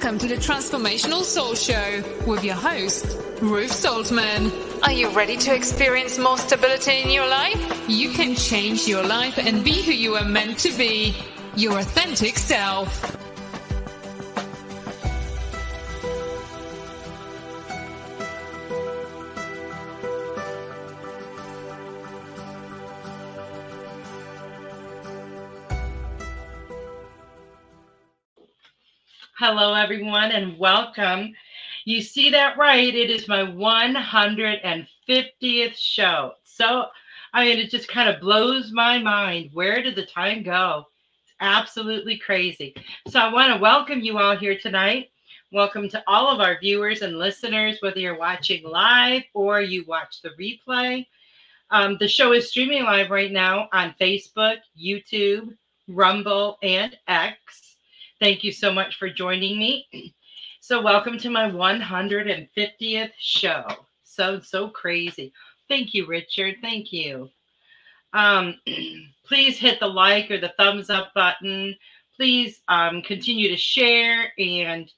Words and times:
Welcome 0.00 0.20
to 0.20 0.28
the 0.28 0.36
Transformational 0.36 1.24
Soul 1.24 1.56
Show 1.56 2.04
with 2.24 2.44
your 2.44 2.54
host, 2.54 3.04
Ruth 3.40 3.72
Soltman. 3.72 4.52
Are 4.84 4.92
you 4.92 5.10
ready 5.10 5.36
to 5.38 5.52
experience 5.52 6.20
more 6.20 6.38
stability 6.38 7.02
in 7.02 7.10
your 7.10 7.26
life? 7.28 7.88
You 7.88 8.10
can 8.10 8.36
change 8.36 8.86
your 8.86 9.04
life 9.04 9.38
and 9.38 9.64
be 9.64 9.82
who 9.82 9.90
you 9.90 10.14
are 10.14 10.24
meant 10.24 10.60
to 10.60 10.72
be, 10.78 11.16
your 11.56 11.80
authentic 11.80 12.38
self. 12.38 13.27
Hello, 29.40 29.72
everyone, 29.72 30.32
and 30.32 30.58
welcome. 30.58 31.32
You 31.84 32.02
see 32.02 32.28
that 32.30 32.58
right? 32.58 32.92
It 32.92 33.08
is 33.08 33.28
my 33.28 33.42
150th 33.42 35.76
show. 35.76 36.32
So, 36.42 36.86
I 37.32 37.44
mean, 37.44 37.60
it 37.60 37.70
just 37.70 37.86
kind 37.86 38.08
of 38.08 38.20
blows 38.20 38.72
my 38.72 38.98
mind. 38.98 39.50
Where 39.52 39.80
did 39.80 39.94
the 39.94 40.06
time 40.06 40.42
go? 40.42 40.88
It's 41.22 41.34
absolutely 41.38 42.18
crazy. 42.18 42.74
So, 43.06 43.20
I 43.20 43.32
want 43.32 43.54
to 43.54 43.60
welcome 43.60 44.00
you 44.00 44.18
all 44.18 44.36
here 44.36 44.58
tonight. 44.58 45.12
Welcome 45.52 45.88
to 45.90 46.02
all 46.08 46.26
of 46.26 46.40
our 46.40 46.58
viewers 46.58 47.02
and 47.02 47.16
listeners, 47.16 47.76
whether 47.78 48.00
you're 48.00 48.18
watching 48.18 48.64
live 48.64 49.22
or 49.34 49.60
you 49.60 49.84
watch 49.86 50.20
the 50.20 50.30
replay. 50.30 51.06
Um, 51.70 51.96
the 52.00 52.08
show 52.08 52.32
is 52.32 52.50
streaming 52.50 52.82
live 52.82 53.10
right 53.10 53.30
now 53.30 53.68
on 53.72 53.94
Facebook, 54.00 54.56
YouTube, 54.76 55.56
Rumble, 55.86 56.58
and 56.60 56.98
X. 57.06 57.68
Thank 58.20 58.42
you 58.42 58.50
so 58.50 58.72
much 58.72 58.98
for 58.98 59.08
joining 59.08 59.58
me. 59.58 60.14
So, 60.60 60.82
welcome 60.82 61.18
to 61.18 61.30
my 61.30 61.48
150th 61.48 63.12
show. 63.16 63.64
So, 64.02 64.40
so 64.40 64.68
crazy. 64.68 65.32
Thank 65.68 65.94
you, 65.94 66.06
Richard. 66.06 66.56
Thank 66.60 66.92
you. 66.92 67.30
Um, 68.12 68.56
please 69.24 69.58
hit 69.58 69.78
the 69.78 69.86
like 69.86 70.30
or 70.32 70.38
the 70.38 70.52
thumbs 70.56 70.90
up 70.90 71.14
button. 71.14 71.76
Please 72.16 72.60
um, 72.66 73.02
continue 73.02 73.48
to 73.50 73.56
share 73.56 74.32
and 74.36 74.90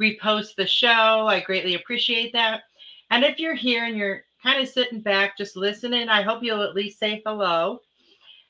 repost 0.00 0.54
the 0.56 0.66
show. 0.66 1.26
I 1.26 1.40
greatly 1.40 1.74
appreciate 1.74 2.32
that. 2.34 2.62
And 3.10 3.24
if 3.24 3.40
you're 3.40 3.54
here 3.54 3.86
and 3.86 3.96
you're 3.96 4.22
kind 4.40 4.62
of 4.62 4.68
sitting 4.68 5.00
back, 5.00 5.36
just 5.36 5.56
listening, 5.56 6.08
I 6.08 6.22
hope 6.22 6.44
you'll 6.44 6.62
at 6.62 6.76
least 6.76 7.00
say 7.00 7.22
hello 7.26 7.80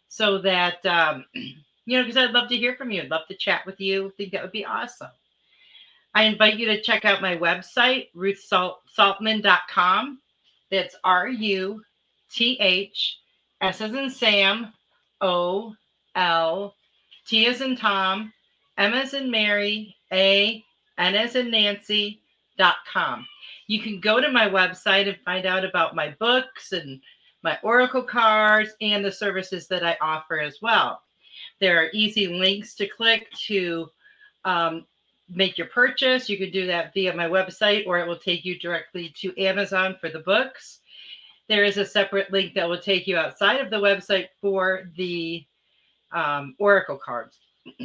so 0.08 0.38
that 0.38 0.84
um, 0.84 1.24
you 1.88 1.96
know, 1.96 2.04
because 2.04 2.18
I'd 2.18 2.32
love 2.32 2.50
to 2.50 2.56
hear 2.56 2.76
from 2.76 2.90
you. 2.90 3.00
I'd 3.00 3.08
love 3.08 3.26
to 3.28 3.34
chat 3.34 3.64
with 3.64 3.80
you. 3.80 4.08
I 4.08 4.10
think 4.18 4.32
that 4.32 4.42
would 4.42 4.52
be 4.52 4.66
awesome. 4.66 5.08
I 6.14 6.24
invite 6.24 6.58
you 6.58 6.66
to 6.66 6.82
check 6.82 7.06
out 7.06 7.22
my 7.22 7.34
website, 7.34 8.08
ruthsoltman.com. 8.14 10.18
That's 10.70 10.96
R 11.02 11.28
U 11.28 11.82
T 12.30 12.58
H 12.60 13.18
S 13.62 13.80
as 13.80 13.94
in 13.94 14.10
Sam, 14.10 14.74
O 15.22 15.74
L 16.14 16.74
T 17.26 17.46
as 17.46 17.62
in 17.62 17.74
Tom, 17.74 18.34
M 18.76 18.92
as 18.92 19.14
in 19.14 19.30
Mary, 19.30 19.96
A, 20.12 20.62
N 20.98 21.14
as 21.14 21.36
in 21.36 21.50
Nancy, 21.50 22.20
dot 22.58 22.76
com. 22.92 23.26
You 23.66 23.80
can 23.80 23.98
go 23.98 24.20
to 24.20 24.30
my 24.30 24.46
website 24.46 25.08
and 25.08 25.16
find 25.24 25.46
out 25.46 25.64
about 25.64 25.96
my 25.96 26.14
books 26.20 26.72
and 26.72 27.00
my 27.42 27.58
oracle 27.62 28.02
cards 28.02 28.72
and 28.82 29.02
the 29.02 29.10
services 29.10 29.68
that 29.68 29.82
I 29.82 29.96
offer 30.02 30.38
as 30.38 30.58
well. 30.60 31.00
There 31.60 31.78
are 31.78 31.90
easy 31.92 32.28
links 32.28 32.74
to 32.76 32.86
click 32.86 33.30
to 33.46 33.90
um, 34.44 34.86
make 35.28 35.58
your 35.58 35.66
purchase. 35.68 36.28
You 36.28 36.38
can 36.38 36.50
do 36.50 36.66
that 36.66 36.94
via 36.94 37.14
my 37.14 37.26
website, 37.26 37.86
or 37.86 37.98
it 37.98 38.06
will 38.06 38.18
take 38.18 38.44
you 38.44 38.58
directly 38.58 39.12
to 39.20 39.36
Amazon 39.40 39.96
for 40.00 40.08
the 40.08 40.20
books. 40.20 40.80
There 41.48 41.64
is 41.64 41.78
a 41.78 41.84
separate 41.84 42.30
link 42.30 42.54
that 42.54 42.68
will 42.68 42.78
take 42.78 43.06
you 43.06 43.16
outside 43.16 43.60
of 43.60 43.70
the 43.70 43.76
website 43.76 44.28
for 44.40 44.90
the 44.96 45.44
um, 46.12 46.54
Oracle 46.58 46.98
cards. 46.98 47.38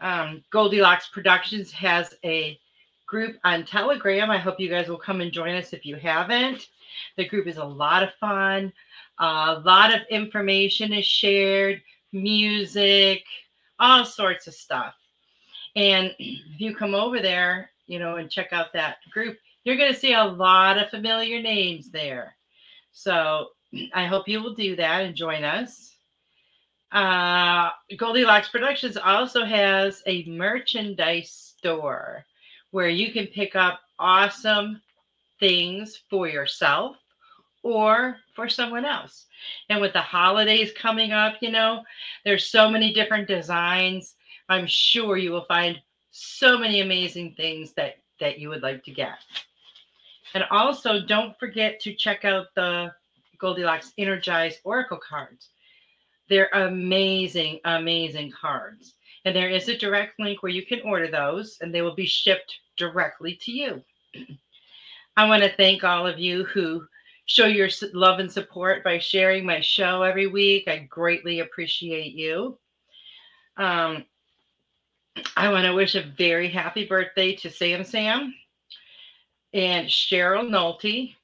um, 0.00 0.42
Goldylocks 0.52 1.10
Productions 1.12 1.70
has 1.72 2.14
a 2.24 2.58
group 3.06 3.36
on 3.44 3.64
Telegram. 3.64 4.30
I 4.30 4.38
hope 4.38 4.58
you 4.58 4.68
guys 4.68 4.88
will 4.88 4.98
come 4.98 5.20
and 5.20 5.32
join 5.32 5.54
us 5.54 5.72
if 5.72 5.84
you 5.84 5.96
haven't. 5.96 6.68
The 7.16 7.28
group 7.28 7.46
is 7.46 7.58
a 7.58 7.64
lot 7.64 8.02
of 8.02 8.14
fun. 8.14 8.72
A 9.18 9.62
lot 9.64 9.94
of 9.94 10.00
information 10.10 10.92
is 10.92 11.06
shared 11.06 11.82
music, 12.14 13.24
all 13.78 14.04
sorts 14.04 14.46
of 14.46 14.54
stuff. 14.54 14.94
And 15.76 16.14
if 16.18 16.60
you 16.60 16.74
come 16.74 16.94
over 16.94 17.20
there, 17.20 17.70
you 17.86 17.98
know, 17.98 18.16
and 18.16 18.30
check 18.30 18.52
out 18.52 18.72
that 18.72 18.96
group, 19.12 19.36
you're 19.64 19.76
going 19.76 19.92
to 19.92 19.98
see 19.98 20.14
a 20.14 20.24
lot 20.24 20.78
of 20.78 20.90
familiar 20.90 21.42
names 21.42 21.90
there. 21.90 22.36
So 22.92 23.48
I 23.94 24.06
hope 24.06 24.28
you 24.28 24.42
will 24.42 24.54
do 24.54 24.76
that 24.76 25.02
and 25.02 25.14
join 25.14 25.44
us. 25.44 25.90
Uh, 26.92 27.70
Goldylocks 27.92 28.50
Productions 28.52 28.96
also 28.96 29.44
has 29.44 30.00
a 30.06 30.24
merchandise 30.26 31.30
store 31.58 32.24
where 32.70 32.88
you 32.88 33.12
can 33.12 33.26
pick 33.26 33.56
up 33.56 33.80
awesome 33.98 34.80
things 35.40 36.00
for 36.08 36.28
yourself 36.28 36.96
or 37.64 38.18
for 38.36 38.48
someone 38.48 38.84
else. 38.84 39.26
And 39.68 39.80
with 39.80 39.92
the 39.92 40.00
holidays 40.00 40.72
coming 40.76 41.10
up, 41.10 41.34
you 41.40 41.50
know, 41.50 41.82
there's 42.24 42.48
so 42.48 42.70
many 42.70 42.92
different 42.92 43.26
designs. 43.26 44.14
I'm 44.48 44.66
sure 44.66 45.16
you 45.16 45.32
will 45.32 45.46
find 45.46 45.80
so 46.12 46.56
many 46.56 46.80
amazing 46.80 47.34
things 47.34 47.72
that 47.72 47.96
that 48.20 48.38
you 48.38 48.48
would 48.48 48.62
like 48.62 48.84
to 48.84 48.92
get. 48.92 49.18
And 50.34 50.44
also 50.50 51.00
don't 51.00 51.36
forget 51.38 51.80
to 51.80 51.94
check 51.94 52.24
out 52.24 52.46
the 52.54 52.92
Goldylocks 53.42 53.92
Energized 53.98 54.60
Oracle 54.62 54.98
cards. 54.98 55.48
They're 56.28 56.50
amazing, 56.52 57.60
amazing 57.64 58.32
cards. 58.40 58.94
And 59.24 59.34
there 59.34 59.48
is 59.48 59.68
a 59.68 59.76
direct 59.76 60.20
link 60.20 60.42
where 60.42 60.52
you 60.52 60.64
can 60.64 60.80
order 60.82 61.10
those 61.10 61.58
and 61.60 61.74
they 61.74 61.82
will 61.82 61.94
be 61.94 62.06
shipped 62.06 62.54
directly 62.76 63.38
to 63.42 63.52
you. 63.52 63.82
I 65.16 65.26
want 65.26 65.42
to 65.42 65.56
thank 65.56 65.84
all 65.84 66.06
of 66.06 66.18
you 66.18 66.44
who 66.44 66.86
show 67.26 67.46
your 67.46 67.68
love 67.94 68.20
and 68.20 68.30
support 68.30 68.84
by 68.84 68.98
sharing 68.98 69.46
my 69.46 69.60
show 69.60 70.02
every 70.02 70.26
week. 70.26 70.68
I 70.68 70.78
greatly 70.90 71.40
appreciate 71.40 72.12
you. 72.14 72.58
Um, 73.56 74.04
I 75.36 75.50
want 75.50 75.64
to 75.66 75.72
wish 75.74 75.94
a 75.94 76.02
very 76.02 76.48
happy 76.48 76.84
birthday 76.86 77.34
to 77.36 77.50
Sam 77.50 77.84
Sam 77.84 78.34
and 79.52 79.86
Cheryl 79.88 80.48
Nolte, 80.48 81.14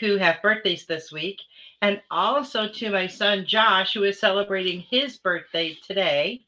who 0.00 0.16
have 0.16 0.42
birthdays 0.42 0.86
this 0.86 1.12
week. 1.12 1.38
and 1.82 2.00
also 2.10 2.68
to 2.68 2.90
my 2.90 3.06
son 3.08 3.44
Josh, 3.44 3.92
who 3.92 4.04
is 4.04 4.18
celebrating 4.18 4.80
his 4.88 5.18
birthday 5.18 5.76
today, 5.86 6.46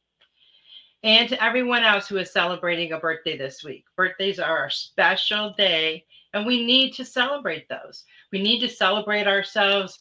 and 1.02 1.28
to 1.28 1.42
everyone 1.44 1.82
else 1.82 2.08
who 2.08 2.16
is 2.18 2.30
celebrating 2.30 2.92
a 2.92 2.98
birthday 2.98 3.36
this 3.36 3.62
week. 3.64 3.84
Birthdays 3.96 4.38
are 4.38 4.66
a 4.66 4.70
special 4.70 5.52
day, 5.58 6.06
and 6.32 6.46
we 6.46 6.64
need 6.64 6.94
to 6.94 7.04
celebrate 7.04 7.68
those. 7.68 8.04
We 8.34 8.42
need 8.42 8.58
to 8.62 8.68
celebrate 8.68 9.28
ourselves 9.28 10.00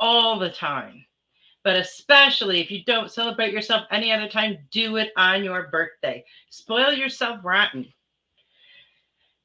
all 0.00 0.36
the 0.36 0.50
time. 0.50 1.04
But 1.62 1.76
especially 1.76 2.60
if 2.60 2.72
you 2.72 2.82
don't 2.84 3.12
celebrate 3.12 3.52
yourself 3.52 3.86
any 3.92 4.10
other 4.10 4.28
time, 4.28 4.58
do 4.72 4.96
it 4.96 5.12
on 5.16 5.44
your 5.44 5.68
birthday. 5.68 6.24
Spoil 6.50 6.92
yourself 6.92 7.38
rotten. 7.44 7.86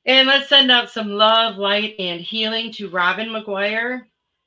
And 0.07 0.27
let's 0.27 0.49
send 0.49 0.71
out 0.71 0.89
some 0.89 1.11
love, 1.11 1.57
light, 1.57 1.93
and 1.99 2.21
healing 2.21 2.71
to 2.71 2.89
Robin 2.89 3.29
McGuire, 3.29 4.01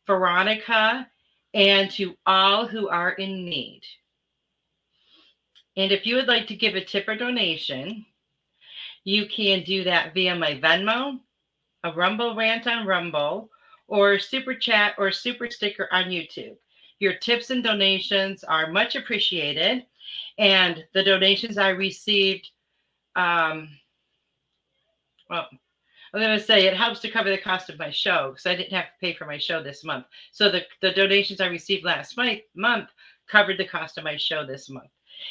Veronica, 0.04 1.08
and 1.54 1.88
to 1.92 2.16
all 2.26 2.66
who 2.66 2.88
are 2.88 3.12
in 3.12 3.44
need. 3.44 3.82
And 5.76 5.92
if 5.92 6.06
you 6.06 6.16
would 6.16 6.26
like 6.26 6.48
to 6.48 6.56
give 6.56 6.74
a 6.74 6.84
tip 6.84 7.06
or 7.06 7.14
donation, 7.14 8.04
you 9.04 9.26
can 9.26 9.62
do 9.62 9.84
that 9.84 10.12
via 10.12 10.34
my 10.34 10.54
Venmo, 10.54 11.20
a 11.84 11.92
Rumble 11.92 12.34
rant 12.34 12.66
on 12.66 12.84
Rumble, 12.84 13.48
or 13.88 14.18
super 14.18 14.54
chat 14.54 14.94
or 14.98 15.10
super 15.12 15.50
sticker 15.50 15.88
on 15.92 16.06
YouTube. 16.06 16.56
Your 16.98 17.14
tips 17.14 17.50
and 17.50 17.62
donations 17.62 18.42
are 18.44 18.70
much 18.70 18.96
appreciated. 18.96 19.84
And 20.38 20.84
the 20.94 21.02
donations 21.02 21.58
I 21.58 21.70
received, 21.70 22.50
um, 23.16 23.68
well, 25.28 25.46
I'm 26.14 26.20
going 26.20 26.38
to 26.38 26.44
say 26.44 26.64
it 26.66 26.76
helps 26.76 27.00
to 27.00 27.10
cover 27.10 27.30
the 27.30 27.38
cost 27.38 27.68
of 27.68 27.78
my 27.78 27.90
show 27.90 28.30
because 28.30 28.46
I 28.46 28.54
didn't 28.54 28.72
have 28.72 28.86
to 28.86 29.00
pay 29.00 29.12
for 29.12 29.26
my 29.26 29.38
show 29.38 29.62
this 29.62 29.84
month. 29.84 30.06
So 30.32 30.50
the, 30.50 30.62
the 30.80 30.92
donations 30.92 31.40
I 31.40 31.46
received 31.46 31.84
last 31.84 32.16
month 32.54 32.88
covered 33.28 33.58
the 33.58 33.66
cost 33.66 33.98
of 33.98 34.04
my 34.04 34.16
show 34.16 34.46
this 34.46 34.70
month. 34.70 34.90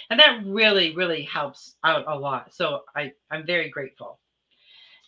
And 0.10 0.20
that 0.20 0.42
really, 0.46 0.96
really 0.96 1.24
helps 1.24 1.76
out 1.84 2.06
a 2.08 2.18
lot. 2.18 2.54
So 2.54 2.82
I, 2.96 3.14
I'm 3.32 3.46
very 3.46 3.70
grateful. 3.70 4.20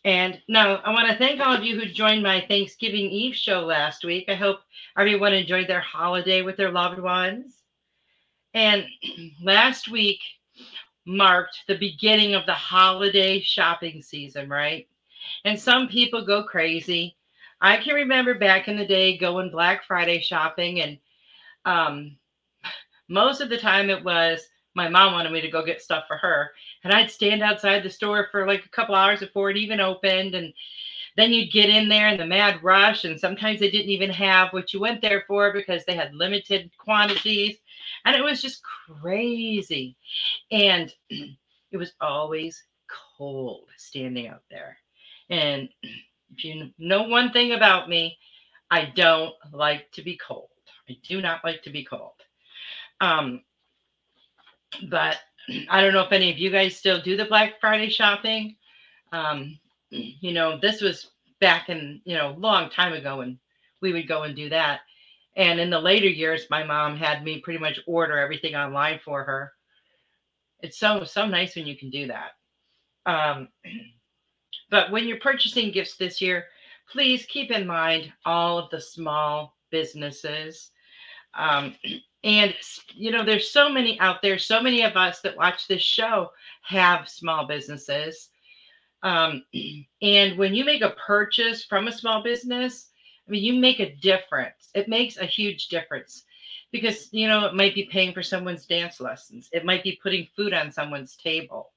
And 0.06 0.40
now 0.48 0.76
I 0.78 0.92
want 0.92 1.10
to 1.10 1.18
thank 1.18 1.42
all 1.42 1.56
of 1.56 1.64
you 1.64 1.80
who 1.80 1.86
joined 1.86 2.24
my 2.24 2.46
Thanksgiving 2.48 3.10
Eve 3.10 3.36
show 3.36 3.62
last 3.62 4.04
week. 4.04 4.26
I 4.30 4.36
hope 4.36 4.60
everyone 4.98 5.34
enjoyed 5.34 5.68
their 5.68 5.82
holiday 5.82 6.42
with 6.42 6.56
their 6.58 6.72
loved 6.72 7.00
ones. 7.00 7.64
And 8.54 8.86
last 9.44 9.90
week 9.90 10.20
marked 11.06 11.64
the 11.68 11.78
beginning 11.78 12.36
of 12.36 12.46
the 12.46 12.54
holiday 12.54 13.40
shopping 13.40 14.02
season, 14.02 14.50
right? 14.50 14.88
And 15.46 15.60
some 15.60 15.88
people 15.88 16.26
go 16.26 16.44
crazy. 16.44 17.16
I 17.62 17.78
can 17.78 17.96
remember 17.96 18.38
back 18.38 18.68
in 18.68 18.78
the 18.78 18.86
day 18.86 19.18
going 19.18 19.50
Black 19.50 19.84
Friday 19.84 20.22
shopping, 20.22 20.82
and 20.82 20.98
um, 21.66 22.18
most 23.10 23.42
of 23.42 23.50
the 23.50 23.58
time 23.58 23.90
it 23.90 24.04
was 24.04 24.48
my 24.78 24.88
mom 24.88 25.12
wanted 25.12 25.32
me 25.32 25.42
to 25.42 25.50
go 25.50 25.66
get 25.66 25.82
stuff 25.82 26.06
for 26.08 26.18
her. 26.18 26.52
And 26.84 26.94
I'd 26.94 27.10
stand 27.10 27.42
outside 27.42 27.82
the 27.84 27.90
store 27.90 28.28
for 28.32 28.46
like 28.48 28.64
a 28.64 28.70
couple 28.70 28.94
hours 28.94 29.20
before 29.20 29.50
it 29.50 29.58
even 29.58 29.80
opened. 29.80 30.36
And 30.36 30.54
then 31.18 31.34
you'd 31.34 31.52
get 31.52 31.70
in 31.70 31.90
there 31.90 32.10
in 32.10 32.18
the 32.18 32.28
mad 32.28 32.64
rush. 32.64 33.04
And 33.04 33.20
sometimes 33.20 33.60
they 33.60 33.72
didn't 33.72 33.90
even 33.90 34.12
have 34.12 34.54
what 34.54 34.72
you 34.74 34.80
went 34.80 35.02
there 35.02 35.24
for 35.28 35.52
because 35.52 35.84
they 35.84 35.96
had 35.96 36.14
limited 36.14 36.70
quantities. 36.78 37.58
And 38.06 38.16
it 38.16 38.24
was 38.24 38.40
just 38.40 38.62
crazy. 38.64 39.98
And 40.52 40.94
it 41.10 41.78
was 41.78 41.94
always 42.00 42.64
cold 43.18 43.66
standing 43.78 44.28
out 44.28 44.44
there. 44.52 44.78
And 45.32 45.70
if 45.82 46.44
you 46.44 46.70
know 46.78 47.04
one 47.04 47.32
thing 47.32 47.54
about 47.54 47.90
me, 47.90 48.16
I 48.70 48.92
don't 48.96 49.34
like 49.52 49.92
to 49.94 50.04
be 50.04 50.18
cold. 50.18 50.50
I 50.88 50.98
do 51.04 51.20
not 51.20 51.44
like 51.44 51.64
to 51.64 51.72
be 51.72 51.84
cold. 51.84 52.12
Um, 53.02 53.42
but 54.90 55.18
I 55.70 55.82
don't 55.82 55.94
know 55.94 56.02
if 56.04 56.12
any 56.12 56.32
of 56.32 56.38
you 56.38 56.50
guys 56.50 56.76
still 56.76 57.02
do 57.02 57.16
the 57.16 57.26
Black 57.26 57.60
Friday 57.60 57.90
shopping. 57.90 58.56
Um, 59.12 59.58
you 59.90 60.34
know, 60.34 60.60
this 60.60 60.82
was 60.82 61.12
back 61.40 61.70
in, 61.70 62.02
you 62.06 62.16
know, 62.16 62.36
long 62.38 62.70
time 62.70 62.94
ago 62.94 63.18
when 63.18 63.40
we 63.82 63.94
would 63.94 64.08
go 64.08 64.24
and 64.24 64.36
do 64.36 64.50
that. 64.50 64.82
And 65.36 65.60
in 65.60 65.70
the 65.70 65.80
later 65.80 66.08
years, 66.08 66.48
my 66.50 66.64
mom 66.64 66.98
had 66.98 67.24
me 67.24 67.40
pretty 67.40 67.60
much 67.60 67.80
order 67.86 68.18
everything 68.18 68.56
online 68.56 69.00
for 69.04 69.24
her. 69.24 69.54
It's 70.62 70.80
so 70.80 71.04
so 71.04 71.28
nice 71.28 71.56
when 71.56 71.68
you 71.68 71.78
can 71.78 71.90
do 71.90 72.08
that. 72.08 72.32
Um, 73.06 73.48
but 74.70 74.92
when 74.92 75.08
you're 75.08 75.20
purchasing 75.20 75.72
gifts 75.72 75.96
this 75.96 76.20
year, 76.20 76.46
please 76.92 77.26
keep 77.28 77.52
in 77.52 77.68
mind 77.68 78.12
all 78.26 78.58
of 78.58 78.70
the 78.72 78.82
small 78.82 79.56
businesses. 79.70 80.72
Um, 81.36 81.76
and, 82.28 82.54
you 82.94 83.10
know, 83.10 83.24
there's 83.24 83.50
so 83.50 83.70
many 83.70 83.98
out 84.02 84.22
there, 84.22 84.38
so 84.38 84.62
many 84.62 84.84
of 84.84 84.98
us 84.98 85.22
that 85.22 85.38
watch 85.38 85.66
this 85.66 85.82
show 85.82 86.32
have 86.62 87.08
small 87.08 87.48
businesses. 87.48 88.28
Um, 89.02 89.46
and 90.02 90.38
when 90.38 90.54
you 90.54 90.66
make 90.66 90.82
a 90.82 90.90
purchase 90.90 91.64
from 91.64 91.88
a 91.88 91.92
small 91.92 92.22
business, 92.22 92.90
I 93.26 93.32
mean, 93.32 93.44
you 93.46 93.54
make 93.54 93.80
a 93.80 93.96
difference. 93.96 94.72
It 94.76 94.90
makes 94.90 95.16
a 95.16 95.26
huge 95.26 95.70
difference 95.70 96.26
because, 96.70 97.08
you 97.14 97.30
know, 97.30 97.46
it 97.46 97.54
might 97.56 97.74
be 97.74 97.86
paying 97.90 98.14
for 98.14 98.22
someone's 98.22 98.66
dance 98.66 99.00
lessons, 99.00 99.48
it 99.54 99.64
might 99.64 99.84
be 99.84 99.98
putting 100.04 100.28
food 100.36 100.54
on 100.54 100.70
someone's 100.70 101.16
table. 101.16 101.72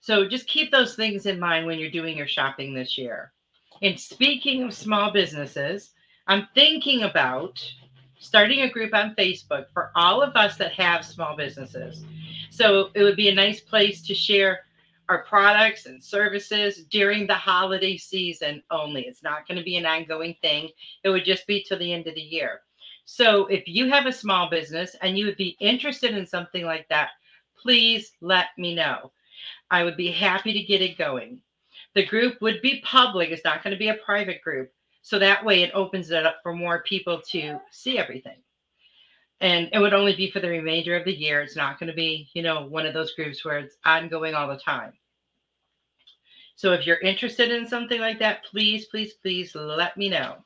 So 0.00 0.28
just 0.28 0.48
keep 0.48 0.72
those 0.72 0.96
things 0.96 1.26
in 1.26 1.38
mind 1.38 1.66
when 1.66 1.78
you're 1.78 1.88
doing 1.88 2.16
your 2.16 2.26
shopping 2.26 2.74
this 2.74 2.98
year. 2.98 3.32
And 3.80 3.98
speaking 3.98 4.64
of 4.64 4.74
small 4.74 5.12
businesses, 5.12 5.92
I'm 6.26 6.48
thinking 6.56 7.04
about 7.04 7.62
starting 8.18 8.62
a 8.62 8.70
group 8.70 8.94
on 8.94 9.14
Facebook 9.14 9.66
for 9.72 9.90
all 9.94 10.22
of 10.22 10.36
us 10.36 10.56
that 10.56 10.72
have 10.72 11.04
small 11.04 11.36
businesses. 11.36 12.04
So 12.50 12.90
it 12.94 13.02
would 13.02 13.16
be 13.16 13.28
a 13.28 13.34
nice 13.34 13.60
place 13.60 14.02
to 14.06 14.14
share 14.14 14.60
our 15.08 15.24
products 15.24 15.86
and 15.86 16.02
services 16.02 16.84
during 16.84 17.26
the 17.26 17.34
holiday 17.34 17.96
season 17.96 18.62
only. 18.70 19.02
It's 19.02 19.22
not 19.22 19.46
going 19.48 19.58
to 19.58 19.64
be 19.64 19.76
an 19.76 19.86
ongoing 19.86 20.36
thing, 20.42 20.68
it 21.02 21.08
would 21.08 21.24
just 21.24 21.46
be 21.46 21.62
till 21.62 21.78
the 21.78 21.92
end 21.92 22.06
of 22.06 22.14
the 22.14 22.20
year. 22.20 22.60
So 23.04 23.46
if 23.46 23.66
you 23.66 23.88
have 23.88 24.06
a 24.06 24.12
small 24.12 24.50
business 24.50 24.94
and 25.00 25.16
you 25.16 25.24
would 25.26 25.38
be 25.38 25.56
interested 25.60 26.14
in 26.14 26.26
something 26.26 26.64
like 26.64 26.86
that, 26.88 27.10
please 27.56 28.12
let 28.20 28.46
me 28.58 28.74
know. 28.74 29.12
I 29.70 29.82
would 29.84 29.96
be 29.96 30.10
happy 30.10 30.52
to 30.52 30.62
get 30.62 30.82
it 30.82 30.98
going. 30.98 31.40
The 31.94 32.04
group 32.04 32.40
would 32.42 32.60
be 32.60 32.82
public, 32.84 33.30
it's 33.30 33.44
not 33.44 33.64
going 33.64 33.72
to 33.72 33.78
be 33.78 33.88
a 33.88 33.94
private 33.94 34.42
group. 34.42 34.70
So 35.08 35.18
that 35.20 35.42
way 35.42 35.62
it 35.62 35.70
opens 35.72 36.10
it 36.10 36.26
up 36.26 36.40
for 36.42 36.52
more 36.52 36.82
people 36.82 37.22
to 37.30 37.58
see 37.70 37.96
everything. 37.96 38.36
And 39.40 39.70
it 39.72 39.78
would 39.78 39.94
only 39.94 40.14
be 40.14 40.30
for 40.30 40.40
the 40.40 40.50
remainder 40.50 40.94
of 40.96 41.06
the 41.06 41.18
year. 41.18 41.40
It's 41.40 41.56
not 41.56 41.80
going 41.80 41.88
to 41.88 41.96
be, 41.96 42.28
you 42.34 42.42
know, 42.42 42.66
one 42.66 42.84
of 42.84 42.92
those 42.92 43.14
groups 43.14 43.42
where 43.42 43.56
it's 43.56 43.78
ongoing 43.86 44.34
all 44.34 44.48
the 44.48 44.58
time. 44.58 44.92
So 46.56 46.74
if 46.74 46.86
you're 46.86 47.00
interested 47.00 47.50
in 47.50 47.66
something 47.66 48.02
like 48.02 48.18
that, 48.18 48.44
please, 48.44 48.84
please, 48.84 49.14
please 49.14 49.54
let 49.54 49.96
me 49.96 50.10
know. 50.10 50.44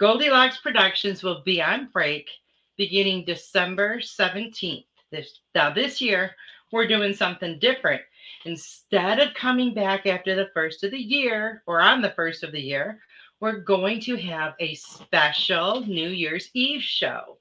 Goldylocks 0.00 0.60
Productions 0.60 1.22
will 1.22 1.42
be 1.44 1.62
on 1.62 1.90
break 1.92 2.28
beginning 2.76 3.24
December 3.24 3.98
17th. 3.98 4.86
This 5.12 5.38
now 5.54 5.72
this 5.72 6.00
year 6.00 6.32
we're 6.72 6.88
doing 6.88 7.14
something 7.14 7.60
different. 7.60 8.02
Instead 8.46 9.20
of 9.20 9.32
coming 9.34 9.72
back 9.72 10.06
after 10.06 10.34
the 10.34 10.50
first 10.52 10.82
of 10.82 10.90
the 10.90 10.98
year 10.98 11.62
or 11.66 11.80
on 11.80 12.02
the 12.02 12.10
first 12.16 12.42
of 12.42 12.50
the 12.50 12.60
year, 12.60 12.98
we're 13.40 13.58
going 13.58 14.00
to 14.00 14.16
have 14.16 14.54
a 14.58 14.74
special 14.74 15.80
New 15.80 16.08
Year's 16.08 16.50
Eve 16.54 16.82
show. 16.82 17.38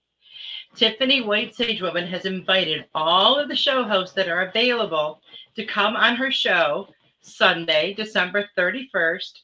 Tiffany 0.76 1.22
White 1.22 1.56
Sage 1.56 1.82
Woman 1.82 2.08
has 2.08 2.26
invited 2.26 2.86
all 2.96 3.38
of 3.38 3.48
the 3.48 3.56
show 3.56 3.84
hosts 3.84 4.16
that 4.16 4.28
are 4.28 4.48
available 4.48 5.22
to 5.56 5.66
come 5.66 5.96
on 5.96 6.16
her 6.16 6.32
show 6.32 6.88
Sunday, 7.22 7.94
December 7.94 8.50
31st 8.58 9.40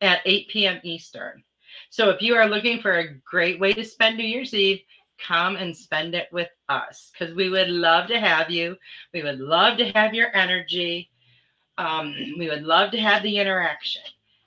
at 0.00 0.20
8 0.24 0.48
p.m. 0.48 0.80
Eastern. 0.82 1.42
So 1.90 2.10
if 2.10 2.20
you 2.20 2.34
are 2.34 2.48
looking 2.48 2.80
for 2.80 2.98
a 2.98 3.14
great 3.24 3.60
way 3.60 3.72
to 3.72 3.84
spend 3.84 4.16
New 4.16 4.24
Year's 4.24 4.54
Eve, 4.54 4.80
come 5.18 5.56
and 5.56 5.76
spend 5.76 6.14
it 6.14 6.28
with 6.32 6.48
us 6.68 7.12
because 7.12 7.34
we 7.34 7.48
would 7.48 7.68
love 7.68 8.08
to 8.08 8.18
have 8.18 8.50
you. 8.50 8.76
We 9.14 9.22
would 9.22 9.38
love 9.38 9.78
to 9.78 9.90
have 9.92 10.14
your 10.14 10.34
energy. 10.34 11.10
Um, 11.78 12.14
we 12.38 12.48
would 12.48 12.64
love 12.64 12.90
to 12.90 13.00
have 13.00 13.22
the 13.22 13.38
interaction. 13.38 14.02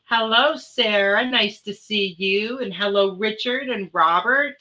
Hello, 0.07 0.55
Sarah. 0.55 1.25
Nice 1.25 1.61
to 1.61 1.73
see 1.73 2.13
you. 2.19 2.59
And 2.59 2.71
hello, 2.71 3.15
Richard 3.15 3.69
and 3.69 3.89
Robert. 3.91 4.57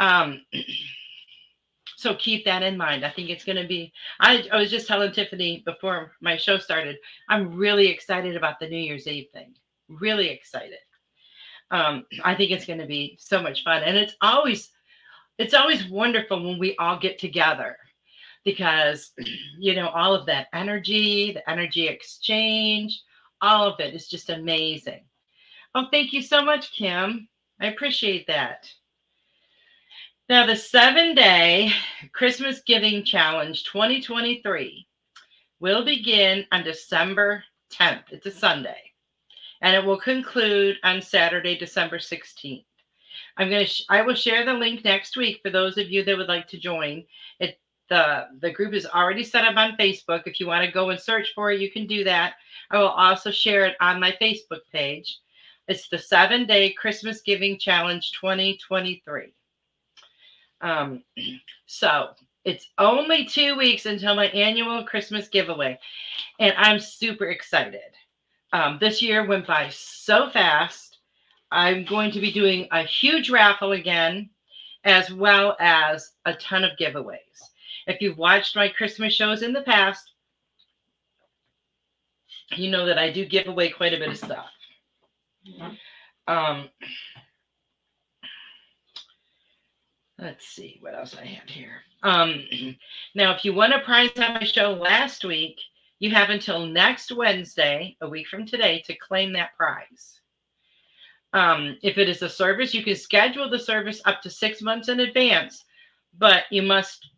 Um, 0.00 0.44
so 1.98 2.16
keep 2.16 2.44
that 2.44 2.64
in 2.64 2.76
mind. 2.76 3.06
I 3.06 3.10
think 3.10 3.30
it's 3.30 3.44
going 3.44 3.62
to 3.62 3.68
be. 3.68 3.92
I, 4.18 4.44
I 4.50 4.56
was 4.56 4.72
just 4.72 4.88
telling 4.88 5.12
Tiffany 5.12 5.62
before 5.64 6.14
my 6.20 6.36
show 6.36 6.58
started, 6.58 6.96
I'm 7.28 7.54
really 7.54 7.86
excited 7.86 8.34
about 8.34 8.58
the 8.58 8.68
New 8.68 8.76
Year's 8.76 9.06
Eve 9.06 9.28
thing. 9.32 9.54
Really 9.88 10.30
excited. 10.30 10.80
Um, 11.70 12.04
I 12.24 12.34
think 12.34 12.50
it's 12.50 12.66
going 12.66 12.80
to 12.80 12.86
be 12.86 13.16
so 13.20 13.40
much 13.40 13.62
fun. 13.62 13.84
And 13.84 13.96
it's 13.96 14.16
always, 14.20 14.72
it's 15.38 15.54
always 15.54 15.88
wonderful 15.88 16.42
when 16.44 16.58
we 16.58 16.74
all 16.78 16.98
get 16.98 17.20
together 17.20 17.76
because, 18.44 19.12
you 19.60 19.76
know, 19.76 19.90
all 19.90 20.12
of 20.12 20.26
that 20.26 20.48
energy, 20.52 21.30
the 21.34 21.48
energy 21.48 21.86
exchange, 21.86 23.00
all 23.42 23.66
of 23.66 23.80
it 23.80 23.94
is 23.94 24.08
just 24.08 24.30
amazing. 24.30 25.02
Oh, 25.74 25.86
thank 25.90 26.12
you 26.12 26.22
so 26.22 26.44
much, 26.44 26.72
Kim. 26.72 27.28
I 27.60 27.66
appreciate 27.66 28.26
that. 28.28 28.70
Now, 30.28 30.46
the 30.46 30.56
seven 30.56 31.14
day 31.14 31.72
Christmas 32.12 32.62
Giving 32.66 33.04
Challenge 33.04 33.64
2023 33.64 34.86
will 35.60 35.84
begin 35.84 36.46
on 36.52 36.64
December 36.64 37.44
10th. 37.72 38.04
It's 38.12 38.26
a 38.26 38.30
Sunday. 38.30 38.80
And 39.60 39.76
it 39.76 39.84
will 39.84 39.98
conclude 39.98 40.76
on 40.84 41.02
Saturday, 41.02 41.56
December 41.56 41.98
16th. 41.98 42.64
I'm 43.36 43.48
going 43.48 43.64
to, 43.64 43.70
sh- 43.70 43.84
I 43.88 44.02
will 44.02 44.14
share 44.14 44.44
the 44.44 44.54
link 44.54 44.84
next 44.84 45.16
week 45.16 45.40
for 45.42 45.50
those 45.50 45.78
of 45.78 45.90
you 45.90 46.04
that 46.04 46.16
would 46.16 46.28
like 46.28 46.48
to 46.48 46.58
join. 46.58 47.04
It, 47.38 47.60
the, 47.88 48.28
the 48.40 48.50
group 48.50 48.74
is 48.74 48.86
already 48.86 49.24
set 49.24 49.44
up 49.44 49.56
on 49.56 49.76
Facebook. 49.76 50.22
If 50.26 50.40
you 50.40 50.46
want 50.46 50.64
to 50.64 50.72
go 50.72 50.90
and 50.90 51.00
search 51.00 51.32
for 51.34 51.50
it, 51.52 51.60
you 51.60 51.70
can 51.70 51.86
do 51.86 52.04
that. 52.04 52.34
I 52.70 52.78
will 52.78 52.88
also 52.88 53.30
share 53.30 53.66
it 53.66 53.76
on 53.80 54.00
my 54.00 54.12
Facebook 54.20 54.60
page. 54.72 55.18
It's 55.68 55.88
the 55.88 55.98
seven 55.98 56.46
day 56.46 56.72
Christmas 56.72 57.20
Giving 57.20 57.58
Challenge 57.58 58.10
2023. 58.12 59.32
Um, 60.60 61.02
so 61.66 62.10
it's 62.44 62.68
only 62.78 63.24
two 63.24 63.56
weeks 63.56 63.86
until 63.86 64.14
my 64.14 64.26
annual 64.28 64.84
Christmas 64.84 65.28
giveaway, 65.28 65.78
and 66.40 66.54
I'm 66.56 66.80
super 66.80 67.26
excited. 67.26 67.80
Um, 68.52 68.78
this 68.80 69.00
year 69.00 69.26
went 69.26 69.46
by 69.46 69.68
so 69.70 70.28
fast. 70.30 70.98
I'm 71.50 71.84
going 71.84 72.10
to 72.12 72.20
be 72.20 72.32
doing 72.32 72.66
a 72.72 72.82
huge 72.82 73.30
raffle 73.30 73.72
again, 73.72 74.30
as 74.84 75.12
well 75.12 75.56
as 75.60 76.12
a 76.24 76.34
ton 76.34 76.64
of 76.64 76.76
giveaways. 76.78 77.18
If 77.86 78.00
you've 78.00 78.18
watched 78.18 78.56
my 78.56 78.68
Christmas 78.68 79.14
shows 79.14 79.42
in 79.42 79.52
the 79.52 79.62
past, 79.62 80.12
you 82.56 82.70
know 82.70 82.86
that 82.86 82.98
I 82.98 83.10
do 83.10 83.24
give 83.24 83.46
away 83.46 83.70
quite 83.70 83.94
a 83.94 83.98
bit 83.98 84.10
of 84.10 84.18
stuff. 84.18 84.50
Um, 86.28 86.68
let's 90.18 90.46
see 90.46 90.78
what 90.80 90.94
else 90.94 91.16
I 91.20 91.24
have 91.24 91.48
here. 91.48 91.82
Um, 92.02 92.44
now, 93.14 93.34
if 93.34 93.44
you 93.44 93.52
won 93.54 93.72
a 93.72 93.80
prize 93.80 94.10
on 94.16 94.34
my 94.34 94.44
show 94.44 94.72
last 94.72 95.24
week, 95.24 95.58
you 95.98 96.10
have 96.10 96.30
until 96.30 96.66
next 96.66 97.12
Wednesday, 97.12 97.96
a 98.00 98.08
week 98.08 98.26
from 98.26 98.44
today, 98.44 98.82
to 98.86 98.94
claim 98.96 99.32
that 99.32 99.56
prize. 99.56 100.20
Um, 101.32 101.78
if 101.82 101.96
it 101.96 102.08
is 102.08 102.22
a 102.22 102.28
service, 102.28 102.74
you 102.74 102.82
can 102.82 102.96
schedule 102.96 103.48
the 103.48 103.58
service 103.58 104.02
up 104.04 104.20
to 104.22 104.30
six 104.30 104.60
months 104.60 104.88
in 104.88 105.00
advance, 105.00 105.64
but 106.18 106.44
you 106.50 106.62
must, 106.62 107.08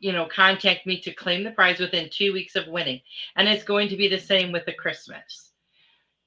you 0.00 0.12
know, 0.12 0.26
contact 0.26 0.86
me 0.86 1.00
to 1.00 1.12
claim 1.12 1.44
the 1.44 1.50
prize 1.50 1.78
within 1.78 2.08
two 2.10 2.32
weeks 2.32 2.56
of 2.56 2.68
winning. 2.68 3.00
And 3.36 3.48
it's 3.48 3.64
going 3.64 3.88
to 3.88 3.96
be 3.96 4.08
the 4.08 4.18
same 4.18 4.52
with 4.52 4.64
the 4.66 4.72
Christmas. 4.72 5.52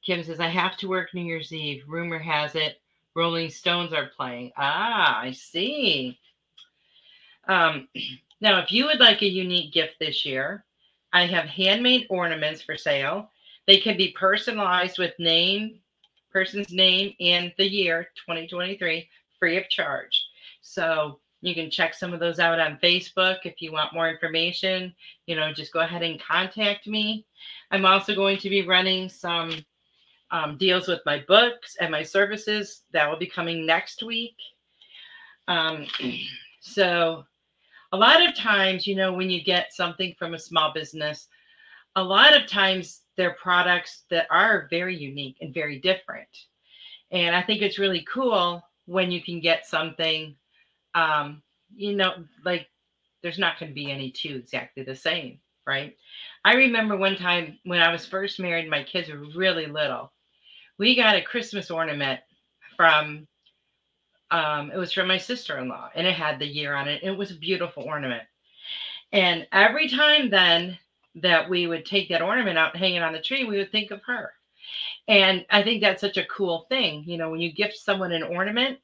Kim 0.04 0.24
says, 0.24 0.40
I 0.40 0.48
have 0.48 0.78
to 0.78 0.90
work 0.90 1.14
New 1.14 1.24
Year's 1.24 1.54
Eve. 1.54 1.84
Rumor 1.88 2.20
has 2.20 2.56
it 2.56 2.82
Rolling 3.14 3.50
Stones 3.50 3.94
are 3.94 4.12
playing. 4.16 4.52
Ah, 4.58 5.20
I 5.20 5.32
see. 5.32 6.20
Um, 7.48 7.88
now, 8.42 8.60
if 8.60 8.72
you 8.72 8.86
would 8.86 9.00
like 9.00 9.22
a 9.22 9.28
unique 9.28 9.74
gift 9.74 9.96
this 10.00 10.26
year, 10.26 10.64
I 11.14 11.26
have 11.26 11.46
handmade 11.46 12.08
ornaments 12.10 12.62
for 12.62 12.78
sale. 12.78 13.30
They 13.68 13.80
can 13.80 13.98
be 13.98 14.16
personalized 14.18 14.98
with 14.98 15.14
name, 15.20 15.80
person's 16.32 16.72
name, 16.72 17.14
and 17.20 17.54
the 17.58 17.68
year 17.68 18.10
2023 18.16 19.08
free 19.38 19.58
of 19.58 19.70
charge. 19.70 20.26
So 20.62 21.20
you 21.42 21.56
can 21.56 21.72
check 21.72 21.94
some 21.94 22.14
of 22.14 22.20
those 22.20 22.40
out 22.40 22.60
on 22.60 22.80
Facebook 22.82 23.40
if 23.46 23.62
you 23.62 23.72
want 23.72 23.94
more 23.94 24.10
information. 24.10 24.94
You 25.26 25.36
know, 25.36 25.52
just 25.52 25.74
go 25.74 25.80
ahead 25.80 26.04
and 26.04 26.22
contact 26.22 26.88
me. 26.88 27.26
I'm 27.72 27.86
also 27.86 28.16
going 28.16 28.38
to 28.38 28.50
be 28.50 28.68
running 28.68 29.10
some 29.10 29.66
um, 30.30 30.58
deals 30.58 30.88
with 30.88 31.02
my 31.06 31.24
books 31.28 31.76
and 31.80 31.92
my 31.92 32.04
services 32.04 32.84
that 32.92 33.10
will 33.10 33.18
be 33.18 33.28
coming 33.28 33.66
next 33.66 34.04
week. 34.04 34.36
Um, 35.48 35.88
so 36.62 37.26
a 37.92 37.98
lot 37.98 38.26
of 38.26 38.36
times, 38.36 38.88
you 38.88 38.96
know, 38.96 39.14
when 39.14 39.30
you 39.30 39.44
get 39.44 39.74
something 39.74 40.16
from 40.18 40.34
a 40.34 40.40
small 40.40 40.72
business, 40.74 41.28
a 41.96 42.04
lot 42.04 42.36
of 42.40 42.48
times 42.48 43.02
they're 43.18 43.36
products 43.42 44.04
that 44.10 44.28
are 44.30 44.68
very 44.70 44.96
unique 44.96 45.38
and 45.42 45.54
very 45.54 45.80
different. 45.80 46.30
And 47.12 47.36
I 47.36 47.42
think 47.42 47.62
it's 47.62 47.80
really 47.80 48.06
cool 48.12 48.64
when 48.86 49.12
you 49.12 49.22
can 49.22 49.42
get 49.42 49.68
something, 49.68 50.36
um, 50.96 51.42
you 51.76 51.96
know, 51.96 52.14
like 52.44 52.68
there's 53.24 53.40
not 53.40 53.60
going 53.60 53.72
to 53.72 53.76
be 53.76 53.92
any 53.92 54.12
two 54.12 54.36
exactly 54.36 54.84
the 54.84 54.96
same, 54.96 55.40
right? 55.66 55.96
I 56.44 56.56
remember 56.56 56.98
one 56.98 57.16
time 57.16 57.58
when 57.64 57.82
I 57.82 57.92
was 57.92 58.06
first 58.06 58.40
married, 58.40 58.70
my 58.70 58.84
kids 58.84 59.10
were 59.10 59.24
really 59.36 59.68
little. 59.68 60.12
We 60.78 60.96
got 60.96 61.16
a 61.16 61.22
Christmas 61.22 61.70
ornament 61.70 62.20
from 62.76 63.28
um, 64.32 64.72
it 64.72 64.78
was 64.78 64.94
from 64.94 65.08
my 65.08 65.18
sister-in-law, 65.18 65.90
and 65.94 66.08
it 66.08 66.14
had 66.14 66.40
the 66.40 66.48
year 66.48 66.74
on 66.74 66.88
it. 66.88 67.04
It 67.04 67.12
was 67.12 67.32
a 67.32 67.36
beautiful 67.36 67.84
ornament. 67.84 68.24
And 69.12 69.46
every 69.52 69.90
time 69.90 70.30
then 70.30 70.78
that 71.16 71.50
we 71.50 71.68
would 71.68 71.86
take 71.86 72.08
that 72.10 72.22
ornament 72.22 72.58
out 72.58 72.74
and 72.74 72.82
hang 72.82 72.96
it 72.96 73.04
on 73.04 73.12
the 73.12 73.22
tree, 73.22 73.44
we 73.44 73.58
would 73.58 73.72
think 73.72 73.92
of 73.92 74.02
her. 74.04 74.32
And 75.10 75.46
I 75.50 75.64
think 75.64 75.82
that's 75.82 76.00
such 76.00 76.16
a 76.16 76.26
cool 76.26 76.66
thing. 76.70 77.04
You 77.06 77.18
know, 77.18 77.30
when 77.30 77.42
you 77.42 77.52
gift 77.52 77.78
someone 77.78 78.14
an 78.14 78.24
ornament, 78.24 78.80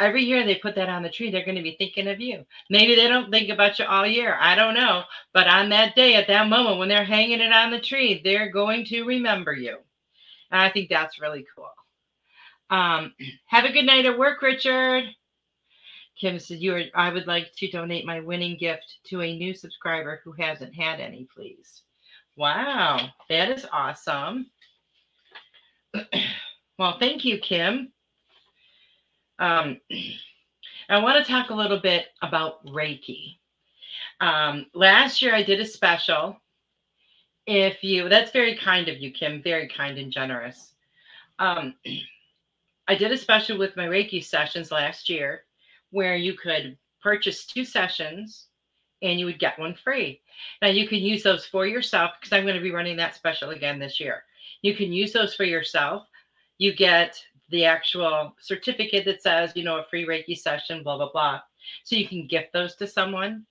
every 0.00 0.24
year 0.24 0.44
they 0.44 0.56
put 0.56 0.74
that 0.74 0.88
on 0.88 1.02
the 1.02 1.10
tree, 1.10 1.30
they're 1.30 1.44
going 1.44 1.56
to 1.56 1.62
be 1.62 1.76
thinking 1.78 2.08
of 2.08 2.20
you. 2.20 2.44
Maybe 2.70 2.94
they 2.94 3.08
don't 3.08 3.30
think 3.30 3.50
about 3.50 3.78
you 3.78 3.84
all 3.84 4.06
year. 4.06 4.36
I 4.40 4.54
don't 4.54 4.74
know. 4.74 5.02
But 5.32 5.46
on 5.46 5.68
that 5.70 5.94
day, 5.94 6.14
at 6.14 6.26
that 6.28 6.48
moment, 6.48 6.78
when 6.78 6.88
they're 6.88 7.04
hanging 7.04 7.40
it 7.40 7.52
on 7.52 7.70
the 7.70 7.80
tree, 7.80 8.20
they're 8.24 8.50
going 8.50 8.84
to 8.86 9.04
remember 9.04 9.52
you. 9.52 9.78
And 10.50 10.60
I 10.60 10.70
think 10.70 10.88
that's 10.88 11.20
really 11.20 11.44
cool. 11.54 11.70
Um, 12.70 13.14
have 13.46 13.64
a 13.64 13.72
good 13.72 13.86
night 13.86 14.06
at 14.06 14.18
work, 14.18 14.42
Richard. 14.42 15.04
Kim 16.20 16.38
says, 16.38 16.60
"You, 16.60 16.74
are, 16.74 16.82
I 16.94 17.10
would 17.10 17.26
like 17.26 17.50
to 17.56 17.70
donate 17.70 18.04
my 18.04 18.20
winning 18.20 18.58
gift 18.58 18.98
to 19.06 19.22
a 19.22 19.38
new 19.38 19.54
subscriber 19.54 20.20
who 20.24 20.32
hasn't 20.32 20.74
had 20.74 21.00
any, 21.00 21.26
please." 21.34 21.82
Wow, 22.36 23.08
that 23.28 23.50
is 23.50 23.66
awesome. 23.72 24.50
well, 26.78 26.98
thank 26.98 27.24
you, 27.24 27.38
Kim. 27.38 27.92
Um, 29.40 29.80
I 30.90 31.02
want 31.02 31.24
to 31.24 31.30
talk 31.30 31.50
a 31.50 31.54
little 31.54 31.80
bit 31.80 32.08
about 32.22 32.64
Reiki. 32.66 33.38
Um, 34.20 34.66
last 34.74 35.22
year, 35.22 35.34
I 35.34 35.42
did 35.42 35.60
a 35.60 35.66
special. 35.66 36.36
If 37.46 37.82
you, 37.82 38.08
that's 38.08 38.32
very 38.32 38.56
kind 38.56 38.88
of 38.88 38.98
you, 38.98 39.10
Kim, 39.10 39.42
very 39.42 39.66
kind 39.66 39.98
and 39.98 40.12
generous. 40.12 40.74
Um, 41.38 41.74
I 42.86 42.94
did 42.94 43.12
a 43.12 43.16
special 43.16 43.56
with 43.56 43.76
my 43.76 43.86
Reiki 43.86 44.22
sessions 44.22 44.70
last 44.70 45.08
year 45.08 45.44
where 45.90 46.16
you 46.16 46.34
could 46.34 46.76
purchase 47.02 47.46
two 47.46 47.64
sessions 47.64 48.48
and 49.00 49.18
you 49.18 49.24
would 49.24 49.38
get 49.38 49.58
one 49.58 49.74
free. 49.74 50.20
Now 50.60 50.68
you 50.68 50.86
can 50.86 50.98
use 50.98 51.22
those 51.22 51.46
for 51.46 51.66
yourself 51.66 52.12
because 52.20 52.32
I'm 52.32 52.44
going 52.44 52.56
to 52.56 52.62
be 52.62 52.72
running 52.72 52.96
that 52.98 53.14
special 53.14 53.50
again 53.50 53.78
this 53.78 53.98
year. 53.98 54.24
You 54.60 54.76
can 54.76 54.92
use 54.92 55.12
those 55.12 55.34
for 55.34 55.44
yourself. 55.44 56.06
You 56.58 56.74
get 56.74 57.18
the 57.50 57.64
actual 57.64 58.34
certificate 58.40 59.04
that 59.04 59.22
says, 59.22 59.52
you 59.54 59.64
know, 59.64 59.78
a 59.78 59.84
free 59.84 60.06
Reiki 60.06 60.38
session, 60.38 60.82
blah, 60.82 60.96
blah, 60.96 61.10
blah. 61.12 61.40
So 61.84 61.96
you 61.96 62.08
can 62.08 62.26
gift 62.26 62.52
those 62.52 62.74
to 62.76 62.86
someone, 62.86 63.44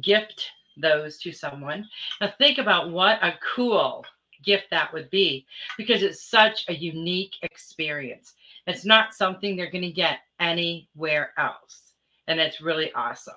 gift 0.00 0.50
those 0.76 1.18
to 1.18 1.32
someone. 1.32 1.86
Now 2.20 2.32
think 2.38 2.58
about 2.58 2.90
what 2.90 3.22
a 3.22 3.38
cool 3.54 4.04
gift 4.44 4.66
that 4.70 4.92
would 4.92 5.10
be 5.10 5.46
because 5.76 6.02
it's 6.02 6.28
such 6.28 6.64
a 6.68 6.74
unique 6.74 7.34
experience. 7.42 8.34
It's 8.66 8.84
not 8.84 9.14
something 9.14 9.56
they're 9.56 9.70
going 9.70 9.82
to 9.82 9.90
get 9.90 10.20
anywhere 10.40 11.32
else. 11.38 11.92
And 12.28 12.40
it's 12.40 12.60
really 12.60 12.92
awesome. 12.92 13.34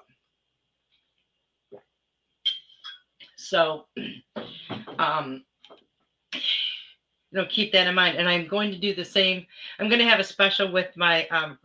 So, 3.38 3.86
um, 5.00 5.44
you 7.32 7.40
know, 7.40 7.48
keep 7.50 7.72
that 7.74 7.88
in 7.88 7.96
mind. 7.96 8.18
And 8.18 8.28
I'm 8.28 8.48
going 8.48 8.72
to 8.72 8.78
do 8.78 8.94
the 8.94 9.06
same. 9.06 9.46
I'm 9.80 9.88
going 9.88 10.00
to 10.00 10.08
have 10.08 10.20
a 10.20 10.24
special 10.24 10.72
with 10.72 10.96
my 10.96 11.28
um, 11.28 11.58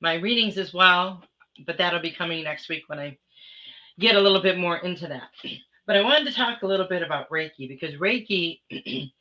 my 0.00 0.14
readings 0.14 0.56
as 0.56 0.72
well, 0.72 1.22
but 1.66 1.76
that'll 1.76 2.00
be 2.00 2.10
coming 2.10 2.42
next 2.44 2.68
week 2.68 2.84
when 2.86 2.98
I 2.98 3.18
get 3.98 4.16
a 4.16 4.20
little 4.20 4.40
bit 4.40 4.58
more 4.58 4.78
into 4.78 5.06
that. 5.08 5.28
But 5.86 5.96
I 5.96 6.02
wanted 6.02 6.26
to 6.26 6.34
talk 6.34 6.62
a 6.62 6.66
little 6.66 6.86
bit 6.86 7.02
about 7.02 7.28
Reiki 7.30 7.68
because 7.68 7.94
Reiki, 7.96 8.60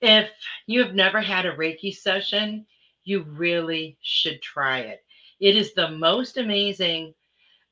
if 0.00 0.30
you 0.66 0.82
have 0.82 0.94
never 0.94 1.20
had 1.20 1.46
a 1.46 1.56
Reiki 1.56 1.96
session, 1.96 2.66
you 3.04 3.22
really 3.22 3.96
should 4.02 4.40
try 4.40 4.80
it. 4.80 5.04
It 5.40 5.56
is 5.56 5.74
the 5.74 5.90
most 5.90 6.36
amazing 6.36 7.14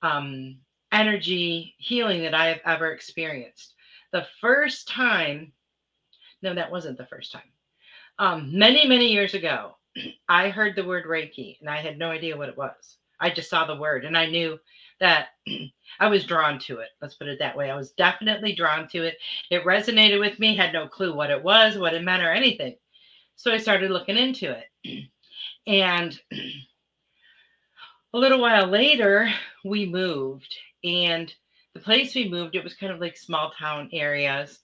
um, 0.02 0.56
energy 0.90 1.74
healing 1.78 2.22
that 2.22 2.34
I 2.34 2.46
have 2.48 2.60
ever 2.64 2.92
experienced. 2.92 3.74
The 4.12 4.26
first 4.40 4.88
time, 4.88 5.52
no, 6.42 6.54
that 6.54 6.70
wasn't 6.70 6.98
the 6.98 7.06
first 7.06 7.32
time. 7.32 7.42
Um, 8.18 8.56
many, 8.56 8.86
many 8.86 9.08
years 9.08 9.34
ago, 9.34 9.76
I 10.28 10.50
heard 10.50 10.76
the 10.76 10.84
word 10.84 11.06
Reiki 11.06 11.58
and 11.60 11.68
I 11.70 11.78
had 11.80 11.98
no 11.98 12.10
idea 12.10 12.36
what 12.36 12.48
it 12.48 12.56
was. 12.56 12.98
I 13.20 13.30
just 13.30 13.50
saw 13.50 13.66
the 13.66 13.76
word 13.76 14.04
and 14.04 14.16
I 14.16 14.26
knew 14.26 14.58
that 15.00 15.28
I 16.00 16.08
was 16.08 16.24
drawn 16.24 16.58
to 16.60 16.78
it. 16.78 16.88
Let's 17.00 17.14
put 17.14 17.28
it 17.28 17.38
that 17.38 17.56
way. 17.56 17.70
I 17.70 17.76
was 17.76 17.92
definitely 17.92 18.54
drawn 18.54 18.88
to 18.88 19.04
it. 19.04 19.16
It 19.50 19.64
resonated 19.64 20.20
with 20.20 20.38
me, 20.38 20.56
had 20.56 20.72
no 20.72 20.88
clue 20.88 21.14
what 21.14 21.30
it 21.30 21.42
was, 21.42 21.78
what 21.78 21.94
it 21.94 22.02
meant, 22.02 22.22
or 22.22 22.32
anything. 22.32 22.76
So 23.36 23.52
I 23.52 23.58
started 23.58 23.90
looking 23.90 24.16
into 24.16 24.56
it. 24.84 25.08
And 25.66 26.18
a 28.12 28.18
little 28.18 28.40
while 28.40 28.66
later, 28.66 29.32
we 29.64 29.86
moved, 29.86 30.54
and 30.82 31.32
the 31.74 31.80
place 31.80 32.14
we 32.14 32.28
moved, 32.28 32.56
it 32.56 32.64
was 32.64 32.74
kind 32.74 32.92
of 32.92 33.00
like 33.00 33.16
small 33.16 33.52
town 33.52 33.88
areas. 33.92 34.58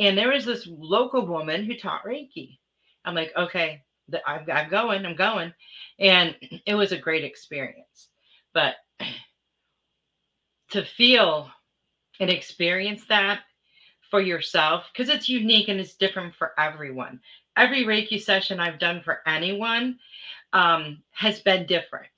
And 0.00 0.16
there 0.16 0.32
was 0.32 0.46
this 0.46 0.66
local 0.66 1.26
woman 1.26 1.64
who 1.64 1.76
taught 1.76 2.04
Reiki. 2.04 2.58
I'm 3.04 3.14
like, 3.14 3.32
okay, 3.36 3.82
I'm, 4.26 4.70
going, 4.70 5.04
I'm 5.04 5.14
going. 5.14 5.52
And 5.98 6.34
it 6.66 6.74
was 6.74 6.92
a 6.92 6.98
great 6.98 7.22
experience. 7.22 8.08
But 8.54 8.76
to 10.70 10.84
feel 10.84 11.50
and 12.18 12.30
experience 12.30 13.04
that 13.08 13.40
for 14.10 14.20
yourself, 14.20 14.84
because 14.92 15.10
it's 15.10 15.28
unique 15.28 15.68
and 15.68 15.78
it's 15.78 15.94
different 15.94 16.34
for 16.34 16.52
everyone. 16.58 17.20
Every 17.56 17.84
Reiki 17.84 18.20
session 18.20 18.58
I've 18.58 18.78
done 18.78 19.02
for 19.02 19.20
anyone 19.26 19.98
um, 20.54 21.02
has 21.10 21.40
been 21.40 21.66
different. 21.66 22.08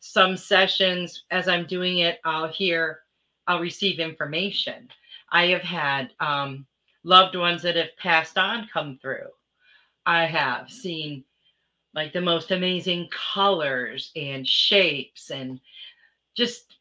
Some 0.00 0.36
sessions, 0.36 1.24
as 1.30 1.48
I'm 1.48 1.66
doing 1.66 1.98
it, 1.98 2.20
I'll 2.24 2.48
hear, 2.48 3.00
I'll 3.46 3.60
receive 3.60 4.00
information. 4.00 4.88
I 5.32 5.46
have 5.46 5.62
had 5.62 6.10
um, 6.20 6.66
loved 7.06 7.36
ones 7.36 7.62
that 7.62 7.76
have 7.76 7.96
passed 7.98 8.36
on 8.36 8.68
come 8.72 8.98
through. 9.00 9.28
I 10.04 10.26
have 10.26 10.68
seen 10.68 11.24
like 11.94 12.12
the 12.12 12.20
most 12.20 12.50
amazing 12.50 13.08
colors 13.10 14.10
and 14.16 14.46
shapes 14.46 15.30
and 15.30 15.60
just 16.36 16.78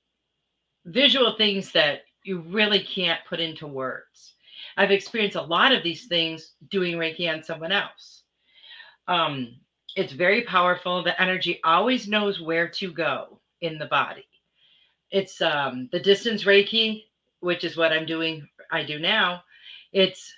visual 0.86 1.36
things 1.38 1.72
that 1.74 2.02
you 2.24 2.40
really 2.40 2.84
can't 2.84 3.20
put 3.30 3.40
into 3.40 3.68
words. 3.68 4.34
I've 4.78 4.92
experienced 4.92 5.38
a 5.38 5.42
lot 5.44 5.72
of 5.72 5.84
these 5.84 6.08
things 6.08 6.54
doing 6.72 6.96
Reiki 6.96 7.32
on 7.32 7.44
someone 7.44 7.72
else. 7.72 8.24
Um, 9.08 9.56
it's 9.96 10.12
very 10.12 10.42
powerful. 10.42 11.04
The 11.04 11.22
energy 11.22 11.60
always 11.64 12.08
knows 12.08 12.42
where 12.42 12.68
to 12.70 12.92
go 12.92 13.40
in 13.62 13.78
the 13.78 13.86
body. 13.86 14.26
It's 15.12 15.40
um, 15.40 15.88
the 15.92 16.00
distance 16.00 16.46
Reiki, 16.46 17.04
which 17.42 17.64
is 17.64 17.78
what 17.78 17.94
I'm 17.94 18.08
doing, 18.08 18.48
I 18.72 18.84
do 18.84 18.98
now. 18.98 19.44
It's 19.96 20.34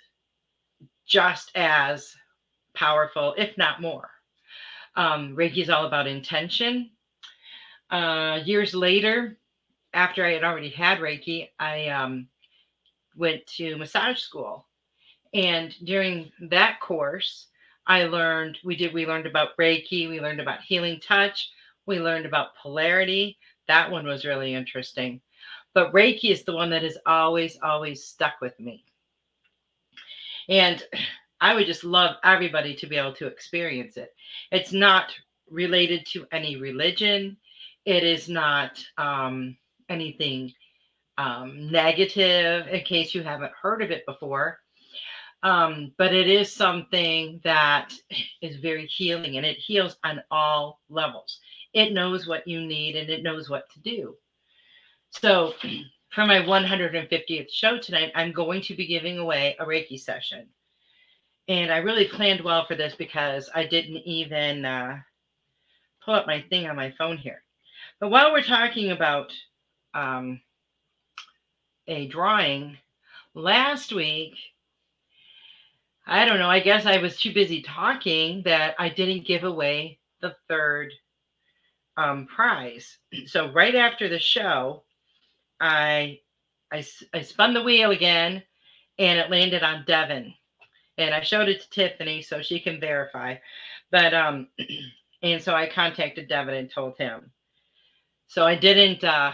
just 1.07 1.49
as 1.55 2.15
powerful, 2.75 3.33
if 3.39 3.57
not 3.57 3.81
more. 3.81 4.07
Um, 4.95 5.35
Reiki 5.35 5.63
is 5.63 5.71
all 5.71 5.87
about 5.87 6.05
intention. 6.05 6.91
Uh, 7.89 8.39
years 8.45 8.75
later, 8.75 9.35
after 9.95 10.23
I 10.23 10.33
had 10.33 10.43
already 10.43 10.69
had 10.69 10.99
Reiki, 10.99 11.49
I 11.59 11.87
um, 11.87 12.27
went 13.15 13.47
to 13.57 13.77
massage 13.77 14.19
school. 14.19 14.67
And 15.33 15.73
during 15.83 16.31
that 16.51 16.79
course, 16.79 17.47
I 17.87 18.03
learned 18.03 18.59
we 18.63 18.75
did 18.75 18.93
we 18.93 19.07
learned 19.07 19.25
about 19.25 19.57
Reiki, 19.57 20.07
we 20.07 20.21
learned 20.21 20.39
about 20.39 20.61
healing 20.61 20.99
touch, 20.99 21.49
we 21.87 21.99
learned 21.99 22.27
about 22.27 22.55
polarity. 22.61 23.39
That 23.67 23.89
one 23.89 24.05
was 24.05 24.23
really 24.23 24.53
interesting. 24.53 25.19
But 25.73 25.91
Reiki 25.93 26.29
is 26.29 26.43
the 26.43 26.53
one 26.53 26.69
that 26.69 26.83
has 26.83 26.99
always, 27.07 27.57
always 27.63 28.03
stuck 28.03 28.39
with 28.39 28.59
me. 28.59 28.83
And 30.49 30.83
I 31.39 31.53
would 31.53 31.67
just 31.67 31.83
love 31.83 32.15
everybody 32.23 32.75
to 32.75 32.87
be 32.87 32.97
able 32.97 33.13
to 33.13 33.27
experience 33.27 33.97
it. 33.97 34.13
It's 34.51 34.73
not 34.73 35.13
related 35.49 36.05
to 36.07 36.25
any 36.31 36.57
religion. 36.57 37.37
It 37.85 38.03
is 38.03 38.27
not 38.27 38.83
um, 38.97 39.57
anything 39.89 40.53
um, 41.17 41.71
negative 41.71 42.67
in 42.67 42.81
case 42.81 43.13
you 43.13 43.23
haven't 43.23 43.53
heard 43.59 43.81
of 43.81 43.91
it 43.91 44.05
before. 44.05 44.59
Um, 45.43 45.93
but 45.97 46.13
it 46.13 46.27
is 46.27 46.51
something 46.51 47.39
that 47.43 47.93
is 48.41 48.57
very 48.57 48.87
healing 48.87 49.37
and 49.37 49.45
it 49.45 49.57
heals 49.57 49.97
on 50.03 50.21
all 50.31 50.81
levels. 50.89 51.39
It 51.73 51.93
knows 51.93 52.27
what 52.27 52.47
you 52.47 52.65
need 52.65 52.95
and 52.95 53.09
it 53.09 53.23
knows 53.23 53.49
what 53.49 53.69
to 53.71 53.79
do. 53.81 54.15
So, 55.11 55.53
for 56.09 56.25
my 56.25 56.39
150th 56.39 57.51
show 57.51 57.77
tonight, 57.77 58.11
I'm 58.15 58.31
going 58.31 58.61
to 58.61 58.75
be 58.75 58.87
giving 58.87 59.17
away 59.17 59.55
a 59.59 59.65
Reiki 59.65 59.99
session. 59.99 60.47
And 61.47 61.71
I 61.71 61.77
really 61.77 62.07
planned 62.07 62.41
well 62.41 62.65
for 62.65 62.75
this 62.75 62.95
because 62.95 63.49
I 63.53 63.65
didn't 63.65 63.97
even 64.05 64.65
uh, 64.65 64.99
pull 66.03 66.15
up 66.15 66.27
my 66.27 66.41
thing 66.49 66.67
on 66.67 66.75
my 66.75 66.93
phone 66.97 67.17
here. 67.17 67.43
But 67.99 68.09
while 68.09 68.31
we're 68.31 68.41
talking 68.41 68.91
about 68.91 69.31
um, 69.93 70.41
a 71.87 72.07
drawing, 72.07 72.77
last 73.33 73.93
week, 73.93 74.35
I 76.05 76.25
don't 76.25 76.39
know, 76.39 76.49
I 76.49 76.59
guess 76.59 76.85
I 76.85 76.97
was 76.97 77.19
too 77.19 77.33
busy 77.33 77.61
talking 77.61 78.41
that 78.43 78.75
I 78.79 78.89
didn't 78.89 79.27
give 79.27 79.43
away 79.43 79.99
the 80.21 80.35
third 80.47 80.91
um, 81.97 82.27
prize. 82.27 82.97
So 83.25 83.51
right 83.51 83.75
after 83.75 84.07
the 84.07 84.19
show, 84.19 84.83
I, 85.59 86.19
I, 86.71 86.85
I 87.13 87.21
spun 87.21 87.53
the 87.53 87.63
wheel 87.63 87.91
again 87.91 88.43
and 88.99 89.19
it 89.19 89.31
landed 89.31 89.63
on 89.63 89.85
Devin 89.87 90.33
and 90.97 91.13
I 91.13 91.21
showed 91.21 91.49
it 91.49 91.61
to 91.61 91.69
Tiffany 91.69 92.21
so 92.21 92.41
she 92.41 92.59
can 92.59 92.79
verify. 92.79 93.35
But 93.91 94.13
um, 94.13 94.47
and 95.23 95.41
so 95.41 95.53
I 95.53 95.67
contacted 95.69 96.27
Devin 96.27 96.55
and 96.55 96.71
told 96.71 96.97
him. 96.97 97.31
So 98.27 98.45
I 98.45 98.55
didn't. 98.55 99.03
uh 99.03 99.31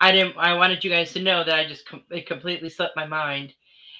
I 0.00 0.12
didn't. 0.12 0.36
I 0.36 0.54
wanted 0.54 0.84
you 0.84 0.90
guys 0.90 1.12
to 1.14 1.22
know 1.22 1.44
that 1.44 1.58
I 1.58 1.66
just 1.66 1.88
com- 1.88 2.04
it 2.10 2.26
completely 2.26 2.68
slipped 2.68 2.96
my 2.96 3.06
mind, 3.06 3.54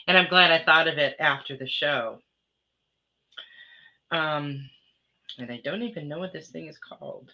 and 0.07 0.19
I'm 0.19 0.29
glad 0.29 0.51
I 0.51 0.65
thought 0.65 0.89
of 0.89 0.99
it 0.99 1.17
after 1.19 1.57
the 1.57 1.67
show. 1.69 2.19
Um, 4.11 4.69
and 5.39 5.51
I 5.51 5.61
don't 5.65 5.83
even 5.83 6.09
know 6.09 6.19
what 6.19 6.33
this 6.33 6.49
thing 6.51 6.67
is 6.69 6.79
called. 6.79 7.31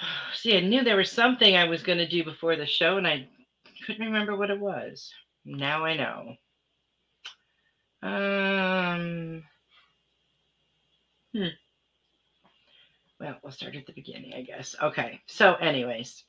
See, 0.34 0.56
I 0.56 0.60
knew 0.60 0.82
there 0.82 0.96
was 0.96 1.10
something 1.10 1.56
I 1.56 1.68
was 1.68 1.82
going 1.82 1.98
to 1.98 2.08
do 2.08 2.24
before 2.24 2.56
the 2.56 2.66
show, 2.66 2.96
and 2.96 3.06
I 3.06 3.28
couldn't 3.86 4.04
remember 4.06 4.36
what 4.36 4.50
it 4.50 4.60
was. 4.60 5.12
Now 5.44 5.84
I 5.84 5.96
know. 5.96 6.36
Um. 8.02 9.42
Hmm. 11.34 11.48
Well, 13.20 13.36
we'll 13.42 13.52
start 13.52 13.76
at 13.76 13.86
the 13.86 13.92
beginning, 13.92 14.32
I 14.34 14.42
guess. 14.42 14.74
Okay. 14.82 15.20
So, 15.26 15.54
anyways, 15.56 16.24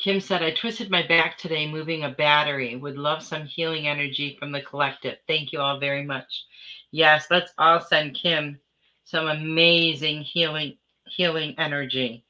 Kim 0.00 0.20
said, 0.20 0.42
I 0.42 0.50
twisted 0.50 0.90
my 0.90 1.06
back 1.06 1.38
today 1.38 1.70
moving 1.70 2.04
a 2.04 2.10
battery. 2.10 2.76
Would 2.76 2.98
love 2.98 3.22
some 3.22 3.46
healing 3.46 3.86
energy 3.86 4.36
from 4.38 4.52
the 4.52 4.60
collective. 4.60 5.18
Thank 5.28 5.52
you 5.52 5.60
all 5.60 5.78
very 5.78 6.04
much. 6.04 6.44
Yes, 6.90 7.28
let's 7.30 7.52
all 7.58 7.80
send 7.80 8.16
Kim 8.16 8.60
some 9.04 9.28
amazing 9.28 10.22
healing 10.22 10.76
healing 11.06 11.54
energy. 11.58 12.25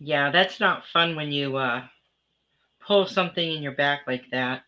Yeah, 0.00 0.30
that's 0.30 0.60
not 0.60 0.86
fun 0.92 1.14
when 1.16 1.30
you 1.32 1.56
uh, 1.56 1.86
pull 2.80 3.06
something 3.06 3.52
in 3.54 3.62
your 3.62 3.72
back 3.72 4.02
like 4.06 4.24
that. 4.32 4.62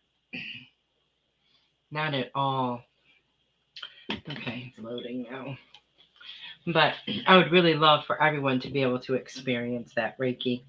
Not 1.92 2.14
at 2.14 2.32
all. 2.34 2.84
Okay, 4.28 4.66
it's 4.68 4.78
loading 4.78 5.26
now. 5.30 5.56
But 6.66 6.94
I 7.26 7.36
would 7.36 7.52
really 7.52 7.74
love 7.74 8.06
for 8.06 8.22
everyone 8.22 8.60
to 8.60 8.70
be 8.70 8.80
able 8.82 9.00
to 9.00 9.14
experience 9.14 9.92
that 9.94 10.16
Reiki. 10.18 10.62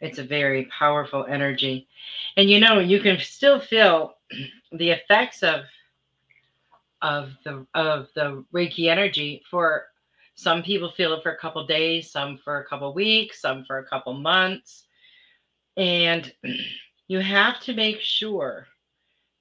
It's 0.00 0.18
a 0.18 0.24
very 0.24 0.66
powerful 0.66 1.24
energy. 1.26 1.86
And 2.36 2.48
you 2.50 2.60
know, 2.60 2.78
you 2.78 3.00
can 3.00 3.18
still 3.18 3.60
feel 3.60 4.16
the 4.72 4.90
effects 4.90 5.42
of 5.42 5.60
of 7.02 7.30
the 7.44 7.66
of 7.74 8.08
the 8.14 8.44
Reiki 8.54 8.88
energy 8.88 9.42
for 9.50 9.86
some 10.34 10.62
people 10.62 10.90
feel 10.90 11.12
it 11.12 11.22
for 11.22 11.32
a 11.32 11.38
couple 11.38 11.66
days, 11.66 12.10
some 12.10 12.38
for 12.38 12.60
a 12.60 12.64
couple 12.64 12.94
weeks, 12.94 13.42
some 13.42 13.62
for 13.66 13.78
a 13.78 13.86
couple 13.86 14.14
months. 14.14 14.86
And 15.76 16.32
you 17.08 17.20
have 17.20 17.60
to 17.60 17.74
make 17.74 18.00
sure 18.00 18.66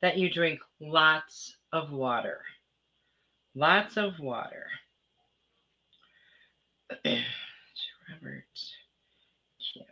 that 0.01 0.17
you 0.17 0.29
drink 0.29 0.59
lots 0.81 1.55
of 1.71 1.91
water. 1.91 2.41
Lots 3.55 3.95
of 3.95 4.19
water. 4.19 4.65
Robert 6.89 7.23
Kim. 9.73 9.85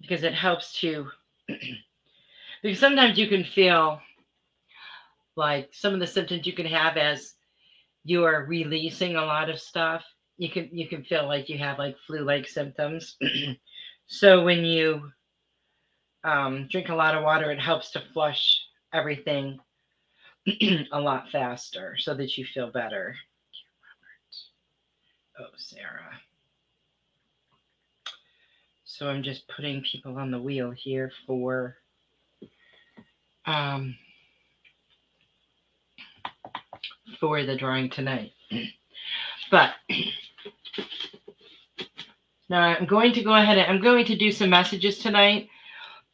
Because 0.00 0.24
it 0.24 0.34
helps 0.34 0.80
to, 0.80 1.06
because 2.62 2.80
sometimes 2.80 3.18
you 3.18 3.28
can 3.28 3.44
feel 3.44 4.00
like 5.38 5.70
some 5.72 5.94
of 5.94 6.00
the 6.00 6.06
symptoms 6.06 6.46
you 6.46 6.52
can 6.52 6.66
have 6.66 6.96
as 6.96 7.34
you 8.04 8.24
are 8.24 8.44
releasing 8.44 9.16
a 9.16 9.24
lot 9.24 9.48
of 9.48 9.58
stuff 9.58 10.04
you 10.38 10.48
can 10.48 10.68
you 10.72 10.88
can 10.88 11.04
feel 11.04 11.26
like 11.26 11.48
you 11.48 11.58
have 11.58 11.78
like 11.78 11.96
flu-like 12.06 12.48
symptoms. 12.48 13.16
So 14.10 14.42
when 14.42 14.64
you 14.64 15.12
um, 16.24 16.66
drink 16.70 16.88
a 16.88 16.94
lot 16.94 17.14
of 17.14 17.22
water 17.22 17.50
it 17.50 17.60
helps 17.60 17.90
to 17.90 18.02
flush 18.14 18.58
everything 18.94 19.58
a 20.92 20.98
lot 20.98 21.30
faster 21.30 21.94
so 21.98 22.14
that 22.14 22.38
you 22.38 22.46
feel 22.46 22.70
better. 22.70 23.14
Oh 25.38 25.52
sarah. 25.58 26.18
So 28.86 29.08
I'm 29.08 29.22
just 29.22 29.46
putting 29.54 29.82
people 29.82 30.16
on 30.16 30.30
the 30.30 30.40
wheel 30.40 30.70
here 30.70 31.12
for 31.26 31.76
um, 33.44 33.94
for 37.20 37.44
the 37.44 37.56
drawing 37.56 37.90
tonight. 37.90 38.32
But 39.50 39.70
now 42.48 42.60
I'm 42.60 42.86
going 42.86 43.12
to 43.14 43.22
go 43.22 43.34
ahead 43.34 43.58
and 43.58 43.70
I'm 43.70 43.82
going 43.82 44.04
to 44.06 44.16
do 44.16 44.30
some 44.32 44.50
messages 44.50 44.98
tonight, 44.98 45.48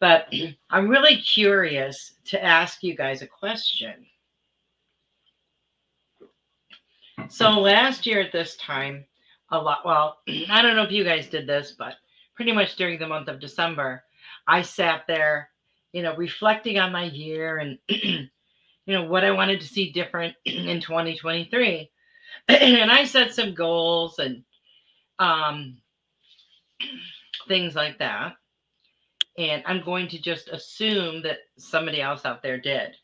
but 0.00 0.32
I'm 0.70 0.88
really 0.88 1.16
curious 1.18 2.14
to 2.26 2.42
ask 2.42 2.82
you 2.82 2.96
guys 2.96 3.22
a 3.22 3.26
question. 3.26 4.06
So 7.28 7.50
last 7.50 8.06
year 8.06 8.20
at 8.20 8.32
this 8.32 8.56
time, 8.56 9.04
a 9.50 9.58
lot, 9.58 9.84
well, 9.84 10.18
I 10.50 10.62
don't 10.62 10.76
know 10.76 10.82
if 10.82 10.92
you 10.92 11.04
guys 11.04 11.28
did 11.28 11.46
this, 11.46 11.74
but 11.78 11.94
pretty 12.34 12.52
much 12.52 12.76
during 12.76 12.98
the 12.98 13.06
month 13.06 13.28
of 13.28 13.40
December, 13.40 14.02
I 14.46 14.62
sat 14.62 15.04
there, 15.06 15.50
you 15.92 16.02
know, 16.02 16.16
reflecting 16.16 16.78
on 16.78 16.92
my 16.92 17.04
year 17.04 17.58
and, 17.58 17.78
you 18.86 18.94
know, 18.94 19.04
what 19.04 19.24
I 19.24 19.30
wanted 19.30 19.60
to 19.60 19.66
see 19.66 19.92
different 19.92 20.34
in 20.44 20.80
2023. 20.80 21.90
and 22.48 22.90
I 22.90 23.04
set 23.04 23.34
some 23.34 23.54
goals 23.54 24.18
and 24.18 24.44
um, 25.18 25.78
things 27.48 27.74
like 27.74 27.98
that. 27.98 28.34
And 29.36 29.62
I'm 29.66 29.84
going 29.84 30.08
to 30.08 30.20
just 30.20 30.48
assume 30.48 31.22
that 31.22 31.38
somebody 31.58 32.00
else 32.00 32.24
out 32.24 32.42
there 32.42 32.60
did. 32.60 32.94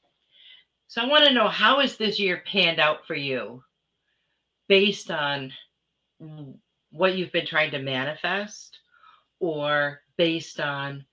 So 0.87 1.01
I 1.01 1.07
want 1.07 1.25
to 1.25 1.35
know 1.35 1.49
how 1.49 1.81
is 1.81 1.97
this 1.97 2.19
year 2.19 2.43
panned 2.47 2.81
out 2.81 3.07
for 3.07 3.15
you 3.15 3.63
based 4.69 5.11
on 5.11 5.53
what 6.93 7.17
you've 7.17 7.33
been 7.33 7.47
trying 7.47 7.71
to 7.73 7.79
manifest 7.79 8.79
or 9.41 10.03
based 10.17 10.61
on 10.61 11.05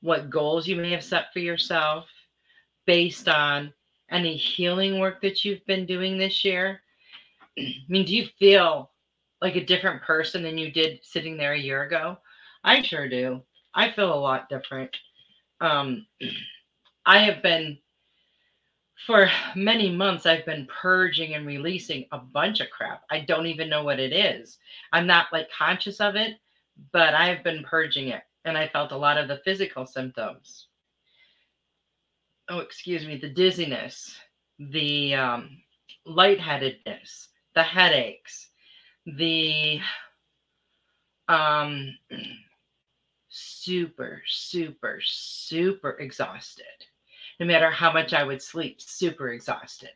what 0.00 0.30
goals 0.30 0.66
you 0.66 0.76
may 0.76 0.90
have 0.90 1.04
set 1.04 1.32
for 1.32 1.38
yourself, 1.38 2.06
based 2.86 3.28
on 3.28 3.72
any 4.10 4.36
healing 4.36 4.98
work 4.98 5.20
that 5.22 5.44
you've 5.44 5.64
been 5.66 5.86
doing 5.86 6.18
this 6.18 6.44
year. 6.44 6.80
I 7.58 7.74
mean, 7.88 8.04
do 8.04 8.14
you 8.14 8.28
feel 8.38 8.90
like 9.40 9.56
a 9.56 9.64
different 9.64 10.02
person 10.02 10.42
than 10.42 10.58
you 10.58 10.70
did 10.70 11.00
sitting 11.02 11.36
there 11.36 11.52
a 11.52 11.58
year 11.58 11.82
ago? 11.84 12.18
I 12.64 12.82
sure 12.82 13.08
do. 13.08 13.42
I 13.74 13.92
feel 13.92 14.12
a 14.12 14.18
lot 14.18 14.48
different. 14.48 14.96
Um, 15.60 16.06
I 17.04 17.18
have 17.18 17.42
been, 17.42 17.78
for 19.06 19.28
many 19.54 19.90
months, 19.90 20.26
I've 20.26 20.46
been 20.46 20.66
purging 20.66 21.34
and 21.34 21.46
releasing 21.46 22.06
a 22.12 22.18
bunch 22.18 22.60
of 22.60 22.70
crap. 22.70 23.02
I 23.10 23.20
don't 23.20 23.46
even 23.46 23.68
know 23.68 23.84
what 23.84 24.00
it 24.00 24.12
is. 24.12 24.58
I'm 24.92 25.06
not 25.06 25.26
like 25.32 25.48
conscious 25.56 26.00
of 26.00 26.16
it, 26.16 26.38
but 26.92 27.14
I 27.14 27.28
have 27.28 27.44
been 27.44 27.64
purging 27.64 28.08
it 28.08 28.22
and 28.44 28.56
I 28.56 28.68
felt 28.68 28.92
a 28.92 28.96
lot 28.96 29.18
of 29.18 29.28
the 29.28 29.40
physical 29.44 29.86
symptoms. 29.86 30.68
Oh, 32.48 32.58
excuse 32.60 33.06
me, 33.06 33.16
the 33.16 33.28
dizziness, 33.28 34.16
the 34.58 35.14
um, 35.14 35.62
lightheadedness, 36.04 37.28
the 37.54 37.62
headaches, 37.62 38.50
the 39.06 39.80
um, 41.28 41.96
super, 43.28 44.22
super, 44.26 45.00
super 45.02 45.90
exhausted. 45.98 46.64
No 47.40 47.46
matter 47.46 47.70
how 47.70 47.92
much 47.92 48.14
I 48.14 48.24
would 48.24 48.40
sleep, 48.42 48.80
super 48.80 49.30
exhausted. 49.30 49.90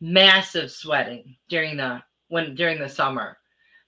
Massive 0.00 0.70
sweating 0.70 1.36
during 1.48 1.76
the 1.76 2.02
when 2.28 2.54
during 2.54 2.80
the 2.80 2.88
summer, 2.88 3.38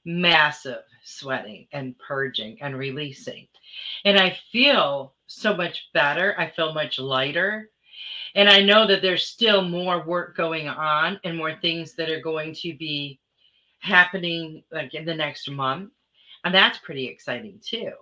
massive 0.04 0.82
sweating 1.02 1.66
and 1.72 1.98
purging 1.98 2.60
and 2.62 2.78
releasing. 2.78 3.48
And 4.04 4.18
I 4.18 4.38
feel 4.52 5.14
so 5.26 5.56
much 5.56 5.88
better. 5.92 6.34
I 6.38 6.50
feel 6.50 6.72
much 6.74 6.98
lighter. 6.98 7.70
And 8.36 8.50
I 8.50 8.60
know 8.60 8.86
that 8.86 9.00
there's 9.00 9.26
still 9.26 9.62
more 9.62 10.04
work 10.04 10.36
going 10.36 10.68
on 10.68 11.18
and 11.24 11.38
more 11.38 11.56
things 11.56 11.94
that 11.94 12.10
are 12.10 12.20
going 12.20 12.54
to 12.56 12.76
be 12.76 13.18
happening 13.78 14.62
like 14.70 14.92
in 14.92 15.06
the 15.06 15.14
next 15.14 15.50
month. 15.50 15.90
And 16.44 16.54
that's 16.54 16.78
pretty 16.78 17.06
exciting 17.06 17.58
too. 17.64 17.92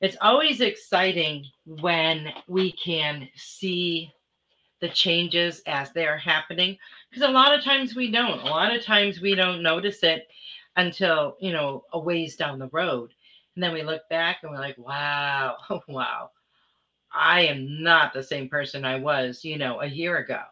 It's 0.00 0.16
always 0.22 0.62
exciting 0.62 1.44
when 1.66 2.32
we 2.48 2.72
can 2.72 3.28
see 3.36 4.10
the 4.80 4.88
changes 4.88 5.60
as 5.66 5.92
they're 5.92 6.16
happening 6.16 6.78
because 7.10 7.28
a 7.28 7.30
lot 7.30 7.54
of 7.54 7.62
times 7.62 7.94
we 7.94 8.10
don't. 8.10 8.40
A 8.40 8.46
lot 8.46 8.74
of 8.74 8.82
times 8.82 9.20
we 9.20 9.34
don't 9.34 9.62
notice 9.62 10.02
it 10.02 10.26
until, 10.76 11.36
you 11.40 11.52
know, 11.52 11.84
a 11.92 11.98
ways 12.00 12.36
down 12.36 12.58
the 12.58 12.70
road. 12.72 13.12
And 13.54 13.62
then 13.62 13.74
we 13.74 13.82
look 13.82 14.08
back 14.08 14.38
and 14.42 14.50
we're 14.50 14.58
like, 14.58 14.78
wow, 14.78 15.58
wow, 15.88 16.30
I 17.12 17.42
am 17.42 17.82
not 17.82 18.12
the 18.12 18.22
same 18.22 18.48
person 18.48 18.84
I 18.84 18.96
was, 18.96 19.44
you 19.44 19.58
know, 19.58 19.80
a 19.80 19.86
year 19.86 20.18
ago. 20.18 20.42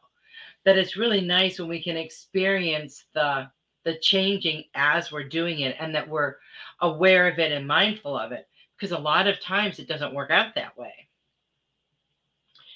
That 0.64 0.78
it's 0.78 0.96
really 0.96 1.20
nice 1.20 1.58
when 1.58 1.68
we 1.68 1.82
can 1.82 1.96
experience 1.96 3.04
the 3.14 3.50
the 3.84 3.98
changing 4.00 4.64
as 4.74 5.10
we're 5.10 5.24
doing 5.24 5.60
it 5.60 5.76
and 5.80 5.94
that 5.94 6.06
we're 6.06 6.34
aware 6.80 7.28
of 7.28 7.38
it 7.38 7.52
and 7.52 7.66
mindful 7.66 8.18
of 8.18 8.32
it 8.32 8.46
because 8.76 8.92
a 8.92 8.98
lot 8.98 9.26
of 9.26 9.40
times 9.40 9.78
it 9.78 9.88
doesn't 9.88 10.12
work 10.14 10.30
out 10.30 10.54
that 10.54 10.76
way. 10.76 10.92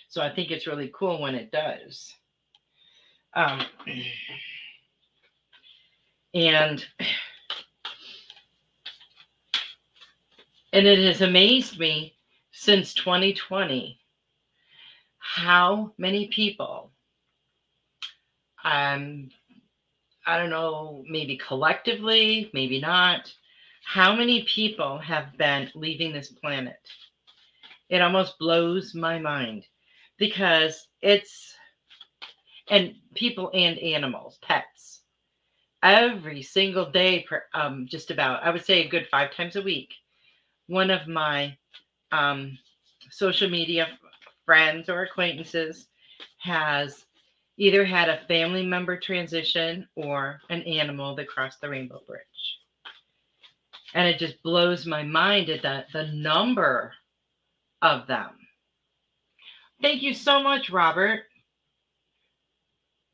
So 0.09 0.23
I 0.23 0.35
think 0.35 0.51
it's 0.51 0.66
really 0.66 0.90
cool 0.95 1.21
when 1.21 1.35
it 1.35 1.51
does. 1.51 2.14
Um, 3.35 3.62
and 6.35 6.85
and 10.73 10.87
it 10.87 10.99
has 10.99 11.21
amazed 11.21 11.79
me 11.79 12.14
since 12.62 12.94
2020 12.94 13.98
how 15.18 15.92
many 15.98 16.29
people 16.29 16.90
um 18.64 19.29
i 20.27 20.38
don't 20.38 20.51
know 20.51 21.05
maybe 21.09 21.37
collectively 21.37 22.51
maybe 22.55 22.81
not 22.81 23.33
how 23.85 24.14
many 24.14 24.44
people 24.44 24.98
have 24.98 25.37
been 25.37 25.70
leaving 25.75 26.12
this 26.12 26.31
planet? 26.31 26.79
It 27.88 28.01
almost 28.01 28.38
blows 28.38 28.94
my 28.94 29.18
mind 29.18 29.66
because 30.18 30.88
it's 31.03 31.55
and 32.70 32.94
people 33.14 33.51
and 33.53 33.79
animals 33.79 34.38
pets. 34.40 35.03
Every 35.83 36.42
single 36.42 36.90
day 36.90 37.27
per, 37.29 37.44
um, 37.55 37.87
just 37.88 38.11
about 38.12 38.42
i 38.44 38.51
would 38.51 38.64
say 38.64 38.85
a 38.85 38.88
good 38.88 39.09
five 39.11 39.35
times 39.35 39.57
a 39.57 39.62
week 39.62 39.92
one 40.68 40.90
of 40.90 41.09
my 41.09 41.57
um, 42.12 42.59
social 43.11 43.51
media 43.51 43.88
friends 44.44 44.88
or 44.88 45.03
acquaintances 45.03 45.88
has 46.38 47.05
either 47.59 47.85
had 47.85 48.09
a 48.09 48.25
family 48.27 48.64
member 48.64 48.98
transition 48.98 49.87
or 49.96 50.40
an 50.51 50.62
animal 50.62 51.14
that 51.14 51.29
crossed 51.29 51.61
the 51.61 51.68
rainbow 51.68 52.01
bridge. 52.07 52.20
And 53.94 54.09
it 54.09 54.18
just 54.18 54.42
blows 54.42 54.87
my 54.87 55.03
mind 55.03 55.51
at 55.51 55.62
the, 55.62 55.85
the 55.92 56.07
number 56.12 56.92
of 57.83 58.07
them. 58.07 58.31
Thank 59.83 60.03
you 60.03 60.14
so 60.14 60.42
much, 60.42 60.70
Robert. 60.70 61.25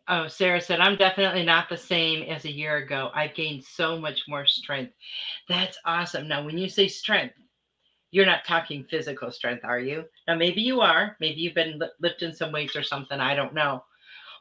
Oh, 0.07 0.29
Sarah 0.29 0.61
said, 0.61 0.81
I'm 0.81 0.97
definitely 0.97 1.45
not 1.45 1.69
the 1.69 1.77
same 1.77 2.23
as 2.23 2.45
a 2.45 2.53
year 2.53 2.77
ago. 2.77 3.11
I've 3.15 3.35
gained 3.35 3.65
so 3.65 3.99
much 3.99 4.23
more 4.29 4.47
strength. 4.47 4.95
That's 5.49 5.77
awesome. 5.85 6.29
Now, 6.29 6.45
when 6.45 6.57
you 6.57 6.69
say 6.69 6.89
strength, 6.89 7.35
you're 8.11 8.27
not 8.27 8.45
talking 8.45 8.85
physical 8.85 9.31
strength, 9.31 9.65
are 9.65 9.79
you? 9.81 10.05
Now, 10.27 10.35
maybe 10.35 10.63
you 10.63 10.81
are. 10.81 11.17
Maybe 11.21 11.41
you've 11.41 11.55
been 11.55 11.81
lifting 12.01 12.33
some 12.33 12.53
weights 12.53 12.77
or 12.77 12.83
something. 12.83 13.21
I 13.21 13.35
don't 13.35 13.55
know. 13.55 13.85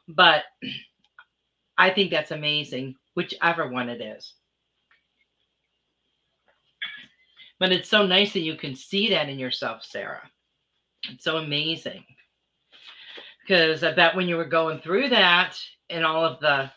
But 0.08 0.44
I 1.78 1.90
think 1.90 2.10
that's 2.10 2.30
amazing, 2.30 2.96
whichever 3.14 3.68
one 3.68 3.88
it 3.88 4.00
is. 4.00 4.34
But 7.60 7.72
it's 7.72 7.88
so 7.88 8.06
nice 8.06 8.32
that 8.32 8.40
you 8.40 8.56
can 8.56 8.74
see 8.74 9.10
that 9.10 9.28
in 9.28 9.38
yourself, 9.38 9.84
Sarah. 9.84 10.22
It's 11.10 11.24
so 11.24 11.36
amazing. 11.38 12.04
Because 13.40 13.82
I 13.82 13.92
bet 13.92 14.14
when 14.14 14.28
you 14.28 14.36
were 14.36 14.44
going 14.44 14.80
through 14.80 15.08
that 15.10 15.58
and 15.90 16.04
all 16.04 16.24
of 16.24 16.40
the 16.40 16.70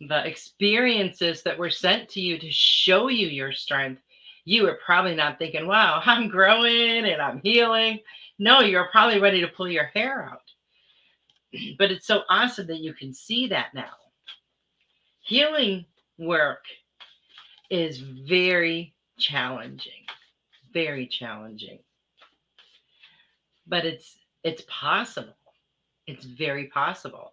the 0.00 0.26
experiences 0.26 1.42
that 1.42 1.56
were 1.56 1.70
sent 1.70 2.06
to 2.10 2.20
you 2.20 2.38
to 2.38 2.50
show 2.50 3.08
you 3.08 3.28
your 3.28 3.50
strength, 3.50 4.02
you 4.46 4.62
were 4.62 4.78
probably 4.84 5.14
not 5.14 5.38
thinking, 5.38 5.66
wow, 5.66 6.00
I'm 6.06 6.28
growing 6.28 7.04
and 7.04 7.20
I'm 7.20 7.40
healing. 7.42 7.98
No, 8.38 8.60
you're 8.60 8.88
probably 8.90 9.20
ready 9.20 9.42
to 9.42 9.48
pull 9.48 9.68
your 9.68 9.90
hair 9.94 10.24
out. 10.32 10.40
But 11.78 11.90
it's 11.90 12.06
so 12.06 12.22
awesome 12.28 12.66
that 12.68 12.80
you 12.80 12.92
can 12.94 13.12
see 13.12 13.46
that 13.48 13.74
now. 13.74 13.94
Healing 15.20 15.84
work 16.18 16.64
is 17.70 17.98
very 17.98 18.94
challenging, 19.18 20.04
very 20.72 21.06
challenging. 21.06 21.78
But 23.66 23.84
it's 23.84 24.18
it's 24.44 24.62
possible. 24.68 25.36
It's 26.06 26.24
very 26.24 26.66
possible. 26.66 27.32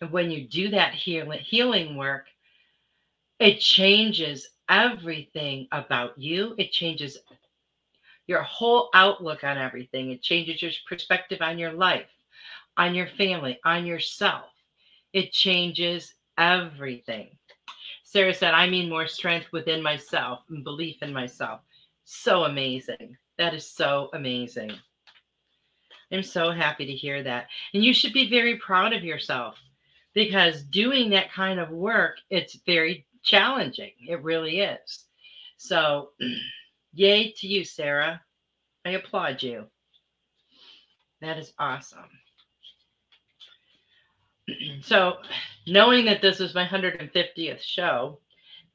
And 0.00 0.10
when 0.10 0.30
you 0.30 0.46
do 0.46 0.68
that 0.70 0.92
healing 0.92 1.40
healing 1.40 1.96
work, 1.96 2.26
it 3.40 3.58
changes 3.58 4.48
everything 4.72 5.68
about 5.70 6.18
you. 6.18 6.54
It 6.56 6.72
changes 6.72 7.18
your 8.26 8.42
whole 8.42 8.88
outlook 8.94 9.44
on 9.44 9.58
everything. 9.58 10.10
It 10.10 10.22
changes 10.22 10.62
your 10.62 10.72
perspective 10.88 11.42
on 11.42 11.58
your 11.58 11.72
life, 11.72 12.08
on 12.78 12.94
your 12.94 13.06
family, 13.06 13.60
on 13.66 13.84
yourself. 13.84 14.46
It 15.12 15.30
changes 15.30 16.14
everything. 16.38 17.36
Sarah 18.02 18.32
said, 18.32 18.54
I 18.54 18.68
mean 18.68 18.88
more 18.88 19.06
strength 19.06 19.52
within 19.52 19.82
myself 19.82 20.40
and 20.48 20.64
belief 20.64 21.02
in 21.02 21.12
myself. 21.12 21.60
So 22.04 22.44
amazing. 22.44 23.16
That 23.36 23.52
is 23.54 23.70
so 23.70 24.08
amazing. 24.14 24.72
I'm 26.10 26.22
so 26.22 26.50
happy 26.50 26.86
to 26.86 26.92
hear 26.92 27.22
that. 27.22 27.48
And 27.74 27.84
you 27.84 27.92
should 27.92 28.12
be 28.12 28.28
very 28.28 28.56
proud 28.56 28.92
of 28.94 29.04
yourself 29.04 29.56
because 30.14 30.62
doing 30.62 31.10
that 31.10 31.32
kind 31.32 31.60
of 31.60 31.70
work, 31.70 32.18
it's 32.30 32.58
very 32.66 33.06
challenging. 33.22 33.92
It 34.08 34.22
really 34.22 34.60
is. 34.60 35.04
So, 35.56 36.10
yay 36.92 37.32
to 37.38 37.46
you, 37.46 37.64
Sarah. 37.64 38.20
I 38.84 38.90
applaud 38.90 39.42
you. 39.42 39.66
That 41.20 41.38
is 41.38 41.52
awesome. 41.58 42.08
so, 44.82 45.18
knowing 45.66 46.04
that 46.06 46.20
this 46.20 46.38
was 46.38 46.54
my 46.54 46.66
150th 46.66 47.60
show, 47.60 48.18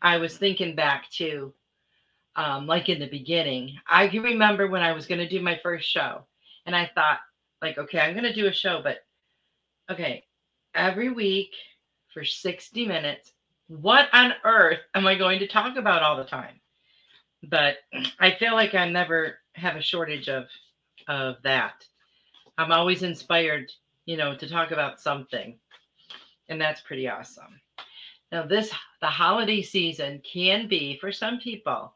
I 0.02 0.18
was 0.18 0.38
thinking 0.38 0.76
back 0.76 1.10
to 1.12 1.54
um, 2.36 2.68
like 2.68 2.88
in 2.88 3.00
the 3.00 3.10
beginning. 3.10 3.78
I 3.88 4.08
can 4.08 4.22
remember 4.22 4.68
when 4.68 4.82
I 4.82 4.94
was 4.94 5.08
going 5.08 5.20
to 5.20 5.28
do 5.28 5.42
my 5.42 5.60
first 5.62 5.90
show, 5.90 6.26
and 6.66 6.76
I 6.76 6.90
thought, 6.94 7.20
like, 7.62 7.78
okay, 7.78 8.00
I'm 8.00 8.14
going 8.14 8.24
to 8.24 8.34
do 8.34 8.48
a 8.48 8.54
show, 8.54 8.82
but 8.84 9.00
okay, 9.92 10.24
every 10.76 11.10
week 11.10 11.52
for 12.14 12.24
60 12.24 12.86
minutes, 12.88 13.34
what 13.68 14.08
on 14.14 14.34
earth 14.44 14.80
am 14.96 15.08
I 15.08 15.16
going 15.16 15.40
to 15.40 15.48
talk 15.48 15.78
about 15.78 16.04
all 16.04 16.18
the 16.18 16.24
time? 16.24 16.60
But 17.44 17.76
I 18.20 18.36
feel 18.36 18.54
like 18.54 18.74
I 18.76 18.90
never 18.90 19.40
have 19.54 19.76
a 19.76 19.82
shortage 19.82 20.30
of 20.30 20.46
of 21.08 21.36
that. 21.44 21.86
I'm 22.58 22.72
always 22.72 23.04
inspired, 23.04 23.72
you 24.06 24.18
know, 24.18 24.36
to 24.36 24.50
talk 24.50 24.72
about 24.72 25.00
something. 25.00 25.58
And 26.50 26.60
that's 26.60 26.82
pretty 26.82 27.08
awesome. 27.08 27.60
Now, 28.32 28.46
this 28.46 28.72
the 29.02 29.08
holiday 29.08 29.62
season 29.62 30.22
can 30.30 30.68
be 30.68 30.98
for 31.00 31.12
some 31.12 31.40
people 31.40 31.94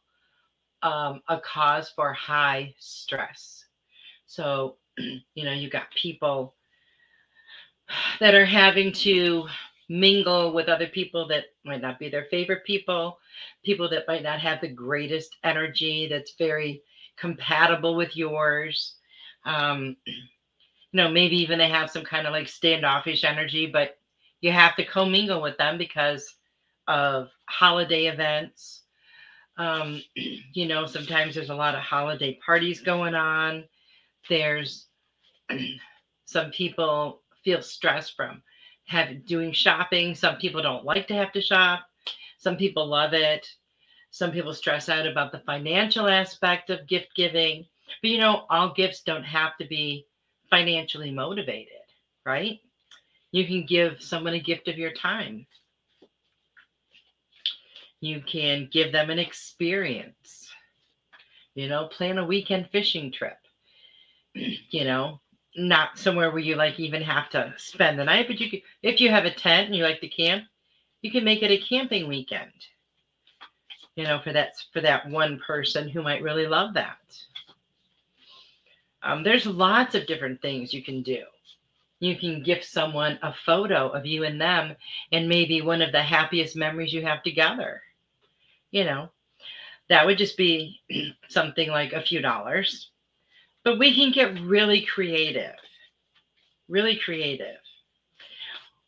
um, 0.83 1.21
a 1.27 1.39
cause 1.39 1.89
for 1.89 2.13
high 2.13 2.73
stress. 2.79 3.65
So, 4.25 4.77
you 4.97 5.45
know, 5.45 5.53
you 5.53 5.69
got 5.69 5.91
people 5.91 6.55
that 8.19 8.33
are 8.33 8.45
having 8.45 8.93
to 8.93 9.47
mingle 9.91 10.53
with 10.53 10.69
other 10.69 10.87
people 10.87 11.27
that 11.27 11.45
might 11.65 11.81
not 11.81 11.99
be 11.99 12.09
their 12.09 12.25
favorite 12.31 12.63
people, 12.65 13.19
people 13.63 13.89
that 13.89 14.07
might 14.07 14.23
not 14.23 14.39
have 14.39 14.61
the 14.61 14.67
greatest 14.67 15.35
energy 15.43 16.07
that's 16.09 16.35
very 16.37 16.81
compatible 17.17 17.95
with 17.95 18.15
yours. 18.15 18.95
Um, 19.45 19.97
you 20.05 20.13
know, 20.93 21.11
maybe 21.11 21.35
even 21.35 21.59
they 21.59 21.69
have 21.69 21.91
some 21.91 22.05
kind 22.05 22.25
of 22.25 22.31
like 22.31 22.47
standoffish 22.47 23.25
energy, 23.25 23.67
but 23.67 23.97
you 24.39 24.51
have 24.51 24.75
to 24.77 24.85
commingle 24.85 25.41
with 25.41 25.57
them 25.57 25.77
because 25.77 26.35
of 26.87 27.29
holiday 27.49 28.05
events. 28.05 28.83
Um, 29.57 30.01
you 30.15 30.67
know, 30.67 30.85
sometimes 30.85 31.35
there's 31.35 31.49
a 31.49 31.55
lot 31.55 31.75
of 31.75 31.81
holiday 31.81 32.39
parties 32.45 32.79
going 32.79 33.13
on. 33.13 33.65
There's 34.29 34.87
some 36.25 36.49
people 36.51 37.21
feel 37.43 37.61
stress 37.61 38.09
from 38.09 38.41
have 38.91 39.25
doing 39.25 39.53
shopping. 39.53 40.13
Some 40.13 40.35
people 40.35 40.61
don't 40.61 40.83
like 40.83 41.07
to 41.07 41.13
have 41.13 41.31
to 41.31 41.41
shop. 41.41 41.87
Some 42.37 42.57
people 42.57 42.85
love 42.85 43.13
it. 43.13 43.47
Some 44.11 44.31
people 44.31 44.53
stress 44.53 44.89
out 44.89 45.07
about 45.07 45.31
the 45.31 45.39
financial 45.45 46.07
aspect 46.07 46.69
of 46.69 46.87
gift 46.87 47.15
giving. 47.15 47.65
But 48.01 48.09
you 48.11 48.17
know, 48.17 48.45
all 48.49 48.73
gifts 48.73 49.01
don't 49.03 49.23
have 49.23 49.57
to 49.59 49.65
be 49.65 50.05
financially 50.49 51.11
motivated, 51.11 51.87
right? 52.25 52.59
You 53.31 53.47
can 53.47 53.65
give 53.65 54.01
someone 54.01 54.33
a 54.33 54.39
gift 54.39 54.67
of 54.67 54.77
your 54.77 54.91
time. 54.91 55.47
You 58.01 58.21
can 58.21 58.67
give 58.73 58.91
them 58.91 59.09
an 59.09 59.19
experience. 59.19 60.49
You 61.55 61.69
know, 61.69 61.87
plan 61.87 62.17
a 62.17 62.25
weekend 62.25 62.67
fishing 62.73 63.09
trip. 63.09 63.37
you 64.33 64.83
know, 64.83 65.20
not 65.55 65.97
somewhere 65.97 66.31
where 66.31 66.39
you 66.39 66.55
like 66.55 66.79
even 66.79 67.01
have 67.01 67.29
to 67.31 67.53
spend 67.57 67.99
the 67.99 68.05
night, 68.05 68.27
but 68.27 68.39
you 68.39 68.49
can, 68.49 68.61
if 68.83 69.01
you 69.01 69.09
have 69.09 69.25
a 69.25 69.33
tent 69.33 69.67
and 69.67 69.75
you 69.75 69.83
like 69.83 69.99
to 70.01 70.07
camp, 70.07 70.45
you 71.01 71.11
can 71.11 71.23
make 71.23 71.41
it 71.43 71.51
a 71.51 71.57
camping 71.57 72.07
weekend. 72.07 72.51
You 73.95 74.05
know, 74.05 74.19
for 74.23 74.31
that 74.31 74.53
for 74.71 74.81
that 74.81 75.09
one 75.09 75.39
person 75.45 75.89
who 75.89 76.01
might 76.01 76.21
really 76.21 76.47
love 76.47 76.73
that. 76.75 76.97
Um, 79.03 79.23
there's 79.23 79.45
lots 79.45 79.95
of 79.95 80.07
different 80.07 80.41
things 80.41 80.73
you 80.73 80.83
can 80.83 81.01
do. 81.01 81.23
You 81.99 82.15
can 82.15 82.43
gift 82.43 82.65
someone 82.65 83.19
a 83.21 83.33
photo 83.45 83.89
of 83.89 84.05
you 84.05 84.23
and 84.23 84.39
them, 84.39 84.75
and 85.11 85.27
maybe 85.27 85.61
one 85.61 85.81
of 85.81 85.91
the 85.91 86.01
happiest 86.01 86.55
memories 86.55 86.93
you 86.93 87.05
have 87.05 87.21
together. 87.23 87.81
You 88.71 88.85
know, 88.85 89.09
that 89.89 90.05
would 90.05 90.17
just 90.17 90.37
be 90.37 90.79
something 91.27 91.69
like 91.69 91.93
a 91.93 92.01
few 92.01 92.21
dollars 92.21 92.91
but 93.63 93.79
we 93.79 93.93
can 93.95 94.11
get 94.11 94.39
really 94.41 94.81
creative, 94.81 95.55
really 96.67 96.97
creative. 96.97 97.57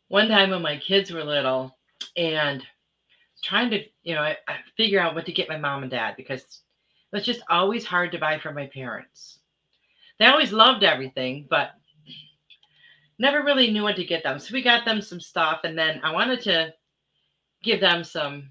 One 0.08 0.28
time 0.28 0.50
when 0.50 0.62
my 0.62 0.76
kids 0.78 1.10
were 1.10 1.24
little 1.24 1.76
and 2.16 2.64
trying 3.42 3.70
to, 3.70 3.84
you 4.02 4.14
know, 4.14 4.22
I, 4.22 4.36
I 4.48 4.56
figure 4.76 5.00
out 5.00 5.14
what 5.14 5.26
to 5.26 5.32
get 5.32 5.48
my 5.48 5.58
mom 5.58 5.82
and 5.82 5.90
dad 5.90 6.14
because 6.16 6.40
it 6.40 7.16
was 7.16 7.24
just 7.24 7.42
always 7.48 7.84
hard 7.84 8.12
to 8.12 8.18
buy 8.18 8.38
for 8.38 8.52
my 8.52 8.66
parents. 8.66 9.38
They 10.18 10.26
always 10.26 10.52
loved 10.52 10.84
everything, 10.84 11.46
but 11.48 11.72
never 13.18 13.42
really 13.42 13.70
knew 13.70 13.82
what 13.82 13.96
to 13.96 14.04
get 14.04 14.22
them. 14.22 14.38
So 14.38 14.52
we 14.52 14.62
got 14.62 14.84
them 14.84 15.00
some 15.00 15.20
stuff, 15.20 15.60
and 15.64 15.76
then 15.76 16.00
I 16.02 16.12
wanted 16.12 16.40
to 16.42 16.74
give 17.62 17.80
them 17.80 18.04
some 18.04 18.50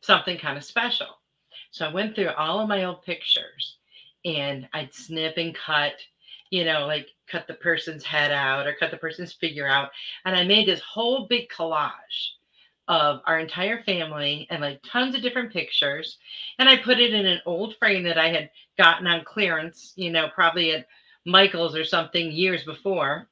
something 0.00 0.38
kind 0.38 0.58
of 0.58 0.64
special. 0.64 1.06
So 1.70 1.86
I 1.86 1.92
went 1.92 2.14
through 2.14 2.30
all 2.30 2.60
of 2.60 2.68
my 2.68 2.84
old 2.84 3.02
pictures 3.02 3.78
and 4.24 4.68
I'd 4.72 4.94
snip 4.94 5.36
and 5.36 5.54
cut, 5.54 5.94
you 6.50 6.64
know, 6.64 6.86
like 6.86 7.08
cut 7.26 7.46
the 7.46 7.54
person's 7.54 8.04
head 8.04 8.30
out 8.30 8.66
or 8.66 8.74
cut 8.74 8.90
the 8.90 8.96
person's 8.96 9.32
figure 9.32 9.66
out. 9.66 9.90
And 10.24 10.36
I 10.36 10.44
made 10.44 10.68
this 10.68 10.80
whole 10.80 11.26
big 11.26 11.48
collage 11.48 12.32
of 12.88 13.20
our 13.26 13.38
entire 13.38 13.82
family 13.82 14.46
and 14.50 14.60
like 14.60 14.80
tons 14.90 15.14
of 15.14 15.22
different 15.22 15.52
pictures. 15.52 16.18
And 16.58 16.68
I 16.68 16.76
put 16.76 17.00
it 17.00 17.14
in 17.14 17.26
an 17.26 17.40
old 17.46 17.76
frame 17.78 18.02
that 18.04 18.18
I 18.18 18.28
had 18.28 18.50
gotten 18.76 19.06
on 19.06 19.24
clearance, 19.24 19.92
you 19.96 20.10
know, 20.10 20.28
probably 20.34 20.72
at 20.72 20.86
Michael's 21.24 21.76
or 21.76 21.84
something 21.84 22.30
years 22.30 22.64
before. 22.64 23.28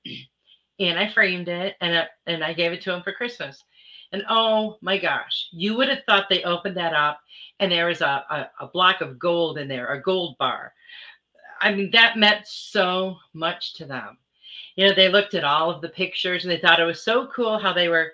And 0.80 0.98
I 0.98 1.12
framed 1.12 1.48
it 1.48 1.76
and, 1.80 1.96
I, 1.98 2.06
and 2.26 2.42
I 2.42 2.54
gave 2.54 2.72
it 2.72 2.82
to 2.82 2.94
him 2.94 3.02
for 3.02 3.12
Christmas. 3.12 3.62
And 4.12 4.24
oh 4.28 4.76
my 4.82 4.98
gosh, 4.98 5.48
you 5.52 5.76
would 5.76 5.88
have 5.88 6.04
thought 6.06 6.28
they 6.28 6.42
opened 6.42 6.76
that 6.76 6.92
up 6.92 7.20
and 7.60 7.72
there 7.72 7.86
was 7.86 8.02
a, 8.02 8.24
a, 8.30 8.50
a 8.60 8.66
block 8.66 9.00
of 9.00 9.18
gold 9.18 9.58
in 9.58 9.68
there, 9.68 9.86
a 9.88 10.02
gold 10.02 10.36
bar. 10.38 10.74
I 11.60 11.72
mean, 11.72 11.90
that 11.92 12.18
meant 12.18 12.46
so 12.46 13.16
much 13.32 13.74
to 13.74 13.86
them. 13.86 14.18
You 14.76 14.88
know, 14.88 14.94
they 14.94 15.08
looked 15.08 15.34
at 15.34 15.44
all 15.44 15.70
of 15.70 15.80
the 15.80 15.88
pictures 15.88 16.44
and 16.44 16.50
they 16.50 16.58
thought 16.58 16.80
it 16.80 16.84
was 16.84 17.02
so 17.02 17.28
cool 17.28 17.58
how 17.58 17.72
they 17.72 17.88
were 17.88 18.12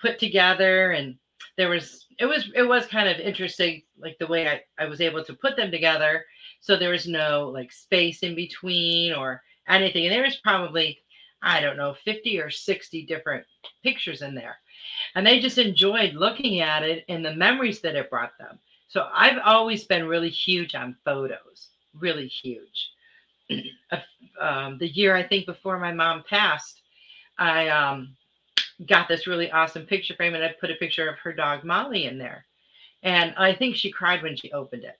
put 0.00 0.18
together 0.18 0.92
and 0.92 1.16
there 1.56 1.68
was 1.68 2.06
it 2.18 2.26
was 2.26 2.50
it 2.54 2.62
was 2.62 2.86
kind 2.86 3.08
of 3.08 3.18
interesting 3.18 3.82
like 3.98 4.16
the 4.18 4.26
way 4.26 4.48
I, 4.48 4.60
I 4.78 4.86
was 4.86 5.00
able 5.00 5.24
to 5.24 5.34
put 5.34 5.56
them 5.56 5.70
together 5.70 6.24
so 6.60 6.76
there 6.76 6.90
was 6.90 7.06
no 7.06 7.50
like 7.52 7.72
space 7.72 8.20
in 8.20 8.34
between 8.34 9.12
or 9.12 9.42
anything 9.68 10.04
and 10.04 10.14
there 10.14 10.24
was 10.24 10.36
probably 10.36 10.98
i 11.42 11.60
don't 11.60 11.76
know 11.76 11.94
50 12.04 12.40
or 12.40 12.50
60 12.50 13.06
different 13.06 13.44
pictures 13.82 14.22
in 14.22 14.34
there 14.34 14.58
and 15.14 15.26
they 15.26 15.40
just 15.40 15.58
enjoyed 15.58 16.14
looking 16.14 16.60
at 16.60 16.82
it 16.82 17.04
and 17.08 17.24
the 17.24 17.34
memories 17.34 17.80
that 17.80 17.96
it 17.96 18.10
brought 18.10 18.36
them 18.38 18.58
so 18.94 19.08
I've 19.12 19.40
always 19.44 19.82
been 19.82 20.06
really 20.06 20.30
huge 20.30 20.76
on 20.76 20.96
photos, 21.04 21.70
really 21.98 22.28
huge. 22.28 22.92
um, 24.40 24.78
the 24.78 24.86
year 24.86 25.16
I 25.16 25.26
think 25.26 25.46
before 25.46 25.80
my 25.80 25.92
mom 25.92 26.22
passed, 26.30 26.80
I 27.36 27.70
um, 27.70 28.14
got 28.86 29.08
this 29.08 29.26
really 29.26 29.50
awesome 29.50 29.84
picture 29.84 30.14
frame 30.14 30.34
and 30.34 30.44
I 30.44 30.54
put 30.60 30.70
a 30.70 30.76
picture 30.76 31.08
of 31.08 31.18
her 31.18 31.32
dog 31.32 31.64
Molly 31.64 32.04
in 32.04 32.18
there. 32.18 32.44
And 33.02 33.34
I 33.36 33.52
think 33.52 33.74
she 33.74 33.90
cried 33.90 34.22
when 34.22 34.36
she 34.36 34.52
opened 34.52 34.84
it. 34.84 34.96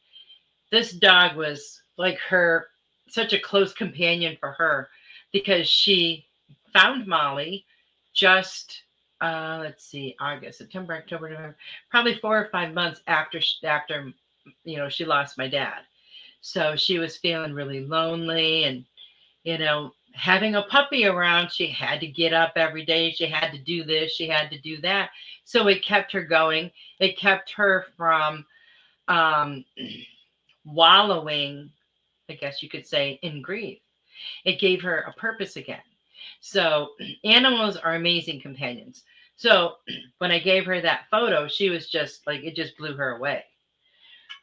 This 0.73 0.91
dog 0.91 1.37
was 1.37 1.81
like 1.97 2.19
her, 2.29 2.67
such 3.09 3.33
a 3.33 3.39
close 3.39 3.73
companion 3.73 4.37
for 4.41 4.51
her 4.53 4.89
because 5.33 5.69
she 5.69 6.27
found 6.73 7.07
Molly 7.07 7.65
just 8.13 8.83
uh, 9.25 9.59
let's 9.63 9.85
see, 9.85 10.15
August, 10.21 10.59
September, 10.59 10.95
October, 10.95 11.31
November, 11.31 11.57
probably 11.91 12.17
four 12.19 12.39
or 12.39 12.49
five 12.51 12.75
months 12.75 13.01
after 13.07 13.41
after 13.65 14.13
you 14.65 14.77
know 14.77 14.89
she 14.89 15.05
lost 15.05 15.39
my 15.39 15.49
dad. 15.49 15.81
So 16.43 16.77
she 16.77 16.99
was 16.99 17.17
feeling 17.17 17.55
really 17.55 17.87
lonely, 17.87 18.65
and 18.65 18.85
you 19.45 19.59
know 19.59 19.93
having 20.13 20.57
a 20.57 20.63
puppy 20.63 21.07
around, 21.07 21.51
she 21.51 21.67
had 21.67 22.01
to 22.01 22.07
get 22.07 22.33
up 22.33 22.53
every 22.57 22.85
day. 22.85 23.11
She 23.13 23.27
had 23.27 23.51
to 23.53 23.59
do 23.59 23.85
this. 23.85 24.13
She 24.13 24.29
had 24.29 24.51
to 24.51 24.61
do 24.61 24.81
that. 24.83 25.11
So 25.45 25.69
it 25.69 25.85
kept 25.85 26.13
her 26.13 26.23
going. 26.23 26.71
It 27.01 27.19
kept 27.19 27.51
her 27.53 27.87
from 27.97 28.45
um, 29.09 29.65
wallowing 30.65 31.71
I 32.29 32.35
guess 32.35 32.63
you 32.63 32.69
could 32.69 32.87
say, 32.87 33.19
in 33.23 33.43
grief. 33.43 33.79
It 34.45 34.61
gave 34.61 34.83
her 34.83 35.01
a 35.01 35.13
purpose 35.13 35.57
again. 35.57 35.83
So 36.41 36.91
animals 37.25 37.77
are 37.77 37.95
amazing 37.95 38.41
companions. 38.41 39.03
So 39.37 39.77
when 40.19 40.31
I 40.31 40.39
gave 40.39 40.67
her 40.67 40.81
that 40.81 41.07
photo, 41.11 41.49
she 41.49 41.71
was 41.71 41.89
just 41.89 42.27
like, 42.27 42.45
it 42.45 42.57
just 42.57 42.77
blew 42.77 42.95
her 42.97 43.17
away. 43.17 43.45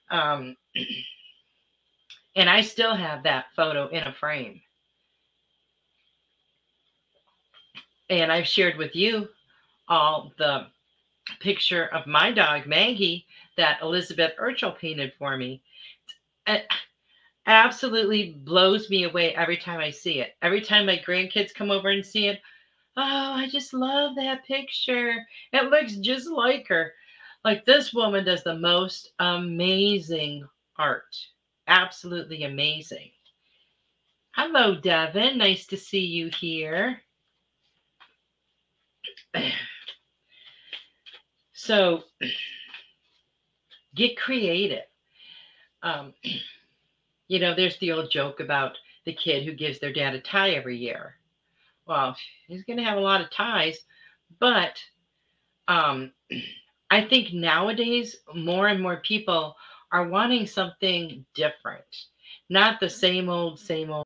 Um, 0.10 0.56
and 2.36 2.50
I 2.50 2.62
still 2.62 2.96
have 2.96 3.24
that 3.24 3.46
photo 3.56 3.88
in 3.88 4.04
a 4.04 4.14
frame. 4.14 4.62
And 8.10 8.32
I've 8.32 8.48
shared 8.48 8.78
with 8.78 8.96
you 8.96 9.30
all 9.88 10.34
the 10.38 10.68
picture 11.40 11.86
of 11.88 12.08
my 12.08 12.32
dog, 12.32 12.66
Maggie, 12.66 13.26
that 13.58 13.80
Elizabeth 13.82 14.34
Urchel 14.40 14.78
painted 14.78 15.14
for 15.18 15.38
me. 15.38 15.62
It 16.48 16.66
absolutely 17.46 18.34
blows 18.44 18.90
me 18.90 19.04
away 19.04 19.36
every 19.36 19.58
time 19.58 19.80
I 19.80 19.92
see 19.92 20.20
it. 20.20 20.36
Every 20.42 20.62
time 20.62 20.86
my 20.86 21.02
grandkids 21.06 21.54
come 21.54 21.72
over 21.72 21.90
and 21.90 22.06
see 22.06 22.28
it, 22.28 22.42
oh, 22.98 23.34
I 23.34 23.48
just 23.50 23.74
love 23.74 24.16
that 24.16 24.46
picture. 24.46 25.26
It 25.54 25.70
looks 25.70 25.96
just 25.96 26.30
like 26.30 26.68
her. 26.68 26.94
Like 27.44 27.66
this 27.66 27.94
woman 27.94 28.26
does 28.26 28.44
the 28.44 28.56
most 28.56 29.12
amazing 29.20 30.48
art. 30.78 31.16
Absolutely 31.68 32.44
amazing. 32.44 33.12
Hello, 34.36 34.76
Devin. 34.76 35.38
Nice 35.38 35.66
to 35.68 35.78
see 35.78 36.06
you 36.06 36.30
here. 36.30 37.02
So 41.54 42.06
get 43.96 44.18
creative. 44.18 44.86
Um, 45.84 46.14
you 47.28 47.40
know, 47.40 47.54
there's 47.54 47.78
the 47.78 47.92
old 47.92 48.10
joke 48.10 48.40
about 48.40 48.80
the 49.06 49.14
kid 49.14 49.46
who 49.46 49.54
gives 49.54 49.78
their 49.78 49.94
dad 49.94 50.16
a 50.16 50.20
tie 50.22 50.52
every 50.52 50.76
year. 50.76 51.18
Well, 51.92 52.16
he's 52.48 52.64
going 52.64 52.78
to 52.78 52.86
have 52.86 52.98
a 52.98 53.02
lot 53.02 53.20
of 53.20 53.30
ties, 53.32 53.78
but 54.40 54.80
um, 55.68 56.14
I 56.90 57.04
think 57.04 57.34
nowadays 57.34 58.16
more 58.34 58.70
and 58.70 58.82
more 58.82 59.02
people 59.06 59.56
are 59.92 60.08
wanting 60.08 60.48
something 60.48 61.26
different, 61.36 61.84
not 62.50 62.80
the 62.80 62.90
same 62.90 63.28
old, 63.28 63.60
same 63.60 63.92
old. 63.92 64.06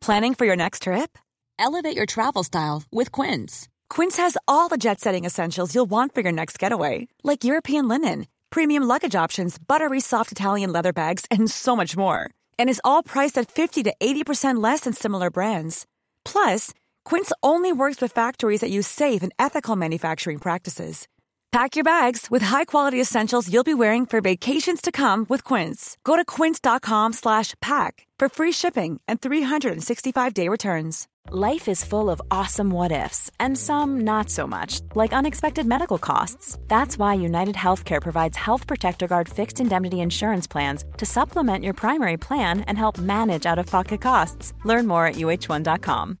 Planning 0.00 0.34
for 0.34 0.44
your 0.44 0.56
next 0.56 0.82
trip? 0.82 1.18
Elevate 1.56 1.96
your 1.96 2.06
travel 2.06 2.42
style 2.42 2.82
with 2.90 3.12
Quince. 3.12 3.68
Quince 3.88 4.16
has 4.16 4.36
all 4.48 4.68
the 4.68 4.76
jet 4.76 5.00
setting 5.00 5.24
essentials 5.24 5.72
you'll 5.72 5.86
want 5.86 6.16
for 6.16 6.20
your 6.20 6.32
next 6.32 6.58
getaway, 6.58 7.06
like 7.22 7.44
European 7.44 7.86
linen, 7.86 8.26
premium 8.50 8.82
luggage 8.82 9.14
options, 9.14 9.56
buttery 9.56 10.00
soft 10.00 10.32
Italian 10.32 10.72
leather 10.72 10.92
bags, 10.92 11.26
and 11.30 11.48
so 11.48 11.76
much 11.76 11.96
more. 11.96 12.30
And 12.58 12.68
is 12.68 12.80
all 12.84 13.02
priced 13.02 13.38
at 13.38 13.50
50 13.50 13.84
to 13.84 13.94
80% 14.00 14.62
less 14.62 14.80
than 14.80 14.92
similar 14.92 15.30
brands. 15.30 15.86
Plus, 16.24 16.74
Quince 17.04 17.32
only 17.42 17.72
works 17.72 18.00
with 18.02 18.12
factories 18.12 18.60
that 18.60 18.70
use 18.70 18.88
safe 18.88 19.22
and 19.22 19.32
ethical 19.38 19.76
manufacturing 19.76 20.38
practices. 20.38 21.06
Pack 21.52 21.76
your 21.76 21.84
bags 21.84 22.28
with 22.32 22.42
high-quality 22.42 23.00
essentials 23.00 23.48
you'll 23.48 23.62
be 23.62 23.74
wearing 23.74 24.06
for 24.06 24.20
vacations 24.20 24.80
to 24.82 24.90
come 24.90 25.24
with 25.28 25.44
Quince. 25.44 25.96
Go 26.02 26.16
to 26.16 26.24
quince.com/pack 26.24 28.06
for 28.24 28.28
free 28.30 28.52
shipping 28.52 29.00
and 29.06 29.20
365-day 29.20 30.48
returns. 30.48 31.06
Life 31.30 31.68
is 31.68 31.84
full 31.84 32.08
of 32.08 32.22
awesome 32.30 32.70
what 32.70 32.90
ifs, 32.90 33.30
and 33.38 33.58
some 33.58 34.00
not 34.00 34.30
so 34.30 34.46
much, 34.46 34.80
like 34.94 35.12
unexpected 35.12 35.66
medical 35.66 35.98
costs. 35.98 36.58
That's 36.68 36.96
why 36.96 37.14
United 37.14 37.54
Healthcare 37.54 38.00
provides 38.00 38.36
Health 38.36 38.66
Protector 38.66 39.06
Guard 39.06 39.28
fixed 39.28 39.60
indemnity 39.60 40.00
insurance 40.00 40.46
plans 40.46 40.84
to 40.96 41.04
supplement 41.04 41.64
your 41.64 41.74
primary 41.74 42.16
plan 42.16 42.60
and 42.60 42.78
help 42.78 42.98
manage 42.98 43.44
out 43.46 43.58
of 43.58 43.66
pocket 43.66 44.00
costs. 44.00 44.54
Learn 44.64 44.86
more 44.86 45.06
at 45.06 45.16
uhone.com. 45.16 46.18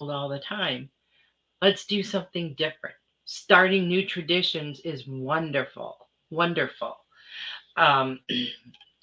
All 0.00 0.28
the 0.28 0.40
time. 0.40 0.90
Let's 1.62 1.86
do 1.86 2.02
something 2.02 2.54
different. 2.58 2.96
Starting 3.24 3.88
new 3.88 4.06
traditions 4.06 4.80
is 4.84 5.06
wonderful. 5.06 5.96
Wonderful. 6.30 6.96
Um, 7.78 8.20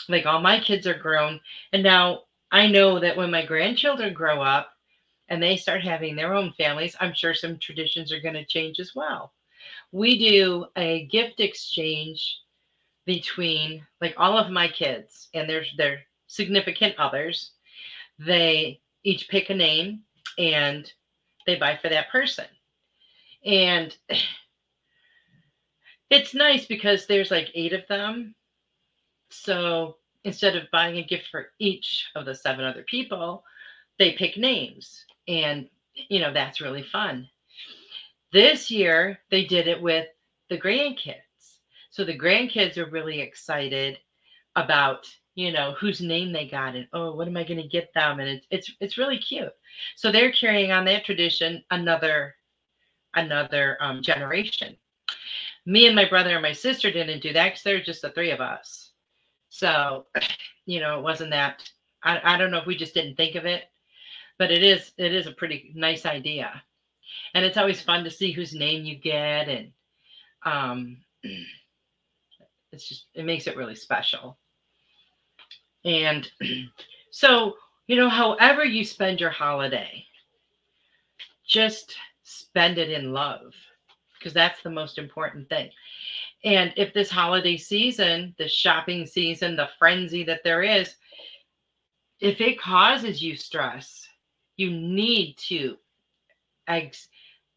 like 0.10 0.26
all 0.26 0.42
my 0.42 0.60
kids 0.60 0.88
are 0.88 0.98
grown, 0.98 1.40
and 1.74 1.84
now 1.84 2.24
I 2.52 2.68
know 2.68 3.00
that 3.00 3.16
when 3.16 3.32
my 3.32 3.46
grandchildren 3.46 4.14
grow 4.14 4.42
up 4.42 4.72
and 5.30 5.42
they 5.42 5.56
start 5.56 5.84
having 5.84 6.16
their 6.16 6.34
own 6.34 6.52
families, 6.54 6.96
I'm 7.00 7.14
sure 7.14 7.34
some 7.34 7.58
traditions 7.58 8.12
are 8.12 8.20
going 8.20 8.34
to 8.34 8.46
change 8.46 8.80
as 8.80 8.94
well. 8.94 9.34
We 9.92 10.20
do 10.20 10.66
a 10.76 11.06
gift 11.06 11.40
exchange 11.40 12.40
between 13.06 13.86
like 14.02 14.16
all 14.18 14.38
of 14.38 14.52
my 14.52 14.68
kids 14.68 15.30
and 15.34 15.50
their 15.50 15.64
their 15.78 16.02
significant 16.28 16.96
others. 16.98 17.52
They 18.20 18.82
each 19.04 19.30
pick 19.30 19.50
a 19.50 19.56
name 19.56 20.02
and 20.38 20.92
they 21.46 21.56
buy 21.56 21.78
for 21.82 21.90
that 21.90 22.10
person. 22.10 22.46
And 23.46 23.96
it's 26.10 26.34
nice 26.34 26.66
because 26.66 27.06
there's 27.06 27.32
like 27.32 27.50
eight 27.54 27.74
of 27.74 27.88
them. 27.88 28.36
So 29.32 29.98
instead 30.24 30.56
of 30.56 30.70
buying 30.72 30.98
a 30.98 31.04
gift 31.04 31.28
for 31.32 31.48
each 31.60 32.10
of 32.16 32.26
the 32.26 32.36
seven 32.36 32.66
other 32.66 32.84
people, 32.84 33.44
they 33.98 34.14
pick 34.14 34.38
names. 34.38 35.06
And, 35.28 35.68
you 35.94 36.20
know, 36.20 36.34
that's 36.34 36.62
really 36.62 36.84
fun. 36.84 37.28
This 38.34 38.72
year, 38.72 39.20
they 39.30 39.46
did 39.46 39.68
it 39.68 39.82
with 39.82 40.08
the 40.50 40.58
grandkids. 40.58 41.16
So 41.90 42.04
the 42.06 42.18
grandkids 42.18 42.78
are 42.78 42.90
really 42.90 43.20
excited 43.20 43.98
about, 44.56 45.08
you 45.36 45.52
know, 45.52 45.76
whose 45.80 46.02
name 46.02 46.32
they 46.32 46.48
got 46.48 46.76
and, 46.76 46.88
oh, 46.94 47.14
what 47.14 47.28
am 47.28 47.38
I 47.38 47.44
going 47.44 47.62
to 47.62 47.68
get 47.68 47.94
them? 47.94 48.20
And 48.20 48.30
it's, 48.30 48.48
it's, 48.50 48.72
it's 48.80 48.98
really 48.98 49.18
cute. 49.18 49.54
So 49.96 50.12
they're 50.12 50.32
carrying 50.32 50.72
on 50.72 50.86
that 50.86 51.06
tradition 51.06 51.64
another, 51.72 52.36
another 53.16 53.78
um, 53.82 54.02
generation. 54.02 54.76
Me 55.66 55.86
and 55.86 55.96
my 55.96 56.08
brother 56.08 56.32
and 56.32 56.42
my 56.42 56.54
sister 56.54 56.92
didn't 56.92 57.22
do 57.22 57.34
that 57.34 57.50
because 57.50 57.64
there 57.64 57.76
were 57.76 57.84
just 57.84 58.02
the 58.02 58.10
three 58.10 58.32
of 58.32 58.42
us 58.42 58.81
so, 59.52 60.06
you 60.66 60.80
know, 60.80 60.98
it 60.98 61.04
wasn't 61.04 61.32
that 61.32 61.70
I, 62.04 62.22
I 62.24 62.38
don't 62.38 62.52
know 62.52 62.58
if 62.58 62.66
we 62.66 62.76
just 62.76 62.94
didn't 62.94 63.18
think 63.18 63.36
of 63.36 63.46
it, 63.46 63.66
but 64.40 64.50
it 64.50 64.64
is 64.64 64.94
it 64.98 65.14
is 65.14 65.28
a 65.28 65.34
pretty 65.34 65.74
nice 65.76 66.06
idea. 66.06 66.64
And 67.34 67.44
it's 67.46 67.58
always 67.58 67.82
fun 67.82 68.06
to 68.06 68.10
see 68.10 68.32
whose 68.32 68.54
name 68.54 68.86
you 68.86 68.96
get 68.96 69.50
and 69.50 69.72
um 70.46 70.98
it's 72.72 72.88
just 72.88 73.08
it 73.14 73.26
makes 73.26 73.46
it 73.46 73.58
really 73.58 73.76
special. 73.76 74.38
And 75.84 76.32
so, 77.12 77.56
you 77.88 77.98
know, 77.98 78.08
however 78.08 78.64
you 78.64 78.86
spend 78.86 79.20
your 79.20 79.32
holiday, 79.32 80.06
just 81.46 81.94
spend 82.24 82.78
it 82.78 82.90
in 82.90 83.12
love 83.12 83.52
because 84.18 84.34
that's 84.34 84.62
the 84.64 84.70
most 84.70 84.98
important 84.98 85.50
thing. 85.50 85.70
And 86.44 86.74
if 86.76 86.94
this 86.94 87.10
holiday 87.10 87.58
season, 87.58 88.34
the 88.38 88.48
shopping 88.48 89.06
season, 89.06 89.56
the 89.56 89.70
frenzy 89.78 90.24
that 90.24 90.44
there 90.44 90.64
is, 90.64 90.96
if 92.20 92.42
it 92.42 92.60
causes 92.60 93.22
you 93.22 93.36
stress, 93.36 94.08
you 94.58 94.72
need 94.72 95.36
to 95.38 95.78
ex- 96.68 97.10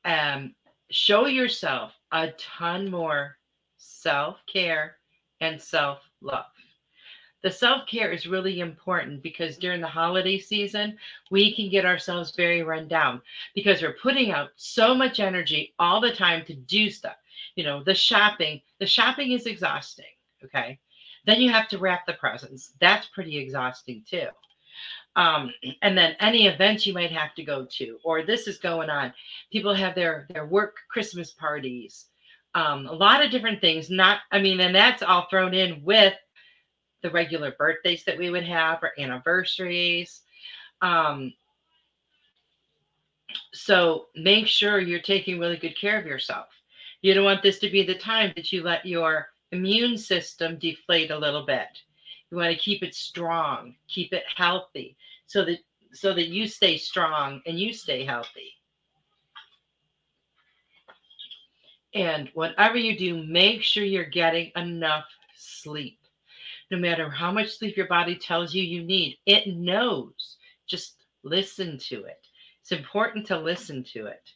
um, 0.05 0.55
show 0.90 1.27
yourself 1.27 1.92
a 2.12 2.33
ton 2.33 2.90
more 2.90 3.38
self 3.79 4.38
care 4.51 4.97
and 5.40 5.61
self 5.61 6.01
love. 6.20 6.44
The 7.42 7.51
self 7.51 7.87
care 7.87 8.11
is 8.12 8.27
really 8.27 8.61
important 8.61 9.23
because 9.23 9.59
during 9.59 9.81
the 9.81 9.87
holiday 9.87 10.38
season, 10.38 10.99
we 11.31 11.55
can 11.55 11.70
get 11.70 11.85
ourselves 11.85 12.35
very 12.35 12.62
run 12.62 12.88
down 12.88 13.20
because 13.55 13.83
we're 13.83 13.97
putting 14.03 14.31
out 14.31 14.51
so 14.57 14.94
much 14.94 15.20
energy 15.20 15.75
all 15.79 16.01
the 16.01 16.14
time 16.14 16.44
to 16.47 16.55
do 16.55 16.90
stuff 16.90 17.17
you 17.57 17.65
know, 17.65 17.83
the 17.83 17.94
shopping, 17.94 18.61
the 18.81 18.87
shopping 18.87 19.33
is 19.33 19.46
exhausting. 19.46 20.05
Okay. 20.44 20.79
Then 21.27 21.40
you 21.40 21.50
have 21.50 21.69
to 21.69 21.79
wrap 21.79 22.07
the 22.07 22.15
presents. 22.15 22.73
That's 22.81 23.07
pretty 23.09 23.37
exhausting 23.38 24.05
too. 24.09 24.29
Um, 25.17 25.52
and 25.83 25.96
then 25.96 26.17
any 26.21 26.48
event 26.48 26.87
you 26.87 26.92
might 26.92 27.13
have 27.13 27.35
to 27.37 27.44
go 27.44 27.67
to, 27.77 27.98
or 28.05 28.25
this 28.25 28.48
is 28.48 28.59
going 28.59 28.90
on. 28.90 29.13
People 29.52 29.73
have 29.73 29.94
their 29.94 30.27
their 30.31 30.46
work 30.46 30.77
Christmas 30.90 31.31
parties, 31.31 32.07
um, 32.55 32.87
a 32.87 32.92
lot 32.92 33.25
of 33.25 33.31
different 33.31 33.61
things. 33.61 33.90
Not, 33.90 34.21
I 34.33 34.40
mean, 34.40 34.61
and 34.61 34.75
that's 34.75 35.02
all 35.02 35.27
thrown 35.31 35.55
in 35.55 35.83
with 35.85 36.15
the 37.02 37.11
regular 37.11 37.52
birthdays 37.52 38.05
that 38.05 38.19
we 38.19 38.31
would 38.31 38.44
have 38.44 38.83
or 38.83 38.92
anniversaries. 38.98 40.23
Um, 40.83 41.33
so 43.52 44.07
make 44.17 44.46
sure 44.46 44.79
you're 44.79 45.00
taking 45.00 45.38
really 45.38 45.57
good 45.57 45.79
care 45.79 45.98
of 45.98 46.07
yourself. 46.07 46.46
You 47.05 47.13
don't 47.13 47.25
want 47.25 47.42
this 47.42 47.59
to 47.59 47.69
be 47.69 47.83
the 47.85 47.96
time 47.96 48.33
that 48.35 48.50
you 48.50 48.63
let 48.63 48.87
your 48.87 49.29
immune 49.52 49.98
system 49.98 50.59
deflate 50.59 51.11
a 51.11 51.19
little 51.19 51.44
bit. 51.44 51.69
You 52.31 52.38
want 52.38 52.50
to 52.50 52.59
keep 52.59 52.83
it 52.83 52.94
strong, 52.94 53.75
keep 53.88 54.15
it 54.15 54.25
healthy 54.35 54.96
so 55.27 55.44
that 55.44 55.59
so 55.92 56.15
that 56.15 56.29
you 56.29 56.48
stay 56.48 56.79
strong 56.79 57.42
and 57.46 57.61
you 57.61 57.75
stay 57.75 58.07
healthy. 58.07 58.55
And 61.94 62.31
whatever 62.33 62.79
you 62.79 62.96
do, 62.96 63.23
make 63.25 63.63
sure 63.63 63.85
you're 63.85 64.05
getting 64.07 64.50
enough 64.57 65.05
sleep. 65.37 65.98
no 66.71 66.79
matter 66.79 67.11
how 67.11 67.31
much 67.31 67.50
sleep 67.59 67.77
your 67.77 67.87
body 67.87 68.17
tells 68.17 68.55
you 68.55 68.63
you 68.63 68.83
need. 68.83 69.19
It 69.27 69.48
knows. 69.57 70.38
Just 70.67 71.05
listen 71.23 71.79
to 71.90 72.05
it. 72.05 72.27
It's 72.63 72.73
important 72.73 73.27
to 73.27 73.38
listen 73.38 73.85
to 73.92 74.07
it. 74.07 74.31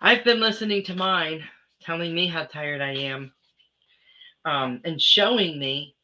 I've 0.00 0.24
been 0.24 0.40
listening 0.40 0.82
to 0.84 0.94
mine 0.94 1.42
telling 1.80 2.14
me 2.14 2.26
how 2.28 2.44
tired 2.44 2.82
I 2.82 2.92
am 2.92 3.32
um, 4.44 4.80
and 4.84 5.00
showing 5.00 5.58
me. 5.58 5.94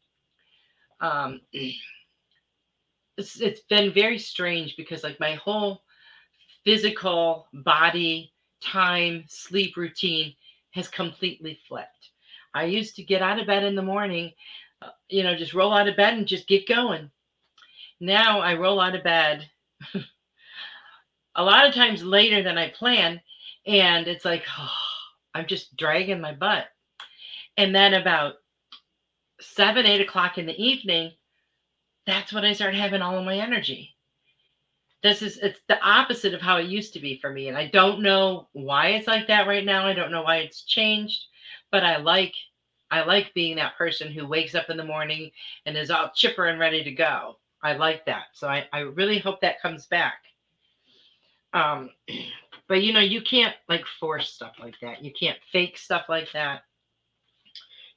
Um, 1.00 1.40
it's, 1.52 3.40
it's 3.40 3.60
been 3.68 3.92
very 3.92 4.18
strange 4.18 4.76
because, 4.76 5.04
like, 5.04 5.20
my 5.20 5.34
whole 5.34 5.82
physical 6.64 7.48
body, 7.52 8.32
time, 8.62 9.24
sleep 9.28 9.76
routine 9.76 10.34
has 10.70 10.88
completely 10.88 11.58
flipped. 11.68 12.10
I 12.54 12.64
used 12.64 12.96
to 12.96 13.02
get 13.02 13.20
out 13.20 13.38
of 13.38 13.46
bed 13.46 13.64
in 13.64 13.74
the 13.74 13.82
morning, 13.82 14.32
uh, 14.80 14.88
you 15.08 15.22
know, 15.22 15.36
just 15.36 15.54
roll 15.54 15.72
out 15.72 15.88
of 15.88 15.96
bed 15.96 16.14
and 16.14 16.26
just 16.26 16.48
get 16.48 16.66
going. 16.66 17.10
Now 18.00 18.40
I 18.40 18.54
roll 18.54 18.80
out 18.80 18.94
of 18.94 19.04
bed 19.04 19.48
a 21.34 21.42
lot 21.44 21.68
of 21.68 21.74
times 21.74 22.02
later 22.02 22.42
than 22.42 22.56
I 22.56 22.70
plan. 22.70 23.20
And 23.66 24.06
it's 24.08 24.24
like, 24.24 24.44
oh, 24.58 24.72
I'm 25.34 25.46
just 25.46 25.76
dragging 25.76 26.20
my 26.20 26.34
butt. 26.34 26.66
And 27.56 27.74
then 27.74 27.94
about 27.94 28.34
seven, 29.40 29.86
eight 29.86 30.00
o'clock 30.00 30.38
in 30.38 30.46
the 30.46 30.62
evening, 30.62 31.12
that's 32.06 32.32
when 32.32 32.44
I 32.44 32.52
start 32.52 32.74
having 32.74 33.02
all 33.02 33.18
of 33.18 33.24
my 33.24 33.38
energy. 33.38 33.94
This 35.02 35.22
is 35.22 35.38
it's 35.38 35.60
the 35.68 35.80
opposite 35.82 36.34
of 36.34 36.40
how 36.40 36.58
it 36.58 36.66
used 36.66 36.92
to 36.92 37.00
be 37.00 37.18
for 37.18 37.30
me. 37.30 37.48
And 37.48 37.56
I 37.56 37.66
don't 37.66 38.02
know 38.02 38.48
why 38.52 38.88
it's 38.88 39.08
like 39.08 39.26
that 39.28 39.48
right 39.48 39.64
now. 39.64 39.86
I 39.86 39.94
don't 39.94 40.12
know 40.12 40.22
why 40.22 40.38
it's 40.38 40.62
changed, 40.64 41.24
but 41.70 41.82
I 41.82 41.96
like 41.96 42.34
I 42.90 43.02
like 43.04 43.34
being 43.34 43.56
that 43.56 43.76
person 43.76 44.12
who 44.12 44.26
wakes 44.26 44.54
up 44.54 44.68
in 44.68 44.76
the 44.76 44.84
morning 44.84 45.30
and 45.66 45.76
is 45.76 45.90
all 45.90 46.12
chipper 46.14 46.46
and 46.46 46.60
ready 46.60 46.84
to 46.84 46.92
go. 46.92 47.38
I 47.62 47.72
like 47.74 48.04
that. 48.06 48.26
So 48.34 48.48
I, 48.48 48.66
I 48.72 48.80
really 48.80 49.18
hope 49.18 49.40
that 49.40 49.62
comes 49.62 49.86
back. 49.86 50.22
Um, 51.54 51.90
but 52.72 52.82
you 52.82 52.94
know, 52.94 53.00
you 53.00 53.20
can't 53.20 53.54
like 53.68 53.84
force 54.00 54.32
stuff 54.32 54.54
like 54.58 54.76
that. 54.80 55.04
You 55.04 55.12
can't 55.12 55.36
fake 55.52 55.76
stuff 55.76 56.06
like 56.08 56.32
that. 56.32 56.62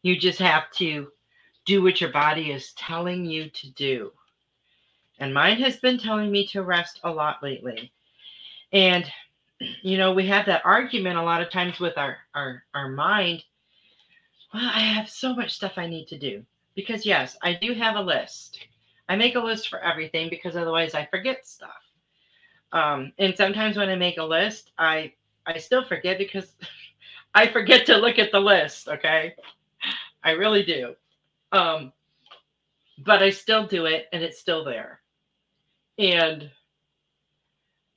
You 0.01 0.19
just 0.19 0.37
have 0.39 0.69
to 0.71 1.07
do 1.63 1.81
what 1.81 2.01
your 2.01 2.11
body 2.11 2.51
is 2.51 2.73
telling 2.73 3.23
you 3.23 3.49
to 3.51 3.71
do. 3.71 4.11
And 5.19 5.33
mine 5.33 5.61
has 5.61 5.77
been 5.77 5.97
telling 5.97 6.29
me 6.29 6.45
to 6.47 6.61
rest 6.61 6.99
a 7.05 7.09
lot 7.09 7.41
lately. 7.41 7.93
And 8.73 9.09
you 9.81 9.97
know, 9.97 10.13
we 10.13 10.27
have 10.27 10.45
that 10.47 10.65
argument 10.65 11.17
a 11.17 11.23
lot 11.23 11.41
of 11.41 11.49
times 11.49 11.79
with 11.79 11.97
our 11.97 12.17
our 12.33 12.61
our 12.73 12.89
mind. 12.89 13.45
Well, 14.53 14.69
I 14.75 14.81
have 14.81 15.09
so 15.09 15.33
much 15.33 15.53
stuff 15.53 15.77
I 15.77 15.87
need 15.87 16.09
to 16.09 16.17
do. 16.17 16.43
Because 16.75 17.05
yes, 17.05 17.37
I 17.41 17.53
do 17.53 17.73
have 17.75 17.95
a 17.95 18.01
list. 18.01 18.59
I 19.07 19.15
make 19.15 19.35
a 19.35 19.39
list 19.39 19.69
for 19.69 19.79
everything 19.79 20.29
because 20.29 20.57
otherwise 20.57 20.93
I 20.95 21.05
forget 21.05 21.47
stuff. 21.47 21.84
Um, 22.75 23.13
and 23.17 23.35
sometimes 23.35 23.77
when 23.77 23.89
I 23.89 23.95
make 23.95 24.17
a 24.17 24.23
list, 24.23 24.71
I 24.77 25.13
I 25.47 25.57
still 25.57 25.85
forget 25.85 26.17
because 26.17 26.55
I 27.33 27.47
forget 27.47 27.85
to 27.87 27.97
look 27.97 28.19
at 28.19 28.31
the 28.31 28.39
list. 28.39 28.89
Okay, 28.89 29.33
I 30.23 30.31
really 30.31 30.63
do. 30.63 30.93
Um, 31.53 31.93
but 33.05 33.23
I 33.23 33.29
still 33.29 33.65
do 33.65 33.85
it, 33.85 34.07
and 34.11 34.21
it's 34.21 34.39
still 34.39 34.65
there. 34.65 34.99
And 35.97 36.51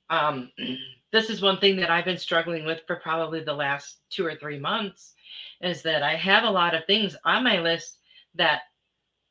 um, 0.09 0.51
this 1.11 1.29
is 1.29 1.41
one 1.41 1.59
thing 1.59 1.75
that 1.77 1.91
I've 1.91 2.05
been 2.05 2.17
struggling 2.17 2.65
with 2.65 2.81
for 2.87 2.97
probably 2.97 3.43
the 3.43 3.53
last 3.53 3.97
two 4.09 4.25
or 4.25 4.35
three 4.35 4.59
months 4.59 5.13
is 5.61 5.81
that 5.83 6.03
I 6.03 6.15
have 6.15 6.45
a 6.45 6.49
lot 6.49 6.75
of 6.75 6.85
things 6.85 7.17
on 7.25 7.43
my 7.43 7.59
list 7.59 7.97
that, 8.35 8.61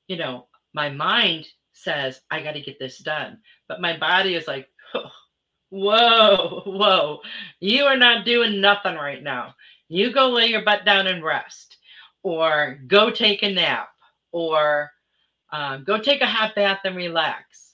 you 0.09 0.17
know, 0.17 0.47
my 0.75 0.91
mind 0.91 1.47
says, 1.73 2.21
I 2.31 2.43
got 2.43 2.53
to 2.53 2.61
get 2.61 2.79
this 2.79 2.99
done. 2.99 3.39
But 3.69 3.81
my 3.81 3.97
body 3.97 4.35
is 4.35 4.47
like, 4.47 4.69
oh, 4.95 5.11
whoa, 5.71 6.63
whoa, 6.67 7.21
you 7.61 7.85
are 7.85 7.97
not 7.97 8.25
doing 8.25 8.61
nothing 8.61 8.95
right 8.95 9.23
now. 9.23 9.55
You 9.89 10.13
go 10.13 10.29
lay 10.29 10.47
your 10.47 10.63
butt 10.63 10.85
down 10.85 11.07
and 11.07 11.25
rest, 11.25 11.79
or 12.23 12.79
go 12.87 13.11
take 13.11 13.43
a 13.43 13.53
nap, 13.53 13.89
or 14.33 14.91
um, 15.53 15.85
go 15.85 15.99
take 15.99 16.21
a 16.21 16.27
hot 16.27 16.55
bath 16.55 16.81
and 16.85 16.97
relax 16.97 17.69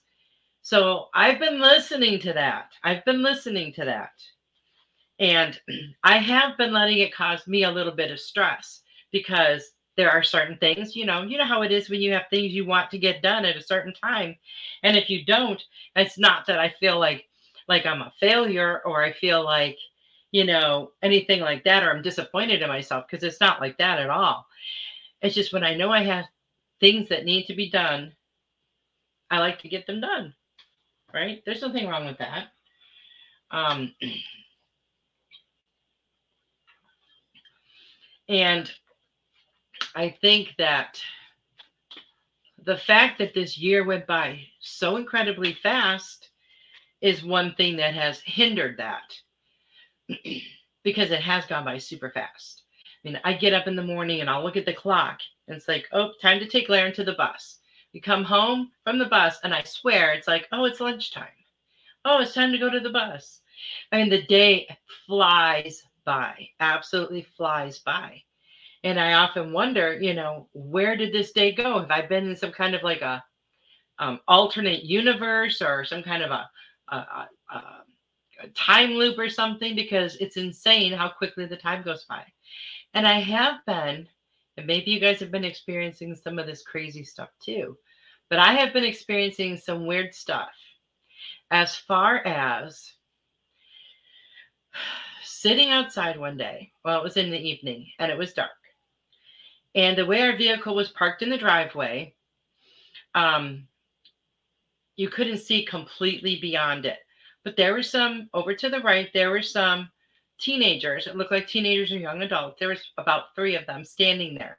so 0.64 1.08
I've 1.12 1.38
been 1.38 1.60
listening 1.60 2.18
to 2.20 2.32
that. 2.32 2.70
I've 2.82 3.04
been 3.04 3.22
listening 3.22 3.74
to 3.74 3.84
that. 3.84 4.12
And 5.18 5.60
I 6.04 6.16
have 6.16 6.56
been 6.56 6.72
letting 6.72 6.98
it 6.98 7.14
cause 7.14 7.46
me 7.46 7.64
a 7.64 7.70
little 7.70 7.92
bit 7.92 8.10
of 8.10 8.18
stress 8.18 8.80
because 9.12 9.72
there 9.98 10.10
are 10.10 10.22
certain 10.22 10.56
things, 10.56 10.96
you 10.96 11.04
know, 11.04 11.20
you 11.20 11.36
know 11.36 11.44
how 11.44 11.60
it 11.60 11.70
is 11.70 11.90
when 11.90 12.00
you 12.00 12.12
have 12.14 12.24
things 12.30 12.54
you 12.54 12.64
want 12.64 12.90
to 12.90 12.98
get 12.98 13.22
done 13.22 13.44
at 13.44 13.58
a 13.58 13.62
certain 13.62 13.92
time. 13.92 14.36
And 14.82 14.96
if 14.96 15.10
you 15.10 15.26
don't, 15.26 15.62
it's 15.96 16.18
not 16.18 16.46
that 16.46 16.58
I 16.58 16.74
feel 16.80 16.98
like 16.98 17.26
like 17.68 17.86
I'm 17.86 18.02
a 18.02 18.12
failure 18.20 18.82
or 18.84 19.02
I 19.02 19.12
feel 19.12 19.44
like, 19.44 19.78
you 20.32 20.44
know, 20.44 20.90
anything 21.02 21.40
like 21.40 21.64
that 21.64 21.82
or 21.82 21.90
I'm 21.90 22.02
disappointed 22.02 22.62
in 22.62 22.68
myself 22.68 23.04
because 23.08 23.24
it's 23.24 23.40
not 23.40 23.60
like 23.60 23.78
that 23.78 23.98
at 23.98 24.10
all. 24.10 24.46
It's 25.22 25.34
just 25.34 25.52
when 25.52 25.64
I 25.64 25.74
know 25.74 25.90
I 25.90 26.04
have 26.04 26.26
things 26.80 27.08
that 27.08 27.24
need 27.24 27.46
to 27.46 27.54
be 27.54 27.70
done, 27.70 28.12
I 29.30 29.38
like 29.38 29.60
to 29.60 29.68
get 29.68 29.86
them 29.86 30.00
done 30.00 30.34
right? 31.14 31.42
There's 31.46 31.62
nothing 31.62 31.88
wrong 31.88 32.04
with 32.04 32.18
that. 32.18 32.48
Um, 33.50 33.94
and 38.28 38.70
I 39.94 40.16
think 40.20 40.50
that 40.58 41.00
the 42.64 42.76
fact 42.76 43.18
that 43.18 43.34
this 43.34 43.56
year 43.56 43.84
went 43.84 44.06
by 44.06 44.40
so 44.60 44.96
incredibly 44.96 45.54
fast 45.62 46.30
is 47.04 47.22
one 47.22 47.54
thing 47.54 47.76
that 47.76 47.92
has 47.92 48.20
hindered 48.24 48.78
that 48.78 49.12
because 50.84 51.10
it 51.10 51.20
has 51.20 51.44
gone 51.44 51.62
by 51.62 51.76
super 51.76 52.08
fast. 52.08 52.62
I 53.04 53.08
mean, 53.08 53.20
I 53.24 53.34
get 53.34 53.52
up 53.52 53.66
in 53.66 53.76
the 53.76 53.82
morning 53.82 54.22
and 54.22 54.30
I'll 54.30 54.42
look 54.42 54.56
at 54.56 54.64
the 54.64 54.72
clock 54.72 55.18
and 55.46 55.54
it's 55.54 55.68
like, 55.68 55.86
oh, 55.92 56.12
time 56.22 56.38
to 56.38 56.48
take 56.48 56.70
Laren 56.70 56.94
to 56.94 57.04
the 57.04 57.12
bus. 57.12 57.58
You 57.92 58.00
come 58.00 58.24
home 58.24 58.70
from 58.82 58.98
the 58.98 59.04
bus, 59.04 59.38
and 59.44 59.54
I 59.54 59.62
swear 59.62 60.12
it's 60.12 60.26
like, 60.26 60.48
oh, 60.50 60.64
it's 60.64 60.80
lunchtime. 60.80 61.28
Oh, 62.06 62.20
it's 62.20 62.34
time 62.34 62.50
to 62.50 62.58
go 62.58 62.70
to 62.70 62.80
the 62.80 62.90
bus. 62.90 63.40
I 63.92 63.98
mean, 63.98 64.08
the 64.08 64.22
day 64.22 64.66
flies 65.06 65.82
by, 66.04 66.48
absolutely 66.58 67.26
flies 67.36 67.80
by. 67.80 68.22
And 68.82 68.98
I 68.98 69.12
often 69.12 69.52
wonder, 69.52 69.96
you 70.00 70.14
know, 70.14 70.48
where 70.54 70.96
did 70.96 71.12
this 71.12 71.32
day 71.32 71.52
go? 71.52 71.78
Have 71.78 71.90
I 71.90 72.02
been 72.02 72.28
in 72.28 72.36
some 72.36 72.50
kind 72.50 72.74
of 72.74 72.82
like 72.82 73.02
a 73.02 73.22
um, 73.98 74.18
alternate 74.26 74.82
universe 74.82 75.62
or 75.62 75.84
some 75.84 76.02
kind 76.02 76.22
of 76.22 76.30
a, 76.30 76.48
a, 76.88 77.28
a, 77.52 78.48
time 78.54 78.90
loop 78.90 79.18
or 79.18 79.28
something? 79.28 79.74
Because 79.74 80.16
it's 80.16 80.36
insane 80.36 80.92
how 80.92 81.08
quickly 81.08 81.46
the 81.46 81.56
time 81.56 81.82
goes 81.82 82.04
by. 82.04 82.24
And 82.94 83.06
I 83.06 83.20
have 83.20 83.64
been, 83.66 84.08
and 84.56 84.66
maybe 84.66 84.90
you 84.90 85.00
guys 85.00 85.20
have 85.20 85.30
been 85.30 85.44
experiencing 85.44 86.14
some 86.14 86.38
of 86.38 86.46
this 86.46 86.62
crazy 86.62 87.04
stuff 87.04 87.30
too. 87.40 87.76
But 88.30 88.38
I 88.38 88.54
have 88.54 88.72
been 88.72 88.84
experiencing 88.84 89.56
some 89.56 89.86
weird 89.86 90.14
stuff 90.14 90.52
as 91.50 91.76
far 91.76 92.18
as 92.26 92.92
sitting 95.22 95.70
outside 95.70 96.18
one 96.18 96.36
day. 96.36 96.72
Well, 96.84 96.98
it 96.98 97.04
was 97.04 97.16
in 97.16 97.30
the 97.30 97.38
evening 97.38 97.86
and 97.98 98.10
it 98.10 98.18
was 98.18 98.32
dark. 98.32 98.50
And 99.74 99.98
the 99.98 100.06
way 100.06 100.22
our 100.22 100.36
vehicle 100.36 100.74
was 100.74 100.90
parked 100.90 101.22
in 101.22 101.30
the 101.30 101.38
driveway, 101.38 102.14
um, 103.14 103.66
you 104.96 105.08
couldn't 105.08 105.38
see 105.38 105.64
completely 105.64 106.38
beyond 106.40 106.86
it. 106.86 106.98
But 107.44 107.56
there 107.56 107.74
were 107.74 107.82
some 107.82 108.28
over 108.32 108.54
to 108.54 108.68
the 108.68 108.80
right, 108.80 109.10
there 109.12 109.30
were 109.30 109.42
some 109.42 109.90
teenagers. 110.38 111.06
It 111.06 111.16
looked 111.16 111.32
like 111.32 111.46
teenagers 111.46 111.92
or 111.92 111.98
young 111.98 112.22
adults. 112.22 112.58
There 112.58 112.68
was 112.68 112.82
about 112.98 113.34
three 113.34 113.56
of 113.56 113.66
them 113.66 113.84
standing 113.84 114.34
there. 114.34 114.58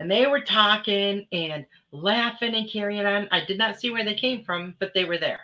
And 0.00 0.10
they 0.10 0.26
were 0.26 0.40
talking 0.40 1.26
and 1.32 1.66
laughing 1.92 2.54
and 2.54 2.70
carrying 2.70 3.06
on. 3.06 3.28
I 3.30 3.44
did 3.44 3.58
not 3.58 3.78
see 3.78 3.90
where 3.90 4.04
they 4.04 4.14
came 4.14 4.44
from, 4.44 4.74
but 4.80 4.92
they 4.92 5.04
were 5.04 5.18
there 5.18 5.40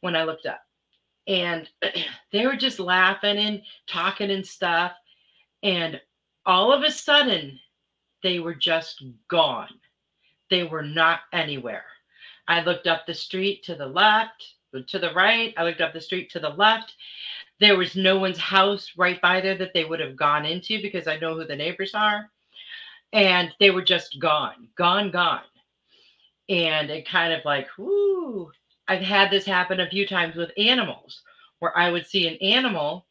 when 0.00 0.16
I 0.16 0.24
looked 0.24 0.46
up. 0.46 0.60
And 1.26 1.68
they 2.32 2.46
were 2.46 2.56
just 2.56 2.80
laughing 2.80 3.38
and 3.38 3.62
talking 3.86 4.30
and 4.30 4.46
stuff. 4.46 4.92
And 5.62 6.00
all 6.46 6.72
of 6.72 6.82
a 6.82 6.90
sudden, 6.90 7.58
they 8.22 8.38
were 8.38 8.54
just 8.54 9.02
gone. 9.28 9.68
They 10.50 10.64
were 10.64 10.82
not 10.82 11.20
anywhere. 11.32 11.84
I 12.50 12.62
looked 12.62 12.86
up 12.86 13.06
the 13.06 13.14
street 13.14 13.62
to 13.64 13.74
the 13.74 13.86
left, 13.86 14.54
to 14.88 14.98
the 14.98 15.12
right. 15.14 15.54
I 15.56 15.64
looked 15.64 15.80
up 15.80 15.92
the 15.92 16.00
street 16.00 16.30
to 16.30 16.40
the 16.40 16.50
left. 16.50 16.94
There 17.60 17.76
was 17.76 17.96
no 17.96 18.18
one's 18.18 18.38
house 18.38 18.92
right 18.96 19.20
by 19.20 19.40
there 19.40 19.56
that 19.56 19.72
they 19.74 19.84
would 19.84 20.00
have 20.00 20.16
gone 20.16 20.44
into 20.44 20.82
because 20.82 21.06
I 21.06 21.18
know 21.18 21.34
who 21.34 21.46
the 21.46 21.56
neighbors 21.56 21.94
are. 21.94 22.30
And 23.12 23.50
they 23.58 23.70
were 23.70 23.82
just 23.82 24.20
gone, 24.20 24.68
gone, 24.76 25.10
gone 25.10 25.42
and 26.50 26.90
it 26.90 27.08
kind 27.08 27.32
of 27.32 27.44
like, 27.44 27.68
whoo. 27.78 28.50
I've 28.88 29.00
had 29.00 29.30
this 29.30 29.46
happen 29.46 29.78
a 29.78 29.88
few 29.88 30.06
times 30.06 30.34
with 30.34 30.50
animals 30.58 31.22
where 31.60 31.76
I 31.78 31.90
would 31.90 32.06
see 32.06 32.26
an 32.26 32.34
animal 32.38 33.06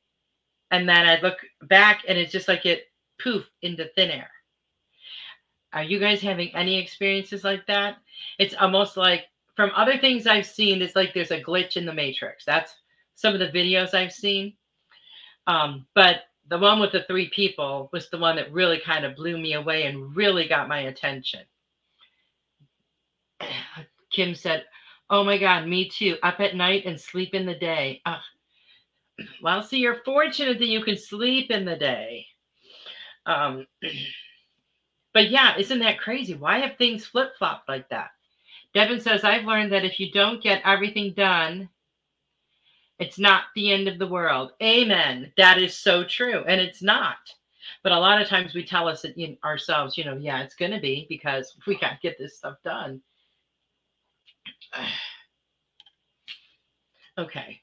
and 0.71 0.87
then 0.87 1.07
I'd 1.07 1.23
look 1.23 1.37
back 1.63 2.03
and 2.07 2.17
it's 2.17 2.33
just 2.33 2.49
like 2.49 2.65
it 2.65 2.91
poof 3.17 3.49
into 3.61 3.85
thin 3.95 4.11
air. 4.11 4.29
Are 5.73 5.83
you 5.83 5.99
guys 5.99 6.21
having 6.21 6.53
any 6.55 6.77
experiences 6.77 7.43
like 7.43 7.65
that? 7.67 7.97
It's 8.39 8.55
almost 8.55 8.97
like 8.97 9.25
from 9.55 9.71
other 9.75 9.97
things 9.97 10.25
I've 10.25 10.45
seen, 10.45 10.81
it's 10.81 10.95
like 10.95 11.13
there's 11.13 11.31
a 11.31 11.43
glitch 11.43 11.77
in 11.77 11.85
the 11.85 11.93
matrix. 11.93 12.45
That's 12.45 12.73
some 13.15 13.33
of 13.33 13.39
the 13.39 13.47
videos 13.57 13.93
I've 13.93 14.13
seen. 14.13 14.53
Um, 15.47 15.85
but 15.95 16.21
the 16.49 16.57
one 16.57 16.79
with 16.79 16.91
the 16.91 17.03
three 17.03 17.29
people 17.29 17.89
was 17.91 18.09
the 18.09 18.17
one 18.17 18.35
that 18.37 18.51
really 18.51 18.79
kind 18.79 19.05
of 19.05 19.15
blew 19.15 19.37
me 19.37 19.53
away 19.53 19.85
and 19.85 20.15
really 20.15 20.47
got 20.47 20.67
my 20.67 20.81
attention. 20.81 21.41
Kim 24.11 24.33
said, 24.33 24.65
Oh 25.09 25.23
my 25.23 25.37
God, 25.37 25.67
me 25.67 25.89
too. 25.89 26.17
Up 26.23 26.39
at 26.39 26.55
night 26.55 26.85
and 26.85 26.99
sleep 26.99 27.33
in 27.33 27.45
the 27.45 27.55
day. 27.55 28.01
Uh, 28.05 28.19
well, 29.41 29.63
see, 29.63 29.79
you're 29.79 30.03
fortunate 30.05 30.59
that 30.59 30.67
you 30.67 30.83
can 30.83 30.97
sleep 30.97 31.51
in 31.51 31.65
the 31.65 31.75
day. 31.75 32.25
Um, 33.25 33.65
but 35.13 35.29
yeah, 35.29 35.57
isn't 35.57 35.79
that 35.79 35.99
crazy? 35.99 36.35
Why 36.35 36.59
have 36.59 36.77
things 36.77 37.05
flip 37.05 37.31
flopped 37.37 37.67
like 37.67 37.89
that? 37.89 38.11
Devin 38.73 39.01
says, 39.01 39.23
I've 39.23 39.45
learned 39.45 39.71
that 39.71 39.85
if 39.85 39.99
you 39.99 40.11
don't 40.11 40.43
get 40.43 40.61
everything 40.63 41.13
done, 41.13 41.69
it's 42.99 43.17
not 43.17 43.43
the 43.55 43.71
end 43.71 43.87
of 43.87 43.97
the 43.97 44.07
world. 44.07 44.51
Amen. 44.61 45.31
That 45.37 45.57
is 45.57 45.75
so 45.75 46.03
true. 46.03 46.43
And 46.45 46.61
it's 46.61 46.81
not. 46.81 47.17
But 47.81 47.93
a 47.93 47.99
lot 47.99 48.21
of 48.21 48.27
times 48.27 48.53
we 48.53 48.63
tell 48.63 48.87
us 48.87 49.05
in 49.05 49.37
ourselves, 49.43 49.97
you 49.97 50.03
know, 50.03 50.17
yeah, 50.17 50.41
it's 50.43 50.55
going 50.55 50.71
to 50.71 50.79
be 50.79 51.05
because 51.09 51.55
we 51.65 51.79
got 51.79 51.91
to 51.91 51.99
get 52.01 52.17
this 52.19 52.37
stuff 52.37 52.57
done. 52.63 53.01
okay. 57.17 57.61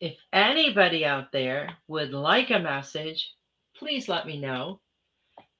If 0.00 0.16
anybody 0.32 1.04
out 1.04 1.30
there 1.30 1.70
would 1.86 2.10
like 2.10 2.50
a 2.50 2.58
message, 2.58 3.34
please 3.76 4.08
let 4.08 4.26
me 4.26 4.40
know. 4.40 4.80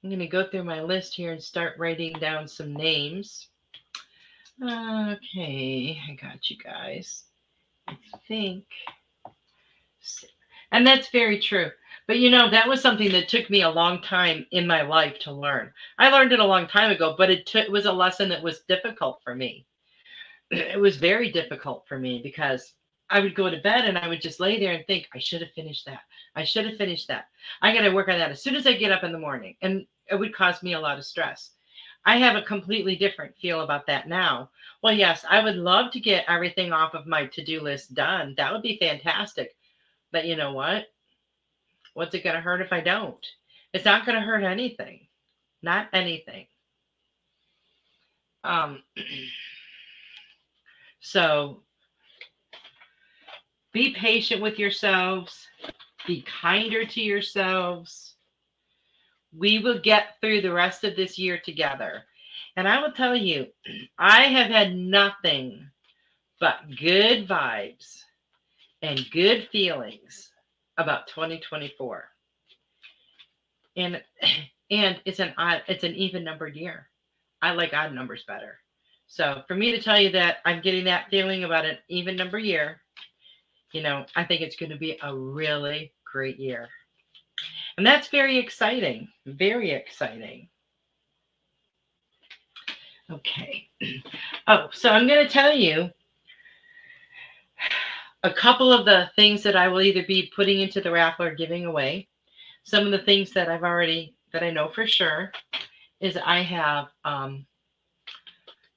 I'm 0.03 0.09
going 0.09 0.19
to 0.19 0.27
go 0.27 0.45
through 0.45 0.65
my 0.65 0.81
list 0.81 1.15
here 1.15 1.31
and 1.31 1.41
start 1.41 1.77
writing 1.77 2.11
down 2.13 2.45
some 2.45 2.73
names. 2.73 3.47
Okay, 4.61 5.97
I 6.09 6.13
got 6.13 6.49
you 6.49 6.57
guys. 6.57 7.23
I 7.87 7.95
think. 8.27 8.65
And 10.73 10.85
that's 10.85 11.09
very 11.09 11.39
true. 11.39 11.71
But 12.05 12.19
you 12.19 12.29
know, 12.29 12.49
that 12.49 12.67
was 12.67 12.81
something 12.81 13.11
that 13.13 13.29
took 13.29 13.49
me 13.49 13.61
a 13.61 13.69
long 13.69 14.01
time 14.01 14.45
in 14.51 14.67
my 14.67 14.81
life 14.81 15.19
to 15.19 15.31
learn. 15.31 15.71
I 15.97 16.09
learned 16.09 16.33
it 16.33 16.39
a 16.39 16.45
long 16.45 16.67
time 16.67 16.91
ago, 16.91 17.15
but 17.17 17.29
it, 17.29 17.45
t- 17.45 17.59
it 17.59 17.71
was 17.71 17.85
a 17.85 17.93
lesson 17.93 18.27
that 18.29 18.43
was 18.43 18.63
difficult 18.67 19.21
for 19.23 19.35
me. 19.35 19.65
It 20.51 20.79
was 20.79 20.97
very 20.97 21.31
difficult 21.31 21.85
for 21.87 21.97
me 21.97 22.19
because 22.21 22.73
I 23.09 23.21
would 23.21 23.35
go 23.35 23.49
to 23.49 23.61
bed 23.61 23.85
and 23.85 23.97
I 23.97 24.07
would 24.07 24.21
just 24.21 24.41
lay 24.41 24.59
there 24.59 24.73
and 24.73 24.85
think, 24.85 25.07
I 25.13 25.19
should 25.19 25.41
have 25.41 25.51
finished 25.51 25.85
that. 25.85 26.01
I 26.35 26.43
should 26.43 26.65
have 26.65 26.77
finished 26.77 27.07
that. 27.07 27.27
I 27.61 27.73
got 27.73 27.81
to 27.81 27.91
work 27.91 28.09
on 28.09 28.19
that 28.19 28.31
as 28.31 28.43
soon 28.43 28.55
as 28.55 28.67
I 28.67 28.73
get 28.73 28.91
up 28.91 29.03
in 29.03 29.11
the 29.11 29.19
morning. 29.19 29.55
And 29.61 29.85
it 30.13 30.19
would 30.19 30.35
cause 30.35 30.61
me 30.61 30.73
a 30.73 30.79
lot 30.79 30.99
of 30.99 31.05
stress. 31.05 31.51
I 32.05 32.17
have 32.17 32.35
a 32.35 32.41
completely 32.41 32.95
different 32.95 33.35
feel 33.37 33.61
about 33.61 33.87
that 33.87 34.07
now. 34.07 34.49
Well, 34.83 34.93
yes, 34.93 35.25
I 35.27 35.43
would 35.43 35.55
love 35.55 35.91
to 35.93 35.99
get 35.99 36.25
everything 36.27 36.71
off 36.71 36.93
of 36.93 37.07
my 37.07 37.25
to 37.27 37.43
do 37.43 37.61
list 37.61 37.95
done. 37.95 38.35
That 38.37 38.51
would 38.51 38.61
be 38.61 38.77
fantastic. 38.77 39.55
But 40.11 40.25
you 40.25 40.35
know 40.35 40.53
what? 40.53 40.85
What's 41.95 42.13
it 42.13 42.23
going 42.23 42.35
to 42.35 42.41
hurt 42.41 42.61
if 42.61 42.71
I 42.71 42.81
don't? 42.81 43.25
It's 43.73 43.85
not 43.85 44.05
going 44.05 44.15
to 44.15 44.25
hurt 44.25 44.43
anything. 44.43 45.07
Not 45.63 45.87
anything. 45.93 46.45
Um, 48.43 48.83
so 50.99 51.61
be 53.71 53.93
patient 53.93 54.41
with 54.41 54.59
yourselves, 54.59 55.47
be 56.05 56.23
kinder 56.41 56.85
to 56.85 57.01
yourselves 57.01 58.12
we 59.35 59.59
will 59.59 59.79
get 59.79 60.19
through 60.21 60.41
the 60.41 60.53
rest 60.53 60.83
of 60.83 60.95
this 60.95 61.17
year 61.17 61.39
together. 61.43 62.03
And 62.55 62.67
I 62.67 62.81
will 62.81 62.91
tell 62.91 63.15
you, 63.15 63.47
I 63.97 64.23
have 64.23 64.51
had 64.51 64.75
nothing 64.75 65.67
but 66.39 66.59
good 66.77 67.27
vibes 67.27 68.03
and 68.81 69.09
good 69.11 69.47
feelings 69.51 70.31
about 70.77 71.07
2024. 71.07 72.03
And 73.75 74.01
and 74.71 75.01
it's 75.05 75.19
an 75.19 75.33
odd, 75.37 75.63
it's 75.67 75.83
an 75.83 75.95
even 75.95 76.23
numbered 76.23 76.55
year. 76.55 76.89
I 77.41 77.51
like 77.51 77.73
odd 77.73 77.93
numbers 77.93 78.23
better. 78.27 78.59
So 79.07 79.43
for 79.47 79.55
me 79.55 79.71
to 79.71 79.81
tell 79.81 79.99
you 79.99 80.11
that 80.11 80.37
I'm 80.45 80.61
getting 80.61 80.85
that 80.85 81.09
feeling 81.09 81.43
about 81.43 81.65
an 81.65 81.77
even 81.89 82.15
number 82.15 82.39
year, 82.39 82.81
you 83.71 83.81
know, 83.81 84.05
I 84.15 84.23
think 84.23 84.41
it's 84.41 84.55
going 84.55 84.71
to 84.71 84.77
be 84.77 84.97
a 85.01 85.15
really 85.15 85.93
great 86.11 86.39
year. 86.39 86.69
And 87.77 87.85
that's 87.85 88.07
very 88.09 88.37
exciting. 88.37 89.07
Very 89.25 89.71
exciting. 89.71 90.49
Okay. 93.11 93.69
Oh, 94.45 94.67
so 94.73 94.89
I'm 94.89 95.07
going 95.07 95.25
to 95.25 95.31
tell 95.31 95.55
you 95.55 95.89
a 98.23 98.33
couple 98.33 98.73
of 98.73 98.83
the 98.83 99.09
things 99.15 99.41
that 99.43 99.55
I 99.55 99.69
will 99.69 99.79
either 99.81 100.03
be 100.03 100.31
putting 100.35 100.59
into 100.59 100.81
the 100.81 100.91
raffle 100.91 101.25
or 101.25 101.33
giving 101.33 101.65
away. 101.65 102.09
Some 102.63 102.85
of 102.85 102.91
the 102.91 103.05
things 103.05 103.31
that 103.31 103.47
I've 103.47 103.63
already, 103.63 104.15
that 104.33 104.43
I 104.43 104.51
know 104.51 104.67
for 104.67 104.85
sure, 104.85 105.31
is 106.01 106.17
I 106.17 106.41
have 106.41 106.87
um, 107.05 107.45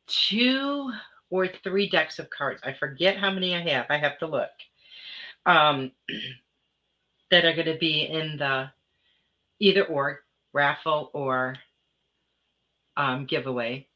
two 0.07 0.93
or 1.31 1.49
three 1.49 1.89
decks 1.89 2.21
of 2.21 2.31
cards. 2.31 2.61
I 2.65 2.73
forget 2.73 3.17
how 3.17 3.33
many 3.33 3.57
I 3.57 3.69
have. 3.69 3.87
I 3.91 3.99
have 3.99 4.19
to 4.19 4.27
look. 4.27 4.51
Um, 5.47 5.91
that 7.31 7.45
are 7.45 7.55
going 7.55 7.67
to 7.67 7.79
be 7.79 8.03
in 8.03 8.37
the 8.37 8.71
either 9.59 9.85
or 9.85 10.21
raffle 10.53 11.11
or 11.13 11.57
um, 12.97 13.27
giveaway. 13.27 13.87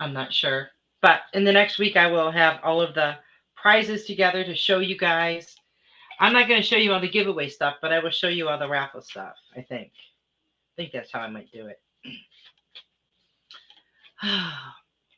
I'm 0.00 0.12
not 0.12 0.32
sure. 0.32 0.68
But 1.00 1.22
in 1.34 1.44
the 1.44 1.52
next 1.52 1.78
week, 1.78 1.96
I 1.96 2.06
will 2.06 2.30
have 2.30 2.60
all 2.62 2.80
of 2.80 2.94
the 2.94 3.16
prizes 3.56 4.04
together 4.04 4.44
to 4.44 4.54
show 4.54 4.78
you 4.78 4.96
guys. 4.96 5.56
I'm 6.20 6.32
not 6.32 6.48
going 6.48 6.60
to 6.60 6.66
show 6.66 6.76
you 6.76 6.92
all 6.92 7.00
the 7.00 7.08
giveaway 7.08 7.48
stuff, 7.48 7.76
but 7.82 7.92
I 7.92 7.98
will 7.98 8.10
show 8.10 8.28
you 8.28 8.48
all 8.48 8.58
the 8.58 8.68
raffle 8.68 9.02
stuff, 9.02 9.34
I 9.56 9.62
think. 9.62 9.90
I 9.92 10.72
think 10.76 10.92
that's 10.92 11.12
how 11.12 11.20
I 11.20 11.28
might 11.28 11.50
do 11.52 11.66
it. 11.66 11.80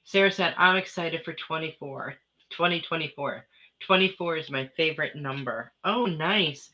Sarah 0.04 0.32
said, 0.32 0.54
I'm 0.56 0.76
excited 0.76 1.24
for 1.24 1.34
24, 1.34 2.14
2024. 2.50 3.44
24 3.80 4.36
is 4.36 4.50
my 4.50 4.70
favorite 4.76 5.16
number. 5.16 5.72
Oh, 5.84 6.06
nice. 6.06 6.70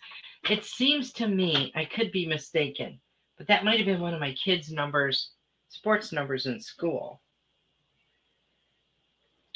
It 0.48 0.64
seems 0.64 1.12
to 1.14 1.28
me, 1.28 1.72
I 1.76 1.84
could 1.84 2.12
be 2.12 2.26
mistaken, 2.26 3.00
but 3.36 3.46
that 3.48 3.64
might 3.64 3.78
have 3.78 3.86
been 3.86 4.00
one 4.00 4.14
of 4.14 4.20
my 4.20 4.32
kids' 4.42 4.72
numbers, 4.72 5.32
sports 5.68 6.12
numbers 6.12 6.46
in 6.46 6.60
school. 6.60 7.20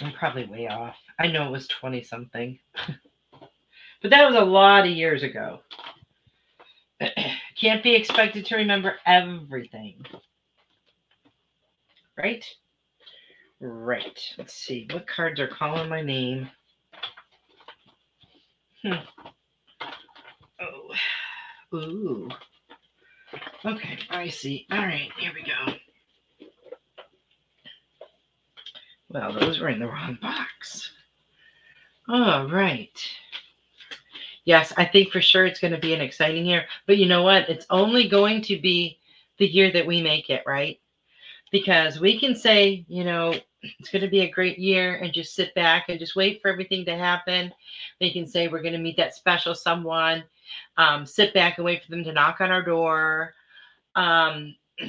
I'm 0.01 0.13
probably 0.13 0.47
way 0.47 0.69
off. 0.69 0.97
I 1.19 1.29
know 1.29 1.49
it 1.49 1.53
was 1.53 1.69
20 1.69 2.03
something, 2.03 2.59
but 4.03 4.11
that 4.11 4.27
was 4.27 4.37
a 4.37 4.45
lot 4.45 4.87
of 4.87 4.93
years 4.93 5.23
ago. 5.23 5.61
Can't 7.61 7.83
be 7.83 7.95
expected 7.95 8.47
to 8.47 8.57
remember 8.57 8.97
everything. 9.07 10.05
Right? 12.17 12.45
Right. 13.61 14.21
Let's 14.37 14.55
see. 14.55 14.89
What 14.93 15.07
cards 15.07 15.41
are 15.41 15.49
calling 15.49 15.89
my 15.89 16.03
name? 16.03 16.51
Hmm. 18.83 18.95
Oh. 21.75 21.79
Ooh. 21.79 22.29
Okay, 23.65 23.99
I 24.09 24.29
see. 24.29 24.65
All 24.71 24.79
right, 24.79 25.11
here 25.19 25.33
we 25.35 25.43
go. 25.43 25.75
Well, 29.09 29.33
those 29.33 29.59
were 29.59 29.71
in 29.71 29.81
the 29.81 29.89
wrong 29.89 30.17
box. 30.23 30.93
All 32.09 32.49
right. 32.49 32.97
Yes, 34.45 34.73
I 34.77 34.85
think 34.85 35.11
for 35.11 35.21
sure 35.21 35.47
it's 35.47 35.59
going 35.59 35.73
to 35.73 35.81
be 35.81 35.95
an 35.95 36.01
exciting 36.01 36.47
year. 36.47 36.67
But 36.87 36.99
you 36.99 37.07
know 37.07 37.23
what? 37.25 37.49
It's 37.49 37.67
only 37.71 38.09
going 38.09 38.43
to 38.43 38.61
be 38.61 38.99
the 39.39 39.47
year 39.47 39.73
that 39.73 39.87
we 39.87 40.01
make 40.01 40.31
it, 40.31 40.45
right? 40.47 40.79
Because 41.51 41.99
we 41.99 42.21
can 42.21 42.37
say, 42.37 42.85
you 42.87 43.03
know, 43.03 43.35
it's 43.63 43.91
going 43.91 44.03
to 44.03 44.09
be 44.11 44.21
a 44.21 44.31
great 44.31 44.59
year 44.61 44.97
and 44.97 45.13
just 45.13 45.35
sit 45.35 45.55
back 45.55 45.87
and 45.89 45.99
just 45.99 46.15
wait 46.15 46.41
for 46.41 46.51
everything 46.51 46.85
to 46.85 46.97
happen. 46.97 47.53
We 48.01 48.13
can 48.13 48.27
say 48.29 48.47
we're 48.47 48.63
going 48.63 48.75
to 48.75 48.79
meet 48.79 48.99
that 48.99 49.15
special 49.15 49.55
someone, 49.55 50.23
um, 50.77 51.07
sit 51.07 51.35
back 51.35 51.59
and 51.59 51.65
wait 51.65 51.85
for 51.85 51.91
them 51.91 52.05
to 52.05 52.13
knock 52.13 52.41
on 52.41 52.51
our 52.51 52.63
door. 52.63 53.35
Um, 53.95 54.55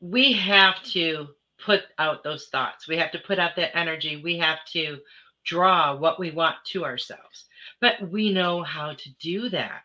we 0.00 0.32
have 0.32 0.82
to 0.84 1.28
put 1.64 1.82
out 1.98 2.24
those 2.24 2.46
thoughts. 2.48 2.88
We 2.88 2.96
have 2.96 3.12
to 3.12 3.18
put 3.18 3.38
out 3.38 3.56
that 3.56 3.76
energy. 3.76 4.20
We 4.22 4.38
have 4.38 4.64
to 4.72 4.98
draw 5.44 5.94
what 5.96 6.18
we 6.18 6.30
want 6.30 6.56
to 6.66 6.84
ourselves. 6.84 7.46
But 7.80 8.10
we 8.10 8.32
know 8.32 8.62
how 8.62 8.94
to 8.94 9.10
do 9.20 9.48
that. 9.50 9.82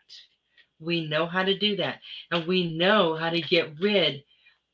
We 0.80 1.06
know 1.06 1.26
how 1.26 1.42
to 1.42 1.58
do 1.58 1.76
that. 1.76 2.00
And 2.30 2.46
we 2.46 2.76
know 2.76 3.14
how 3.16 3.30
to 3.30 3.40
get 3.40 3.78
rid 3.80 4.22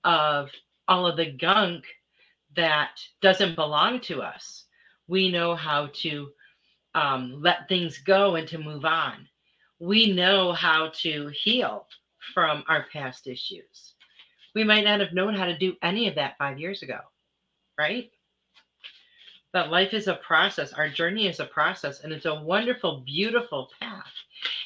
of 0.04 0.50
all 0.88 1.06
of 1.06 1.16
the 1.16 1.30
gunk 1.32 1.84
that 2.56 3.00
doesn't 3.20 3.54
belong 3.54 4.00
to 4.00 4.22
us. 4.22 4.64
We 5.08 5.30
know 5.30 5.54
how 5.54 5.88
to 6.02 6.30
um, 6.94 7.40
let 7.40 7.68
things 7.68 7.98
go 7.98 8.36
and 8.36 8.46
to 8.48 8.58
move 8.58 8.84
on. 8.84 9.26
We 9.78 10.12
know 10.12 10.52
how 10.52 10.90
to 11.00 11.28
heal 11.28 11.86
from 12.34 12.64
our 12.68 12.86
past 12.92 13.26
issues. 13.26 13.94
We 14.54 14.64
might 14.64 14.84
not 14.84 15.00
have 15.00 15.12
known 15.12 15.34
how 15.34 15.46
to 15.46 15.58
do 15.58 15.76
any 15.82 16.08
of 16.08 16.14
that 16.16 16.36
five 16.38 16.58
years 16.58 16.82
ago, 16.82 16.98
right? 17.78 18.10
But 19.52 19.70
life 19.70 19.92
is 19.92 20.08
a 20.08 20.14
process. 20.14 20.72
Our 20.72 20.88
journey 20.88 21.26
is 21.26 21.40
a 21.40 21.44
process, 21.46 22.00
and 22.00 22.12
it's 22.12 22.26
a 22.26 22.42
wonderful, 22.42 23.00
beautiful 23.00 23.70
path. 23.80 24.12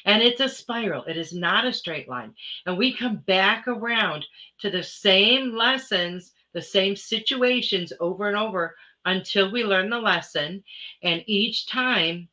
And 0.05 0.23
it's 0.23 0.39
a 0.39 0.47
spiral, 0.47 1.03
it 1.03 1.17
is 1.17 1.33
not 1.33 1.65
a 1.65 1.73
straight 1.73 2.07
line. 2.07 2.33
And 2.65 2.77
we 2.77 2.95
come 2.95 3.17
back 3.27 3.67
around 3.67 4.25
to 4.61 4.69
the 4.69 4.83
same 4.83 5.55
lessons, 5.55 6.31
the 6.53 6.61
same 6.61 6.95
situations 6.95 7.91
over 7.99 8.27
and 8.27 8.37
over 8.37 8.75
until 9.07 9.49
we 9.49 9.63
learn 9.63 9.89
the 9.89 9.99
lesson. 9.99 10.63
And 11.01 11.23
each 11.25 11.65
time 11.65 12.27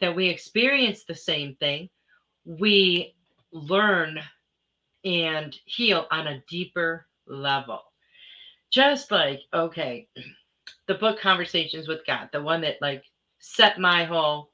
that 0.00 0.14
we 0.14 0.28
experience 0.28 1.04
the 1.04 1.14
same 1.14 1.54
thing, 1.54 1.88
we 2.44 3.14
learn 3.52 4.20
and 5.04 5.56
heal 5.64 6.06
on 6.10 6.26
a 6.26 6.42
deeper 6.48 7.06
level. 7.26 7.80
Just 8.70 9.10
like, 9.12 9.40
okay, 9.54 10.08
the 10.88 10.94
book 10.94 11.20
Conversations 11.20 11.86
with 11.86 12.04
God, 12.06 12.28
the 12.32 12.42
one 12.42 12.60
that 12.62 12.82
like 12.82 13.04
set 13.38 13.78
my 13.78 14.04
whole 14.04 14.50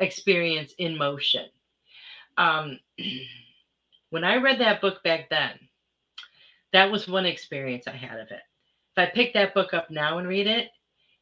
experience 0.00 0.74
in 0.78 0.98
motion. 0.98 1.46
Um, 2.36 2.80
when 4.10 4.24
I 4.24 4.36
read 4.36 4.60
that 4.60 4.80
book 4.80 5.02
back 5.04 5.30
then, 5.30 5.52
that 6.72 6.90
was 6.90 7.06
one 7.06 7.24
experience 7.24 7.86
I 7.86 7.92
had 7.92 8.18
of 8.18 8.32
it. 8.32 8.42
If 8.96 8.98
I 8.98 9.06
pick 9.06 9.32
that 9.34 9.54
book 9.54 9.72
up 9.74 9.92
now 9.92 10.18
and 10.18 10.26
read 10.26 10.48
it, 10.48 10.70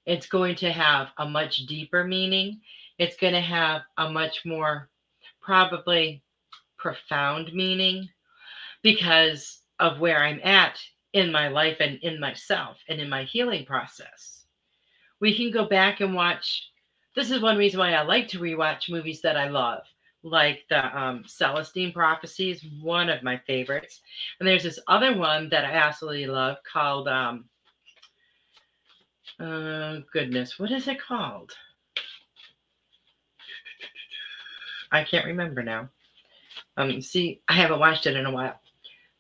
it's 0.07 0.27
going 0.27 0.57
to 0.57 0.73
have 0.73 1.09
a 1.19 1.29
much 1.29 1.59
deeper 1.67 2.05
meaning. 2.05 2.61
It's 2.99 3.17
going 3.17 3.35
to 3.35 3.41
have 3.41 3.83
a 3.99 4.11
much 4.11 4.45
more 4.45 4.89
probably 5.41 6.23
profound 6.79 7.53
meaning 7.53 8.09
because 8.83 9.61
of 9.79 10.01
where 10.01 10.23
I'm 10.23 10.41
at 10.43 10.79
in 11.13 11.31
my 11.31 11.49
life 11.49 11.77
and 11.81 11.99
in 12.03 12.19
myself 12.19 12.79
and 12.89 13.01
in 13.01 13.09
my 13.09 13.25
healing 13.25 13.65
process. 13.65 14.45
We 15.21 15.37
can 15.37 15.51
go 15.51 15.67
back 15.67 16.01
and 16.01 16.15
watch. 16.15 16.69
This 17.15 17.31
is 17.31 17.41
one 17.41 17.57
reason 17.57 17.79
why 17.79 17.93
I 17.93 18.03
like 18.03 18.29
to 18.29 18.41
rewatch 18.41 18.91
movies 18.91 19.21
that 19.23 19.37
I 19.37 19.49
love, 19.49 19.83
like 20.23 20.65
the 20.69 20.99
um, 20.99 21.25
Celestine 21.27 21.93
Prophecies, 21.93 22.65
one 22.81 23.09
of 23.09 23.23
my 23.23 23.39
favorites. 23.47 24.01
And 24.41 24.49
there's 24.49 24.63
this 24.65 24.81
other 24.89 25.17
one 25.17 25.49
that 25.51 25.65
I 25.65 25.73
absolutely 25.73 26.27
love 26.27 26.57
called, 26.71 27.09
um, 27.09 27.45
uh, 29.41 30.01
goodness, 30.13 30.59
what 30.59 30.71
is 30.71 30.89
it 30.89 31.01
called? 31.01 31.53
I 34.91 35.05
can't 35.05 35.27
remember 35.27 35.63
now. 35.63 35.89
Um, 36.77 37.01
see, 37.01 37.41
I 37.49 37.55
haven't 37.55 37.81
watched 37.81 38.07
it 38.07 38.17
in 38.17 38.27
a 38.27 38.31
while. 38.31 38.61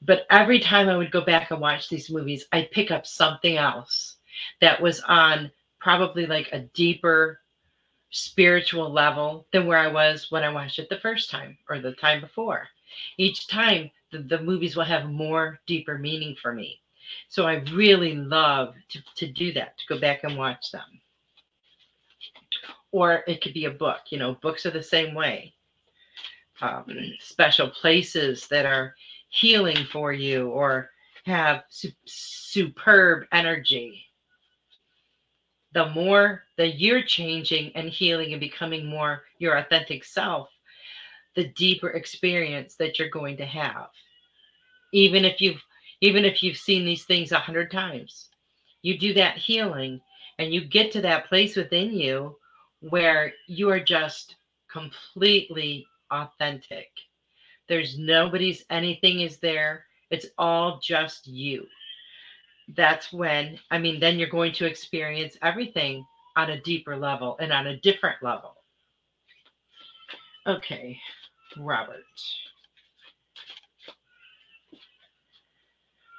But 0.03 0.27
every 0.31 0.61
time 0.61 0.89
I 0.89 0.97
would 0.97 1.13
go 1.13 1.23
back 1.23 1.51
and 1.51 1.61
watch 1.61 1.89
these 1.89 2.11
movies, 2.11 2.47
I'd 2.53 2.71
pick 2.73 2.91
up 2.91 3.07
something 3.07 3.57
else 3.57 4.17
that 4.61 4.81
was 4.81 5.01
on 5.01 5.51
probably 5.81 6.27
like 6.27 6.49
a 6.53 6.61
deeper 6.75 7.41
spiritual 8.11 8.93
level 8.93 9.47
than 9.53 9.67
where 9.67 9.79
I 9.79 9.89
was 9.89 10.31
when 10.31 10.43
I 10.45 10.53
watched 10.53 10.79
it 10.79 10.89
the 10.89 11.01
first 11.01 11.31
time 11.31 11.57
or 11.69 11.81
the 11.81 11.93
time 11.93 12.21
before. 12.21 12.69
Each 13.17 13.49
time, 13.49 13.91
the, 14.11 14.19
the 14.19 14.43
movies 14.43 14.77
will 14.77 14.85
have 14.85 15.09
more 15.09 15.61
deeper 15.67 15.97
meaning 15.97 16.37
for 16.41 16.53
me. 16.53 16.82
So 17.29 17.47
I 17.47 17.65
really 17.73 18.15
love 18.15 18.75
to, 18.91 19.03
to 19.17 19.27
do 19.27 19.53
that, 19.55 19.79
to 19.79 19.85
go 19.89 20.01
back 20.01 20.25
and 20.25 20.37
watch 20.37 20.71
them. 20.71 21.01
Or 22.91 23.25
it 23.27 23.41
could 23.43 23.55
be 23.55 23.65
a 23.65 23.71
book. 23.71 24.01
You 24.11 24.19
know, 24.19 24.37
books 24.43 24.67
are 24.67 24.71
the 24.71 24.83
same 24.83 25.15
way. 25.15 25.55
Um, 26.61 26.87
special 27.21 27.71
places 27.71 28.47
that 28.49 28.67
are 28.67 28.95
healing 29.31 29.85
for 29.91 30.13
you 30.13 30.49
or 30.51 30.91
have 31.25 31.65
su- 31.71 31.91
superb 32.05 33.25
energy. 33.33 34.05
The 35.73 35.89
more 35.91 36.43
that 36.59 36.79
you're 36.79 37.03
changing 37.03 37.75
and 37.75 37.89
healing 37.89 38.33
and 38.33 38.41
becoming 38.41 38.87
more 38.87 39.23
your 39.39 39.57
authentic 39.57 40.05
self, 40.05 40.51
the 41.35 41.49
deeper 41.49 41.91
experience 41.91 42.77
that 42.77 42.99
you're 42.99 43.09
going 43.09 43.39
to 43.39 43.47
have. 43.47 43.89
Even 44.93 45.25
if 45.25 45.41
you've 45.41 45.63
even 46.03 46.27
if 46.27 46.43
you've 46.43 46.59
seen 46.59 46.85
these 46.85 47.05
things 47.05 47.33
a 47.33 47.39
hundred 47.39 47.71
times, 47.71 48.29
you 48.83 48.99
do 48.99 49.15
that 49.15 49.39
healing 49.39 50.03
and 50.39 50.53
you 50.53 50.63
get 50.63 50.93
to 50.93 51.01
that 51.01 51.27
place 51.29 51.57
within 51.57 51.95
you 51.95 52.37
where 52.81 53.33
you 53.49 53.71
are 53.71 53.81
just 53.81 54.37
completely 54.71 55.87
authentic 56.11 56.91
there's 57.73 57.97
nobody's 57.99 58.67
anything 58.69 59.21
is 59.21 59.39
there. 59.39 59.87
It's 60.11 60.27
all 60.37 60.79
just 60.83 61.27
you. 61.27 61.67
That's 62.77 63.13
when, 63.15 63.59
I 63.71 63.79
mean, 63.79 63.99
then 63.99 64.19
you're 64.19 64.29
going 64.29 64.53
to 64.55 64.67
experience 64.67 65.39
everything 65.41 66.05
on 66.37 66.51
a 66.51 66.61
deeper 66.61 66.99
level 66.99 67.37
and 67.41 67.51
on 67.51 67.69
a 67.69 67.81
different 67.81 68.23
level. 68.23 68.57
Okay, 70.47 70.99
Robert. 71.57 72.05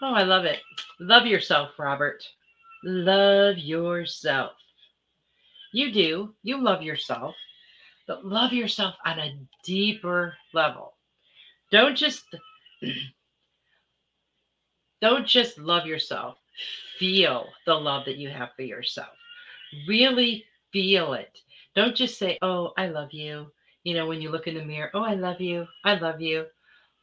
Oh, 0.06 0.14
I 0.14 0.24
love 0.24 0.43
it. 0.43 0.60
Love 0.99 1.26
yourself, 1.26 1.80
Robert. 1.80 2.22
Love 2.84 3.58
yourself. 3.58 4.51
You 5.72 5.93
do. 5.93 6.36
You 6.43 6.62
love 6.62 6.82
yourself, 6.82 7.36
but 8.06 8.26
love 8.26 8.51
yourself 8.51 8.95
on 9.06 9.20
a 9.20 9.39
deeper 9.64 10.36
level. 10.54 10.97
Don't 11.72 11.95
just 11.95 12.26
don't 15.01 15.26
just 15.26 15.58
love 15.58 15.88
yourself. 15.88 16.36
Feel 16.99 17.47
the 17.66 17.74
love 17.74 18.04
that 18.04 18.18
you 18.18 18.28
have 18.28 18.49
for 18.58 18.64
yourself. 18.64 19.16
Really 19.88 20.43
feel 20.74 21.14
it. 21.14 21.39
Don't 21.76 21.95
just 21.95 22.20
say, 22.20 22.38
"Oh, 22.41 22.74
I 22.78 22.88
love 22.88 23.14
you." 23.14 23.47
You 23.86 23.93
know, 23.93 24.06
when 24.06 24.22
you 24.22 24.32
look 24.32 24.47
in 24.47 24.56
the 24.56 24.66
mirror, 24.66 24.91
"Oh, 24.93 25.04
I 25.04 25.14
love 25.14 25.39
you. 25.39 25.66
I 25.86 25.95
love 25.95 26.20
you." 26.20 26.45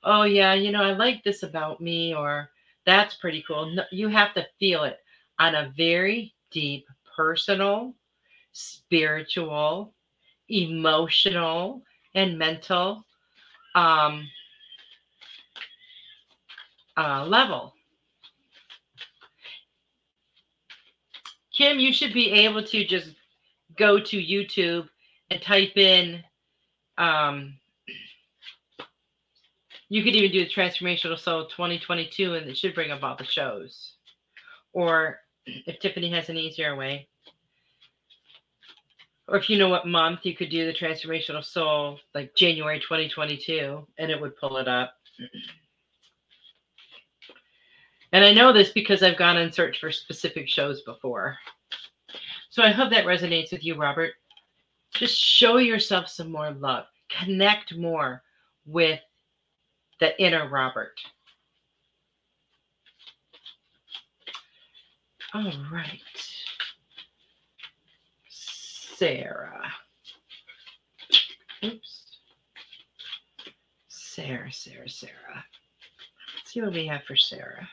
Oh, 0.05 0.25
yeah, 0.25 0.53
you 0.53 0.71
know, 0.71 0.83
I 0.83 0.93
like 0.93 1.25
this 1.25 1.43
about 1.43 1.81
me 1.81 2.15
or 2.15 2.51
that's 2.91 3.15
pretty 3.15 3.45
cool. 3.47 3.77
You 3.91 4.09
have 4.09 4.35
to 4.35 4.47
feel 4.59 4.85
it 4.85 4.99
on 5.39 5.55
a 5.55 5.73
very 5.77 6.35
deep 6.51 6.87
personal, 7.17 7.95
spiritual, 8.53 9.95
emotional, 10.49 11.83
and 12.15 12.39
mental 12.39 13.05
um, 13.75 14.29
uh, 16.97 17.25
level. 17.27 17.75
Kim, 21.57 21.79
you 21.79 21.93
should 21.93 22.13
be 22.13 22.31
able 22.31 22.63
to 22.65 22.85
just 22.85 23.11
go 23.77 24.01
to 24.01 24.17
YouTube 24.17 24.89
and 25.31 25.41
type 25.41 25.77
in. 25.77 26.25
Um, 26.99 27.59
you 29.91 30.05
could 30.05 30.15
even 30.15 30.31
do 30.31 30.45
the 30.45 30.51
Transformational 30.51 31.19
Soul 31.19 31.47
2022 31.47 32.35
and 32.35 32.49
it 32.49 32.57
should 32.57 32.77
bring 32.77 32.93
up 32.93 33.03
all 33.03 33.17
the 33.17 33.25
shows. 33.25 33.95
Or 34.73 35.19
if 35.45 35.81
Tiffany 35.81 36.11
has 36.13 36.29
an 36.29 36.39
easier 36.39 36.77
way. 36.77 37.09
Or 39.27 39.37
if 39.37 39.51
you 39.51 39.59
know 39.59 39.69
what 39.69 39.89
month, 39.89 40.21
you 40.23 40.37
could 40.37 40.49
do 40.49 40.65
the 40.65 40.73
Transformational 40.73 41.45
Soul 41.45 41.99
like 42.15 42.37
January 42.37 42.79
2022 42.79 43.85
and 43.99 44.11
it 44.13 44.21
would 44.21 44.37
pull 44.37 44.59
it 44.59 44.69
up. 44.69 44.95
And 48.13 48.25
I 48.25 48.33
know 48.33 48.53
this 48.53 48.71
because 48.71 49.03
I've 49.03 49.19
gone 49.19 49.39
and 49.39 49.53
searched 49.53 49.81
for 49.81 49.91
specific 49.91 50.49
shows 50.49 50.83
before. 50.83 51.37
So 52.51 52.63
I 52.63 52.71
hope 52.71 52.91
that 52.91 53.07
resonates 53.07 53.51
with 53.51 53.65
you, 53.65 53.75
Robert. 53.75 54.13
Just 54.95 55.19
show 55.19 55.57
yourself 55.57 56.09
some 56.09 56.31
more 56.31 56.53
love. 56.53 56.87
Connect 57.09 57.77
more 57.77 58.23
with 58.67 59.01
the 60.01 60.21
inner 60.21 60.49
Robert. 60.49 60.99
All 65.33 65.53
right. 65.73 66.01
Sarah. 68.29 69.63
Oops. 71.65 72.05
Sarah, 73.89 74.53
Sarah, 74.53 74.89
Sarah. 74.89 75.45
Let's 76.35 76.53
see 76.53 76.61
what 76.61 76.73
we 76.73 76.87
have 76.87 77.05
for 77.05 77.17
Sarah. 77.17 77.69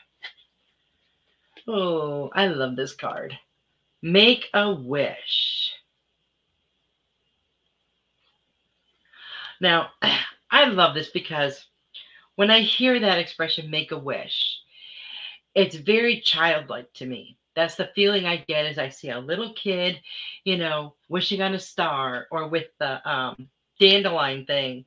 Oh, 1.66 2.30
I 2.34 2.46
love 2.46 2.76
this 2.76 2.94
card. 2.94 3.36
Make 4.02 4.48
a 4.54 4.72
wish. 4.72 5.72
Now, 9.60 9.90
I 10.50 10.64
love 10.66 10.94
this 10.94 11.10
because 11.10 11.66
when 12.38 12.52
I 12.52 12.60
hear 12.60 13.00
that 13.00 13.18
expression, 13.18 13.68
make 13.68 13.90
a 13.90 13.98
wish, 13.98 14.60
it's 15.56 15.74
very 15.74 16.20
childlike 16.20 16.92
to 16.94 17.04
me. 17.04 17.36
That's 17.56 17.74
the 17.74 17.90
feeling 17.96 18.26
I 18.26 18.44
get 18.46 18.64
as 18.64 18.78
I 18.78 18.90
see 18.90 19.10
a 19.10 19.18
little 19.18 19.52
kid, 19.54 20.00
you 20.44 20.56
know, 20.56 20.94
wishing 21.08 21.42
on 21.42 21.54
a 21.54 21.58
star 21.58 22.28
or 22.30 22.46
with 22.46 22.68
the 22.78 23.10
um, 23.10 23.48
dandelion 23.80 24.46
thing, 24.46 24.84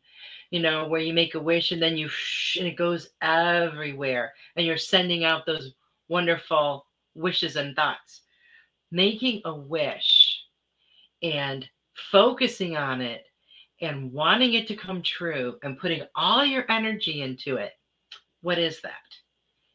you 0.49 0.61
know, 0.61 0.87
where 0.87 1.01
you 1.01 1.13
make 1.13 1.35
a 1.35 1.41
wish 1.41 1.73
and 1.73 1.81
then 1.81 1.97
you 1.97 2.07
sh- 2.07 2.55
and 2.55 2.67
it 2.69 2.77
goes 2.77 3.09
everywhere 3.21 4.31
and 4.55 4.65
you're 4.65 4.77
sending 4.77 5.25
out 5.25 5.45
those 5.45 5.73
wonderful 6.07 6.85
wishes 7.15 7.57
and 7.57 7.75
thoughts. 7.75 8.21
Making 8.91 9.41
a 9.43 9.53
wish 9.53 10.41
and 11.21 11.67
focusing 12.13 12.77
on 12.77 13.01
it 13.01 13.25
and 13.81 14.11
wanting 14.11 14.53
it 14.53 14.67
to 14.67 14.75
come 14.75 15.01
true 15.01 15.57
and 15.63 15.77
putting 15.77 16.03
all 16.15 16.45
your 16.45 16.65
energy 16.69 17.21
into 17.21 17.57
it. 17.57 17.71
What 18.41 18.59
is 18.59 18.81
that? 18.81 18.93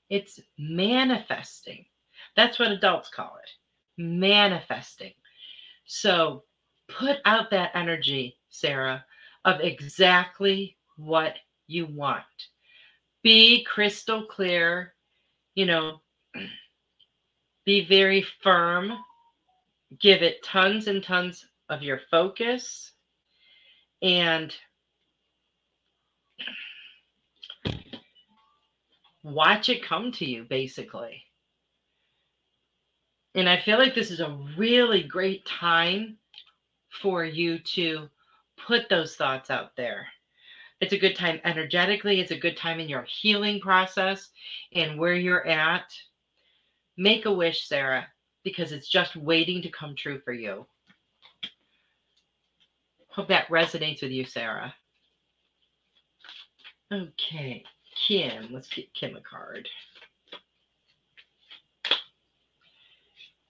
It's 0.08 0.40
manifesting. 0.58 1.84
That's 2.36 2.58
what 2.58 2.70
adults 2.70 3.08
call 3.08 3.36
it 3.42 3.50
manifesting. 3.98 5.12
So 5.86 6.44
put 6.88 7.18
out 7.24 7.50
that 7.50 7.70
energy, 7.74 8.36
Sarah, 8.50 9.04
of 9.44 9.60
exactly 9.60 10.76
what 10.96 11.36
you 11.66 11.86
want. 11.86 12.24
Be 13.22 13.64
crystal 13.64 14.24
clear, 14.26 14.94
you 15.54 15.66
know, 15.66 16.00
be 17.64 17.84
very 17.84 18.24
firm, 18.42 18.92
give 20.00 20.22
it 20.22 20.42
tons 20.44 20.86
and 20.88 21.02
tons 21.02 21.44
of 21.68 21.82
your 21.82 22.00
focus, 22.10 22.92
and 24.02 24.54
watch 29.22 29.68
it 29.68 29.82
come 29.82 30.12
to 30.12 30.24
you, 30.24 30.44
basically. 30.44 31.22
And 33.34 33.48
I 33.48 33.60
feel 33.60 33.78
like 33.78 33.94
this 33.94 34.10
is 34.10 34.20
a 34.20 34.38
really 34.56 35.02
great 35.02 35.44
time 35.44 36.16
for 37.02 37.24
you 37.24 37.58
to 37.58 38.08
put 38.66 38.88
those 38.88 39.16
thoughts 39.16 39.50
out 39.50 39.76
there. 39.76 40.06
It's 40.80 40.92
a 40.92 40.98
good 40.98 41.16
time 41.16 41.40
energetically, 41.44 42.20
it's 42.20 42.30
a 42.30 42.38
good 42.38 42.56
time 42.56 42.80
in 42.80 42.88
your 42.88 43.04
healing 43.04 43.60
process 43.60 44.30
and 44.74 44.98
where 44.98 45.14
you're 45.14 45.46
at. 45.46 45.92
Make 46.96 47.26
a 47.26 47.32
wish, 47.32 47.66
Sarah, 47.66 48.06
because 48.44 48.72
it's 48.72 48.88
just 48.88 49.16
waiting 49.16 49.62
to 49.62 49.70
come 49.70 49.94
true 49.96 50.20
for 50.20 50.32
you. 50.32 50.66
Hope 53.16 53.28
that 53.28 53.48
resonates 53.48 54.02
with 54.02 54.10
you, 54.12 54.26
Sarah. 54.26 54.74
Okay, 56.92 57.64
Kim, 58.06 58.52
let's 58.52 58.68
get 58.68 58.92
Kim 58.92 59.16
a 59.16 59.22
card. 59.22 59.66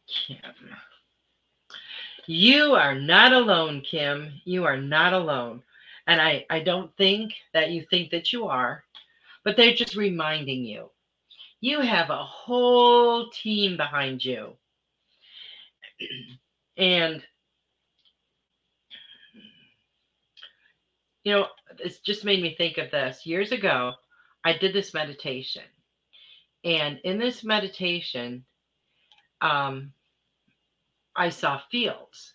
Kim. 0.06 0.38
You 2.28 2.74
are 2.74 2.94
not 2.94 3.32
alone, 3.32 3.80
Kim. 3.80 4.40
You 4.44 4.64
are 4.64 4.76
not 4.76 5.12
alone. 5.12 5.64
And 6.06 6.20
I, 6.20 6.46
I 6.48 6.60
don't 6.60 6.96
think 6.96 7.32
that 7.52 7.72
you 7.72 7.84
think 7.90 8.12
that 8.12 8.32
you 8.32 8.46
are, 8.46 8.84
but 9.44 9.56
they're 9.56 9.74
just 9.74 9.96
reminding 9.96 10.64
you. 10.64 10.90
You 11.60 11.80
have 11.80 12.10
a 12.10 12.24
whole 12.24 13.30
team 13.30 13.76
behind 13.76 14.24
you. 14.24 14.52
and, 16.76 17.20
you 21.26 21.32
know, 21.32 21.48
it's 21.80 21.98
just 21.98 22.24
made 22.24 22.40
me 22.40 22.54
think 22.54 22.78
of 22.78 22.92
this. 22.92 23.26
Years 23.26 23.50
ago, 23.50 23.94
I 24.44 24.52
did 24.52 24.72
this 24.72 24.94
meditation. 24.94 25.64
And 26.62 27.00
in 27.02 27.18
this 27.18 27.42
meditation, 27.42 28.44
um, 29.40 29.90
I 31.16 31.30
saw 31.30 31.60
fields. 31.68 32.32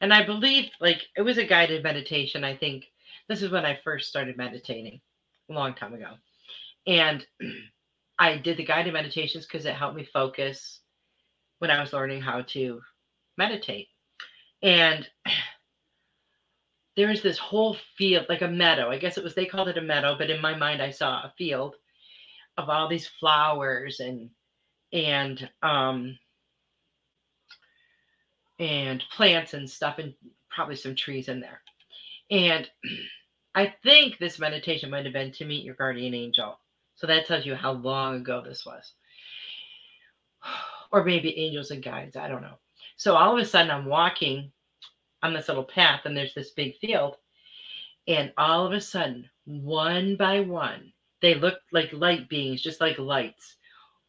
And 0.00 0.14
I 0.14 0.24
believe, 0.24 0.70
like, 0.80 1.02
it 1.14 1.20
was 1.20 1.36
a 1.36 1.44
guided 1.44 1.82
meditation. 1.82 2.42
I 2.42 2.56
think 2.56 2.86
this 3.28 3.42
is 3.42 3.50
when 3.50 3.66
I 3.66 3.78
first 3.84 4.08
started 4.08 4.38
meditating 4.38 5.02
a 5.50 5.52
long 5.52 5.74
time 5.74 5.92
ago. 5.92 6.14
And 6.86 7.26
I 8.18 8.38
did 8.38 8.56
the 8.56 8.64
guided 8.64 8.94
meditations 8.94 9.44
because 9.44 9.66
it 9.66 9.74
helped 9.74 9.96
me 9.96 10.08
focus 10.10 10.80
when 11.58 11.70
I 11.70 11.82
was 11.82 11.92
learning 11.92 12.22
how 12.22 12.40
to 12.40 12.80
meditate. 13.36 13.88
And 14.62 15.06
there 16.96 17.08
was 17.08 17.22
this 17.22 17.38
whole 17.38 17.76
field, 17.96 18.26
like 18.28 18.42
a 18.42 18.48
meadow. 18.48 18.90
I 18.90 18.98
guess 18.98 19.16
it 19.16 19.24
was, 19.24 19.34
they 19.34 19.46
called 19.46 19.68
it 19.68 19.78
a 19.78 19.82
meadow, 19.82 20.16
but 20.16 20.30
in 20.30 20.40
my 20.40 20.54
mind, 20.54 20.82
I 20.82 20.90
saw 20.90 21.22
a 21.22 21.32
field 21.38 21.76
of 22.58 22.68
all 22.68 22.88
these 22.88 23.08
flowers 23.18 24.00
and, 24.00 24.28
and, 24.92 25.48
um, 25.62 26.18
and 28.58 29.02
plants 29.14 29.54
and 29.54 29.68
stuff, 29.68 29.98
and 29.98 30.14
probably 30.50 30.76
some 30.76 30.94
trees 30.94 31.28
in 31.28 31.40
there. 31.40 31.62
And 32.30 32.68
I 33.54 33.74
think 33.82 34.18
this 34.18 34.38
meditation 34.38 34.90
might 34.90 35.04
have 35.04 35.12
been 35.12 35.32
to 35.32 35.44
meet 35.44 35.64
your 35.64 35.74
guardian 35.74 36.14
angel. 36.14 36.58
So 36.94 37.06
that 37.06 37.26
tells 37.26 37.44
you 37.44 37.54
how 37.54 37.72
long 37.72 38.16
ago 38.16 38.42
this 38.44 38.64
was. 38.66 38.92
Or 40.94 41.04
maybe 41.04 41.38
angels 41.38 41.70
and 41.70 41.82
guides. 41.82 42.16
I 42.16 42.28
don't 42.28 42.42
know. 42.42 42.58
So 42.98 43.14
all 43.16 43.32
of 43.32 43.42
a 43.42 43.46
sudden, 43.46 43.70
I'm 43.70 43.86
walking 43.86 44.52
on 45.22 45.32
this 45.32 45.48
little 45.48 45.64
path, 45.64 46.02
and 46.04 46.16
there's 46.16 46.34
this 46.34 46.50
big 46.50 46.76
field. 46.78 47.16
And 48.08 48.32
all 48.36 48.66
of 48.66 48.72
a 48.72 48.80
sudden, 48.80 49.28
one 49.44 50.16
by 50.16 50.40
one, 50.40 50.92
they 51.20 51.34
looked 51.34 51.72
like 51.72 51.92
light 51.92 52.28
beings, 52.28 52.62
just 52.62 52.80
like 52.80 52.98
lights. 52.98 53.56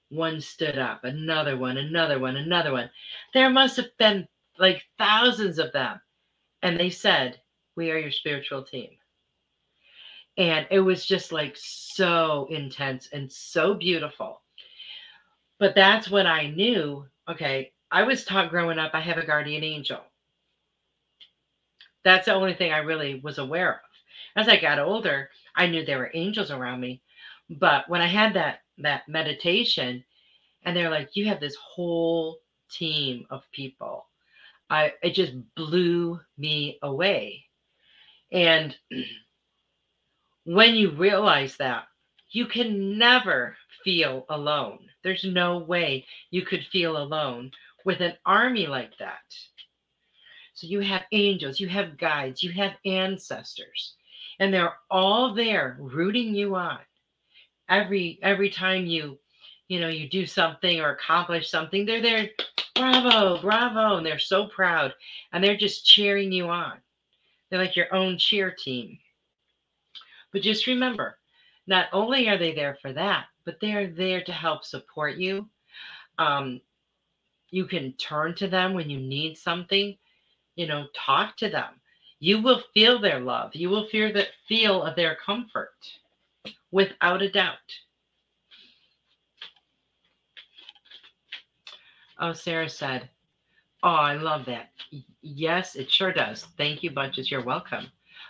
One 0.10 0.42
stood 0.42 0.78
up, 0.78 1.04
another 1.04 1.58
one, 1.58 1.78
another 1.78 2.20
one, 2.20 2.38
another 2.38 2.72
one. 2.72 2.90
There 3.34 3.50
must 3.50 3.78
have 3.78 3.96
been 3.98 4.28
like 4.60 4.84
thousands 4.98 5.60
of 5.60 5.72
them. 5.72 6.00
And 6.62 6.80
they 6.80 6.90
said, 6.90 7.42
We 7.76 7.92
are 7.92 7.98
your 7.98 8.12
spiritual 8.12 8.64
team. 8.64 8.92
And 10.38 10.68
it 10.72 10.80
was 10.80 11.06
just 11.06 11.32
like 11.32 11.56
so 11.58 12.48
intense 12.50 13.10
and 13.14 13.32
so 13.32 13.76
beautiful. 13.76 14.42
But 15.60 15.76
that's 15.76 16.10
what 16.10 16.26
I 16.26 16.48
knew 16.48 17.06
okay, 17.30 17.72
I 17.92 18.04
was 18.04 18.26
taught 18.26 18.50
growing 18.50 18.80
up, 18.80 18.92
I 18.94 19.00
have 19.02 19.18
a 19.18 19.26
guardian 19.26 19.64
angel. 19.64 20.00
That's 22.04 22.26
the 22.26 22.34
only 22.34 22.54
thing 22.54 22.72
I 22.74 22.78
really 22.80 23.20
was 23.22 23.38
aware 23.40 23.76
of. 23.76 23.82
As 24.36 24.48
I 24.48 24.60
got 24.60 24.80
older, 24.80 25.30
I 25.56 25.68
knew 25.68 25.86
there 25.86 26.00
were 26.00 26.12
angels 26.14 26.52
around 26.52 26.82
me. 26.82 27.02
But 27.50 27.90
when 27.90 28.02
I 28.02 28.08
had 28.08 28.34
that 28.36 28.60
that 28.80 29.08
meditation, 29.10 30.04
and 30.64 30.76
they're 30.76 30.90
like, 30.92 31.16
you 31.16 31.28
have 31.28 31.40
this 31.42 31.56
whole 31.58 32.40
team 32.72 33.26
of 33.32 33.44
people 33.52 34.08
I 34.70 34.94
it 35.04 35.12
just 35.12 35.34
blew 35.56 36.20
me 36.38 36.80
away. 36.84 37.46
And 38.32 38.76
when 40.46 40.76
you 40.76 40.92
realize 40.92 41.58
that, 41.58 41.86
you 42.32 42.46
can 42.48 42.98
never 42.98 43.58
feel 43.84 44.26
alone. 44.30 44.80
There's 45.04 45.24
no 45.24 45.58
way 45.60 46.06
you 46.32 46.44
could 46.46 46.66
feel 46.72 46.98
alone 46.98 47.52
with 47.86 48.02
an 48.02 48.14
army 48.26 48.68
like 48.68 48.98
that. 49.00 49.22
So 50.64 50.70
you 50.70 50.80
have 50.80 51.02
angels, 51.12 51.60
you 51.60 51.68
have 51.68 51.98
guides, 51.98 52.42
you 52.42 52.54
have 52.54 52.72
ancestors, 52.86 53.96
and 54.40 54.54
they're 54.54 54.76
all 54.90 55.34
there 55.34 55.76
rooting 55.78 56.34
you 56.34 56.56
on. 56.56 56.80
Every 57.68 58.18
every 58.24 58.50
time 58.50 58.86
you, 58.86 59.20
you 59.68 59.82
know, 59.82 59.90
you 59.90 60.08
do 60.08 60.26
something 60.26 60.80
or 60.80 60.92
accomplish 60.92 61.50
something, 61.50 61.86
they're 61.86 62.02
there 62.02 62.30
bravo, 62.76 63.42
bravo. 63.42 63.98
And 63.98 64.06
they're 64.06 64.18
so 64.18 64.48
proud. 64.48 64.94
And 65.34 65.44
they're 65.44 65.58
just 65.58 65.86
cheering 65.86 66.32
you 66.32 66.48
on. 66.48 66.78
They're 67.50 67.60
like 67.60 67.76
your 67.76 67.94
own 67.94 68.18
cheer 68.18 68.50
team. 68.50 68.98
But 70.32 70.44
just 70.44 70.66
remember, 70.66 71.18
not 71.68 71.88
only 71.92 72.30
are 72.30 72.38
they 72.38 72.56
there 72.56 72.78
for 72.82 72.94
that, 72.94 73.26
but 73.44 73.60
they 73.60 73.74
are 73.74 73.88
there 73.88 74.24
to 74.24 74.32
help 74.32 74.64
support 74.64 75.18
you. 75.18 75.50
Um, 76.18 76.62
you 77.50 77.66
can 77.66 77.92
turn 77.98 78.34
to 78.36 78.48
them 78.48 78.74
when 78.74 78.90
you 78.90 79.02
need 79.02 79.38
something, 79.38 79.98
you 80.56 80.68
know, 80.68 80.88
talk 80.96 81.38
to 81.38 81.50
them. 81.50 81.80
You 82.20 82.42
will 82.42 82.64
feel 82.74 83.00
their 83.00 83.20
love. 83.20 83.56
You 83.56 83.70
will 83.70 83.88
feel 83.90 84.14
that 84.14 84.30
feel 84.48 84.84
of 84.84 84.96
their 84.96 85.18
comfort 85.26 85.74
without 86.72 87.22
a 87.22 87.30
doubt. 87.30 87.58
Oh, 92.20 92.34
Sarah 92.34 92.70
said, 92.70 93.10
Oh, 93.84 93.90
I 93.90 94.16
love 94.16 94.46
that. 94.46 94.70
Yes, 95.22 95.76
it 95.76 95.92
sure 95.92 96.14
does. 96.14 96.48
Thank 96.58 96.84
you, 96.84 96.92
Bunches. 96.92 97.30
You're 97.30 97.44
welcome. 97.44 97.88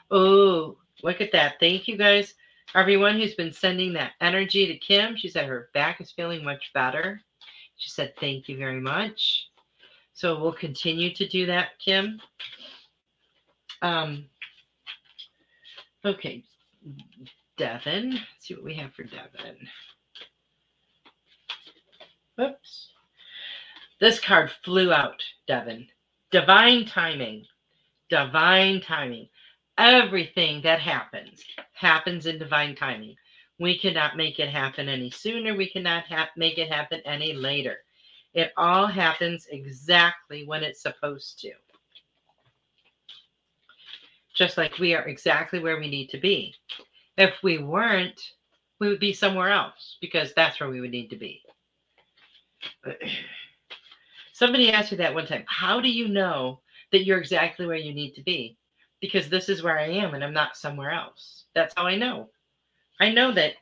Oh, 0.09 0.77
look 1.03 1.21
at 1.21 1.31
that. 1.33 1.59
Thank 1.59 1.87
you, 1.87 1.95
guys. 1.95 2.33
Everyone 2.73 3.17
who's 3.19 3.35
been 3.35 3.53
sending 3.53 3.93
that 3.93 4.13
energy 4.19 4.65
to 4.65 4.77
Kim. 4.79 5.15
She 5.15 5.29
said 5.29 5.45
her 5.45 5.69
back 5.75 6.01
is 6.01 6.11
feeling 6.11 6.43
much 6.43 6.71
better. 6.73 7.21
She 7.77 7.91
said, 7.91 8.13
Thank 8.19 8.49
you 8.49 8.57
very 8.57 8.79
much. 8.81 9.49
So 10.13 10.41
we'll 10.41 10.53
continue 10.53 11.13
to 11.15 11.27
do 11.27 11.47
that, 11.47 11.79
Kim. 11.83 12.21
Um, 13.81 14.25
okay, 16.05 16.43
Devin. 17.57 18.11
Let's 18.11 18.23
see 18.39 18.55
what 18.55 18.63
we 18.65 18.75
have 18.75 18.93
for 18.93 19.03
Devin. 19.03 19.57
Whoops. 22.37 22.89
This 24.01 24.19
card 24.19 24.51
flew 24.63 24.93
out, 24.93 25.23
Devin. 25.47 25.87
Divine 26.31 26.85
timing. 26.85 27.45
Divine 28.09 28.81
timing. 28.81 29.27
everything 29.79 30.63
that 30.63 30.81
happens 30.81 31.43
happens 31.73 32.27
in 32.27 32.39
divine 32.39 32.75
timing. 32.75 33.17
We 33.59 33.79
cannot 33.79 34.17
make 34.17 34.39
it 34.39 34.49
happen 34.49 34.89
any 34.89 35.11
sooner. 35.11 35.55
We 35.55 35.69
cannot 35.71 36.05
ha- 36.07 36.31
make 36.37 36.59
it 36.59 36.71
happen 36.71 37.01
any 37.05 37.33
later. 37.33 37.77
It 38.33 38.51
all 38.57 38.87
happens 38.87 39.47
exactly 39.51 40.45
when 40.45 40.63
it's 40.63 40.81
supposed 40.81 41.39
to. 41.41 41.51
Just 44.35 44.57
like 44.57 44.79
we 44.79 44.95
are 44.95 45.07
exactly 45.07 45.59
where 45.59 45.79
we 45.79 45.87
need 45.87 46.09
to 46.09 46.17
be. 46.17 46.55
If 47.17 47.35
we 47.43 47.59
weren't, 47.59 48.19
we 48.79 48.87
would 48.87 48.99
be 48.99 49.13
somewhere 49.13 49.49
else 49.49 49.97
because 50.01 50.33
that's 50.33 50.59
where 50.59 50.69
we 50.69 50.81
would 50.81 50.89
need 50.89 51.09
to 51.09 51.15
be. 51.15 51.43
Somebody 54.33 54.71
asked 54.71 54.91
me 54.91 54.97
that 54.97 55.13
one 55.13 55.27
time. 55.27 55.45
How 55.47 55.79
do 55.79 55.89
you 55.89 56.07
know 56.07 56.59
that 56.91 57.05
you're 57.05 57.19
exactly 57.19 57.67
where 57.67 57.77
you 57.77 57.93
need 57.93 58.15
to 58.15 58.23
be? 58.23 58.57
Because 58.99 59.29
this 59.29 59.47
is 59.47 59.61
where 59.61 59.77
I 59.77 59.87
am 59.87 60.15
and 60.15 60.23
I'm 60.23 60.33
not 60.33 60.57
somewhere 60.57 60.89
else. 60.89 61.45
That's 61.53 61.73
how 61.77 61.85
I 61.85 61.95
know. 61.95 62.29
I 62.99 63.11
know 63.11 63.31
that 63.33 63.53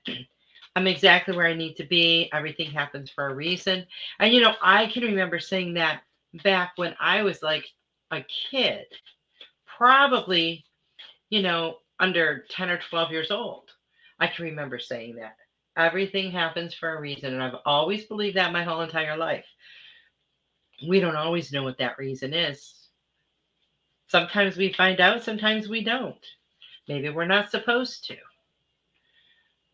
I'm 0.76 0.88
exactly 0.88 1.36
where 1.36 1.48
I 1.48 1.54
need 1.54 1.76
to 1.78 1.84
be. 1.84 2.30
Everything 2.34 2.72
happens 2.72 3.10
for 3.10 3.28
a 3.28 3.36
reason. 3.36 3.86
And, 4.20 4.34
you 4.34 4.42
know, 4.42 4.54
I 4.62 4.88
can 4.88 5.04
remember 5.04 5.40
saying 5.40 5.74
that 5.74 6.04
back 6.44 6.74
when 6.78 6.96
I 7.00 7.24
was 7.24 7.44
like 7.44 7.66
a 8.12 8.24
kid, 8.50 8.86
probably, 9.78 10.64
you 11.30 11.42
know, 11.42 11.78
under 12.00 12.46
10 12.50 12.70
or 12.70 12.80
12 12.90 13.12
years 13.12 13.32
old. 13.32 13.70
I 14.20 14.28
can 14.28 14.46
remember 14.46 14.80
saying 14.80 15.16
that. 15.16 15.36
Everything 15.78 16.32
happens 16.32 16.74
for 16.74 16.96
a 16.96 17.02
reason. 17.02 17.34
And 17.34 17.44
I've 17.44 17.60
always 17.66 18.06
believed 18.06 18.38
that 18.38 18.54
my 18.54 18.64
whole 18.64 18.82
entire 18.82 19.18
life. 19.18 19.46
We 20.88 21.00
don't 21.00 21.16
always 21.16 21.52
know 21.52 21.64
what 21.64 21.78
that 21.80 21.98
reason 21.98 22.34
is. 22.34 22.88
Sometimes 24.08 24.58
we 24.58 24.74
find 24.74 25.00
out, 25.00 25.24
sometimes 25.24 25.70
we 25.70 25.84
don't. 25.84 26.26
Maybe 26.88 27.10
we're 27.10 27.26
not 27.26 27.52
supposed 27.52 28.06
to. 28.06 28.18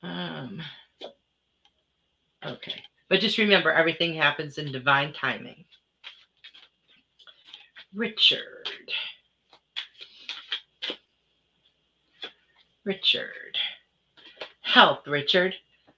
Um, 0.04 0.62
okay. 2.46 2.84
But 3.10 3.20
just 3.22 3.38
remember, 3.38 3.72
everything 3.72 4.14
happens 4.14 4.58
in 4.58 4.72
divine 4.72 5.14
timing. 5.14 5.66
Richard. 7.94 8.70
Richard. 12.84 13.58
Health, 14.62 15.08
Richard. 15.08 15.56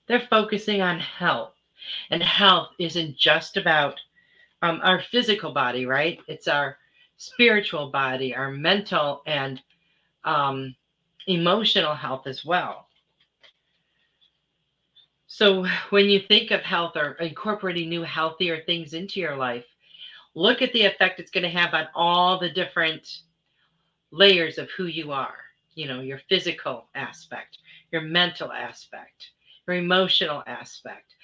They're 0.08 0.28
focusing 0.30 0.82
on 0.82 1.00
health. 1.00 1.54
And 2.12 2.22
health 2.22 2.70
isn't 2.80 3.18
just 3.18 3.58
about 3.58 4.00
um, 4.62 4.80
our 4.84 5.02
physical 5.02 5.52
body, 5.52 5.86
right? 5.86 6.20
It's 6.28 6.48
our 6.48 6.78
spiritual 7.18 7.90
body, 7.90 8.36
our 8.36 8.52
mental 8.52 9.22
and 9.26 9.62
um, 10.24 10.76
emotional 11.28 11.96
health 11.96 12.28
as 12.28 12.46
well. 12.46 12.89
So 15.30 15.66
when 15.92 16.10
you 16.10 16.20
think 16.20 16.52
of 16.52 16.62
health 16.62 16.98
or 16.98 17.14
incorporating 17.14 17.88
new 17.88 18.02
healthier 18.04 18.64
things 18.66 18.94
into 18.94 19.22
your 19.22 19.38
life, 19.38 19.66
look 20.36 20.62
at 20.62 20.74
the 20.74 20.84
effect 20.84 21.22
it's 21.22 21.32
going 21.32 21.44
to 21.44 21.50
have 21.50 21.74
on 21.74 21.88
all 21.96 22.38
the 22.38 22.50
different 22.50 23.22
layers 24.12 24.58
of 24.58 24.70
who 24.72 24.88
you 24.88 25.14
are. 25.14 25.36
You 25.76 25.88
know, 25.88 26.02
your 26.02 26.20
physical 26.28 26.88
aspect, 26.96 27.60
your 27.92 28.02
mental 28.02 28.52
aspect, 28.52 29.30
your 29.66 29.78
emotional 29.78 30.44
aspect. 30.46 31.16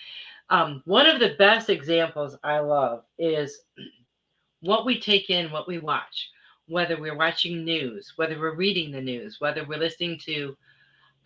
Um, 0.49 0.81
one 0.85 1.07
of 1.07 1.19
the 1.19 1.35
best 1.37 1.69
examples 1.69 2.37
I 2.43 2.59
love 2.59 3.03
is 3.17 3.63
what 4.61 4.85
we 4.85 4.99
take 4.99 5.29
in, 5.29 5.51
what 5.51 5.67
we 5.67 5.79
watch, 5.79 6.29
whether 6.67 6.99
we're 6.99 7.17
watching 7.17 7.65
news, 7.65 8.13
whether 8.15 8.39
we're 8.39 8.55
reading 8.55 8.91
the 8.91 9.01
news, 9.01 9.41
whether 9.41 9.65
we're 9.65 9.79
listening 9.79 10.19
to 10.19 10.55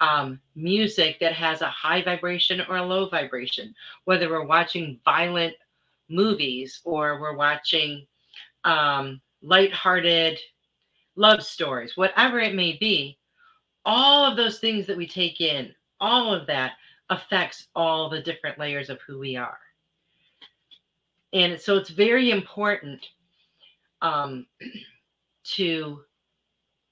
um, 0.01 0.39
music 0.55 1.19
that 1.19 1.33
has 1.33 1.61
a 1.61 1.69
high 1.69 2.01
vibration 2.01 2.61
or 2.69 2.77
a 2.77 2.85
low 2.85 3.09
vibration, 3.09 3.73
whether 4.05 4.29
we're 4.29 4.45
watching 4.45 4.99
violent 5.03 5.53
movies 6.09 6.81
or 6.83 7.19
we're 7.19 7.35
watching 7.35 8.05
um, 8.63 9.21
lighthearted 9.41 10.39
love 11.15 11.43
stories, 11.43 11.97
whatever 11.97 12.39
it 12.39 12.55
may 12.55 12.77
be, 12.79 13.17
all 13.85 14.25
of 14.25 14.37
those 14.37 14.59
things 14.59 14.85
that 14.87 14.97
we 14.97 15.07
take 15.07 15.41
in, 15.41 15.73
all 15.99 16.33
of 16.33 16.47
that 16.47 16.73
affects 17.09 17.67
all 17.75 18.09
the 18.09 18.21
different 18.21 18.57
layers 18.57 18.89
of 18.89 18.99
who 19.01 19.19
we 19.19 19.35
are. 19.35 19.57
And 21.33 21.59
so 21.59 21.75
it's 21.77 21.89
very 21.89 22.31
important 22.31 23.05
um, 24.01 24.45
to 25.43 26.01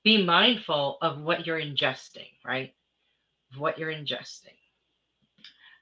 be 0.03 0.23
mindful 0.23 0.97
of 1.01 1.21
what 1.21 1.45
you're 1.45 1.59
ingesting, 1.59 2.29
right? 2.45 2.73
What 3.55 3.77
you're 3.77 3.91
ingesting. 3.91 4.57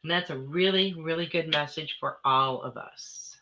And 0.03 0.11
that's 0.11 0.29
a 0.29 0.37
really, 0.37 0.93
really 0.93 1.25
good 1.25 1.51
message 1.51 1.97
for 1.99 2.17
all 2.23 2.61
of 2.61 2.77
us. 2.77 3.37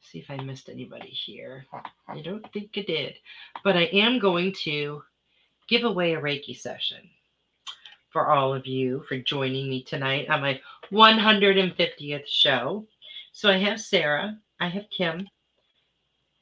See 0.00 0.18
if 0.18 0.30
I 0.30 0.36
missed 0.36 0.68
anybody 0.68 1.08
here. 1.08 1.66
I 2.08 2.22
don't 2.22 2.50
think 2.52 2.70
I 2.76 2.82
did, 2.82 3.14
but 3.62 3.76
I 3.76 3.84
am 3.92 4.18
going 4.18 4.54
to 4.64 5.02
give 5.68 5.84
away 5.84 6.14
a 6.14 6.20
Reiki 6.20 6.58
session 6.58 6.98
for 8.10 8.30
all 8.30 8.54
of 8.54 8.66
you 8.66 9.04
for 9.08 9.18
joining 9.18 9.68
me 9.68 9.82
tonight 9.82 10.28
on 10.30 10.40
my 10.40 10.58
150th 10.90 12.26
show. 12.26 12.86
So 13.32 13.50
I 13.50 13.58
have 13.58 13.78
Sarah, 13.78 14.38
I 14.58 14.68
have 14.68 14.88
Kim, 14.88 15.28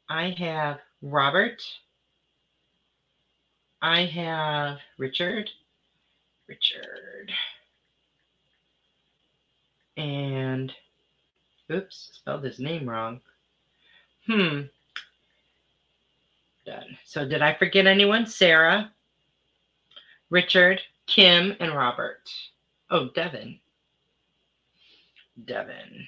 I 0.09 0.31
have 0.39 0.79
Robert, 1.03 1.63
I 3.83 4.05
have 4.05 4.79
Richard, 4.99 5.51
Richard. 6.49 7.33
And 9.97 10.73
oops, 11.71 12.11
spelled 12.15 12.45
his 12.45 12.59
name 12.59 12.89
wrong. 12.89 13.21
Hmm. 14.27 14.63
Done. 16.67 16.97
So 17.05 17.29
did 17.29 17.43
I 17.43 17.55
forget 17.55 17.87
anyone? 17.87 18.27
Sarah, 18.27 18.91
Richard, 20.31 20.81
Kim, 21.07 21.55
and 21.61 21.75
Robert. 21.75 22.31
Oh, 22.91 23.11
Devin. 23.15 23.59
Devin. 25.45 26.07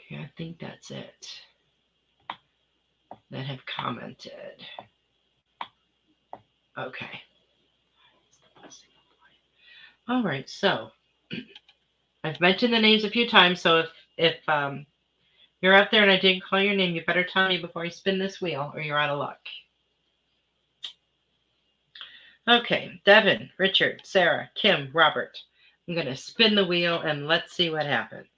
Okay, 0.00 0.16
I 0.22 0.30
think 0.36 0.58
that's 0.58 0.90
it. 0.90 1.28
That 3.30 3.46
have 3.46 3.64
commented. 3.66 4.64
Okay. 6.78 7.22
All 10.08 10.22
right, 10.22 10.48
so 10.50 10.90
I've 12.24 12.40
mentioned 12.40 12.74
the 12.74 12.78
names 12.78 13.04
a 13.04 13.10
few 13.10 13.28
times, 13.28 13.60
so 13.60 13.78
if 13.78 13.88
if 14.16 14.48
um, 14.48 14.86
you're 15.60 15.74
out 15.74 15.90
there 15.90 16.02
and 16.02 16.10
I 16.10 16.18
didn't 16.18 16.44
call 16.44 16.60
your 16.60 16.74
name, 16.74 16.94
you 16.94 17.04
better 17.04 17.24
tell 17.24 17.48
me 17.48 17.58
before 17.58 17.84
I 17.84 17.88
spin 17.88 18.18
this 18.18 18.40
wheel, 18.40 18.70
or 18.74 18.80
you're 18.80 18.98
out 18.98 19.10
of 19.10 19.18
luck. 19.18 19.38
Okay, 22.46 23.00
Devin, 23.06 23.48
Richard, 23.58 24.02
Sarah, 24.04 24.50
Kim, 24.54 24.90
Robert. 24.92 25.38
I'm 25.88 25.94
going 25.94 26.06
to 26.06 26.16
spin 26.16 26.54
the 26.54 26.66
wheel 26.66 27.00
and 27.00 27.26
let's 27.26 27.54
see 27.54 27.70
what 27.70 27.86
happens. 27.86 28.28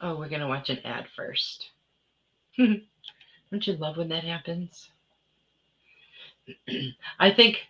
Oh, 0.00 0.16
we're 0.18 0.28
going 0.28 0.40
to 0.40 0.48
watch 0.48 0.70
an 0.70 0.78
ad 0.84 1.06
first. 1.14 1.70
Don't 2.58 3.66
you 3.66 3.74
love 3.74 3.96
when 3.96 4.08
that 4.10 4.24
happens? 4.24 4.90
I 7.18 7.30
think 7.30 7.66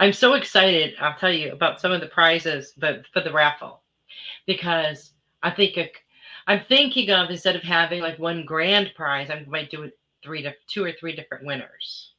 I'm 0.00 0.12
so 0.12 0.34
excited, 0.34 0.94
I'll 1.00 1.18
tell 1.18 1.32
you 1.32 1.52
about 1.52 1.80
some 1.80 1.92
of 1.92 2.00
the 2.00 2.08
prizes 2.08 2.74
but 2.76 3.06
for 3.12 3.20
the 3.20 3.32
raffle 3.32 3.82
because 4.46 5.12
I 5.42 5.50
think 5.50 5.78
I'm 6.46 6.64
thinking 6.68 7.10
of 7.10 7.30
instead 7.30 7.56
of 7.56 7.62
having 7.62 8.02
like 8.02 8.18
one 8.18 8.44
grand 8.44 8.92
prize, 8.94 9.30
I 9.30 9.44
might 9.48 9.70
do 9.70 9.82
it 9.82 9.98
three 10.22 10.42
to 10.42 10.54
two 10.66 10.84
or 10.84 10.92
three 10.92 11.14
different 11.16 11.44
winners 11.46 12.12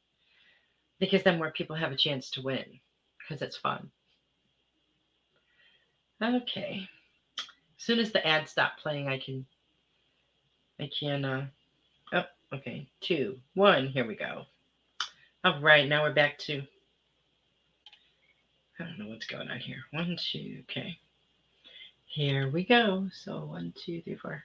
because 0.98 1.22
then 1.22 1.38
more 1.38 1.52
people 1.52 1.76
have 1.76 1.92
a 1.92 1.96
chance 1.96 2.30
to 2.32 2.42
win 2.42 2.64
because 3.18 3.42
it's 3.42 3.56
fun. 3.56 3.90
Okay. 6.22 6.88
As 7.84 7.86
soon 7.86 7.98
as 7.98 8.12
the 8.12 8.26
ad 8.26 8.48
stopped 8.48 8.80
playing, 8.82 9.08
I 9.08 9.18
can 9.18 9.44
I 10.80 10.88
can 10.98 11.22
uh 11.22 11.46
oh 12.14 12.24
okay 12.54 12.88
two 13.02 13.38
one 13.52 13.88
here 13.88 14.06
we 14.06 14.14
go. 14.14 14.46
All 15.44 15.60
right, 15.60 15.86
now 15.86 16.02
we're 16.02 16.14
back 16.14 16.38
to 16.38 16.62
I 18.80 18.84
don't 18.84 18.98
know 18.98 19.08
what's 19.08 19.26
going 19.26 19.50
on 19.50 19.58
here. 19.58 19.84
One, 19.90 20.16
two, 20.18 20.62
okay. 20.62 20.96
Here 22.06 22.48
we 22.48 22.64
go. 22.64 23.10
So 23.12 23.44
one, 23.44 23.74
two, 23.76 24.00
three, 24.00 24.16
four. 24.16 24.42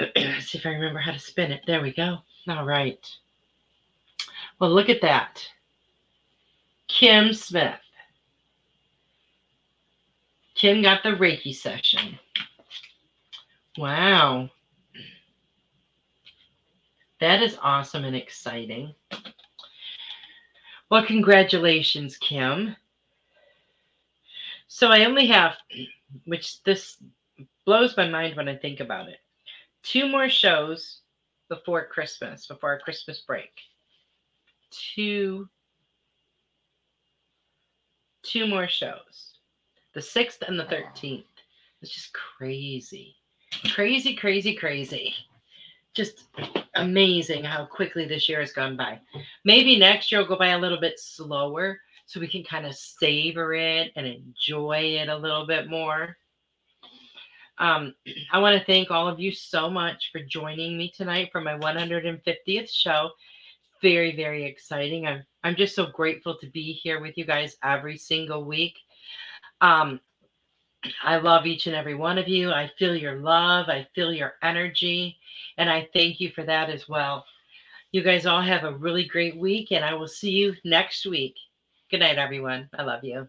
Okay. 0.00 0.22
Let's 0.32 0.46
see 0.52 0.56
if 0.56 0.64
I 0.64 0.70
remember 0.70 1.00
how 1.00 1.12
to 1.12 1.18
spin 1.18 1.52
it. 1.52 1.60
There 1.66 1.82
we 1.82 1.92
go. 1.92 2.20
All 2.48 2.64
right. 2.64 3.06
Well, 4.58 4.70
look 4.70 4.88
at 4.88 5.02
that. 5.02 5.46
Kim 6.88 7.34
Smith. 7.34 7.78
Kim 10.56 10.80
got 10.82 11.02
the 11.02 11.10
Reiki 11.10 11.54
session. 11.54 12.18
Wow. 13.76 14.48
That 17.20 17.42
is 17.42 17.58
awesome 17.62 18.04
and 18.04 18.16
exciting. 18.16 18.94
Well, 20.90 21.04
congratulations, 21.04 22.16
Kim. 22.16 22.74
So 24.66 24.88
I 24.88 25.04
only 25.04 25.26
have, 25.26 25.56
which 26.24 26.62
this 26.62 27.02
blows 27.66 27.96
my 27.96 28.08
mind 28.08 28.36
when 28.36 28.48
I 28.48 28.56
think 28.56 28.80
about 28.80 29.08
it, 29.08 29.18
two 29.82 30.08
more 30.08 30.28
shows 30.28 31.00
before 31.48 31.86
Christmas, 31.86 32.46
before 32.46 32.70
our 32.70 32.78
Christmas 32.78 33.20
break. 33.20 33.50
Two, 34.70 35.48
two 38.22 38.46
more 38.46 38.68
shows, 38.68 39.35
the 39.96 40.02
sixth 40.02 40.42
and 40.46 40.60
the 40.60 40.66
thirteenth. 40.66 41.24
It's 41.80 41.90
just 41.90 42.12
crazy, 42.12 43.16
crazy, 43.74 44.14
crazy, 44.14 44.54
crazy. 44.54 45.14
Just 45.94 46.24
amazing 46.74 47.42
how 47.42 47.64
quickly 47.64 48.04
this 48.04 48.28
year 48.28 48.40
has 48.40 48.52
gone 48.52 48.76
by. 48.76 49.00
Maybe 49.46 49.78
next 49.78 50.12
year 50.12 50.20
will 50.20 50.28
go 50.28 50.36
by 50.36 50.48
a 50.48 50.58
little 50.58 50.78
bit 50.78 51.00
slower 51.00 51.80
so 52.04 52.20
we 52.20 52.28
can 52.28 52.44
kind 52.44 52.66
of 52.66 52.74
savor 52.74 53.54
it 53.54 53.90
and 53.96 54.06
enjoy 54.06 54.98
it 55.00 55.08
a 55.08 55.16
little 55.16 55.46
bit 55.46 55.70
more. 55.70 56.18
Um, 57.56 57.94
I 58.32 58.38
want 58.38 58.58
to 58.58 58.66
thank 58.66 58.90
all 58.90 59.08
of 59.08 59.18
you 59.18 59.32
so 59.32 59.70
much 59.70 60.10
for 60.12 60.20
joining 60.20 60.76
me 60.76 60.92
tonight 60.94 61.30
for 61.32 61.40
my 61.40 61.56
150th 61.56 62.70
show. 62.70 63.12
Very, 63.80 64.14
very 64.14 64.44
exciting. 64.44 65.06
I'm 65.06 65.24
I'm 65.42 65.56
just 65.56 65.74
so 65.74 65.86
grateful 65.86 66.36
to 66.40 66.50
be 66.50 66.72
here 66.72 67.00
with 67.00 67.16
you 67.16 67.24
guys 67.24 67.56
every 67.62 67.96
single 67.96 68.44
week. 68.44 68.76
Um, 69.60 70.00
I 71.02 71.16
love 71.16 71.46
each 71.46 71.66
and 71.66 71.76
every 71.76 71.94
one 71.94 72.18
of 72.18 72.28
you. 72.28 72.50
I 72.52 72.70
feel 72.78 72.94
your 72.96 73.16
love. 73.16 73.68
I 73.68 73.86
feel 73.94 74.12
your 74.12 74.34
energy. 74.42 75.18
And 75.58 75.70
I 75.70 75.88
thank 75.92 76.20
you 76.20 76.30
for 76.30 76.44
that 76.44 76.70
as 76.70 76.88
well. 76.88 77.24
You 77.92 78.02
guys 78.02 78.26
all 78.26 78.42
have 78.42 78.64
a 78.64 78.76
really 78.76 79.04
great 79.04 79.36
week, 79.36 79.72
and 79.72 79.84
I 79.84 79.94
will 79.94 80.08
see 80.08 80.30
you 80.30 80.54
next 80.64 81.06
week. 81.06 81.34
Good 81.90 82.00
night, 82.00 82.18
everyone. 82.18 82.68
I 82.76 82.82
love 82.82 83.04
you. 83.04 83.28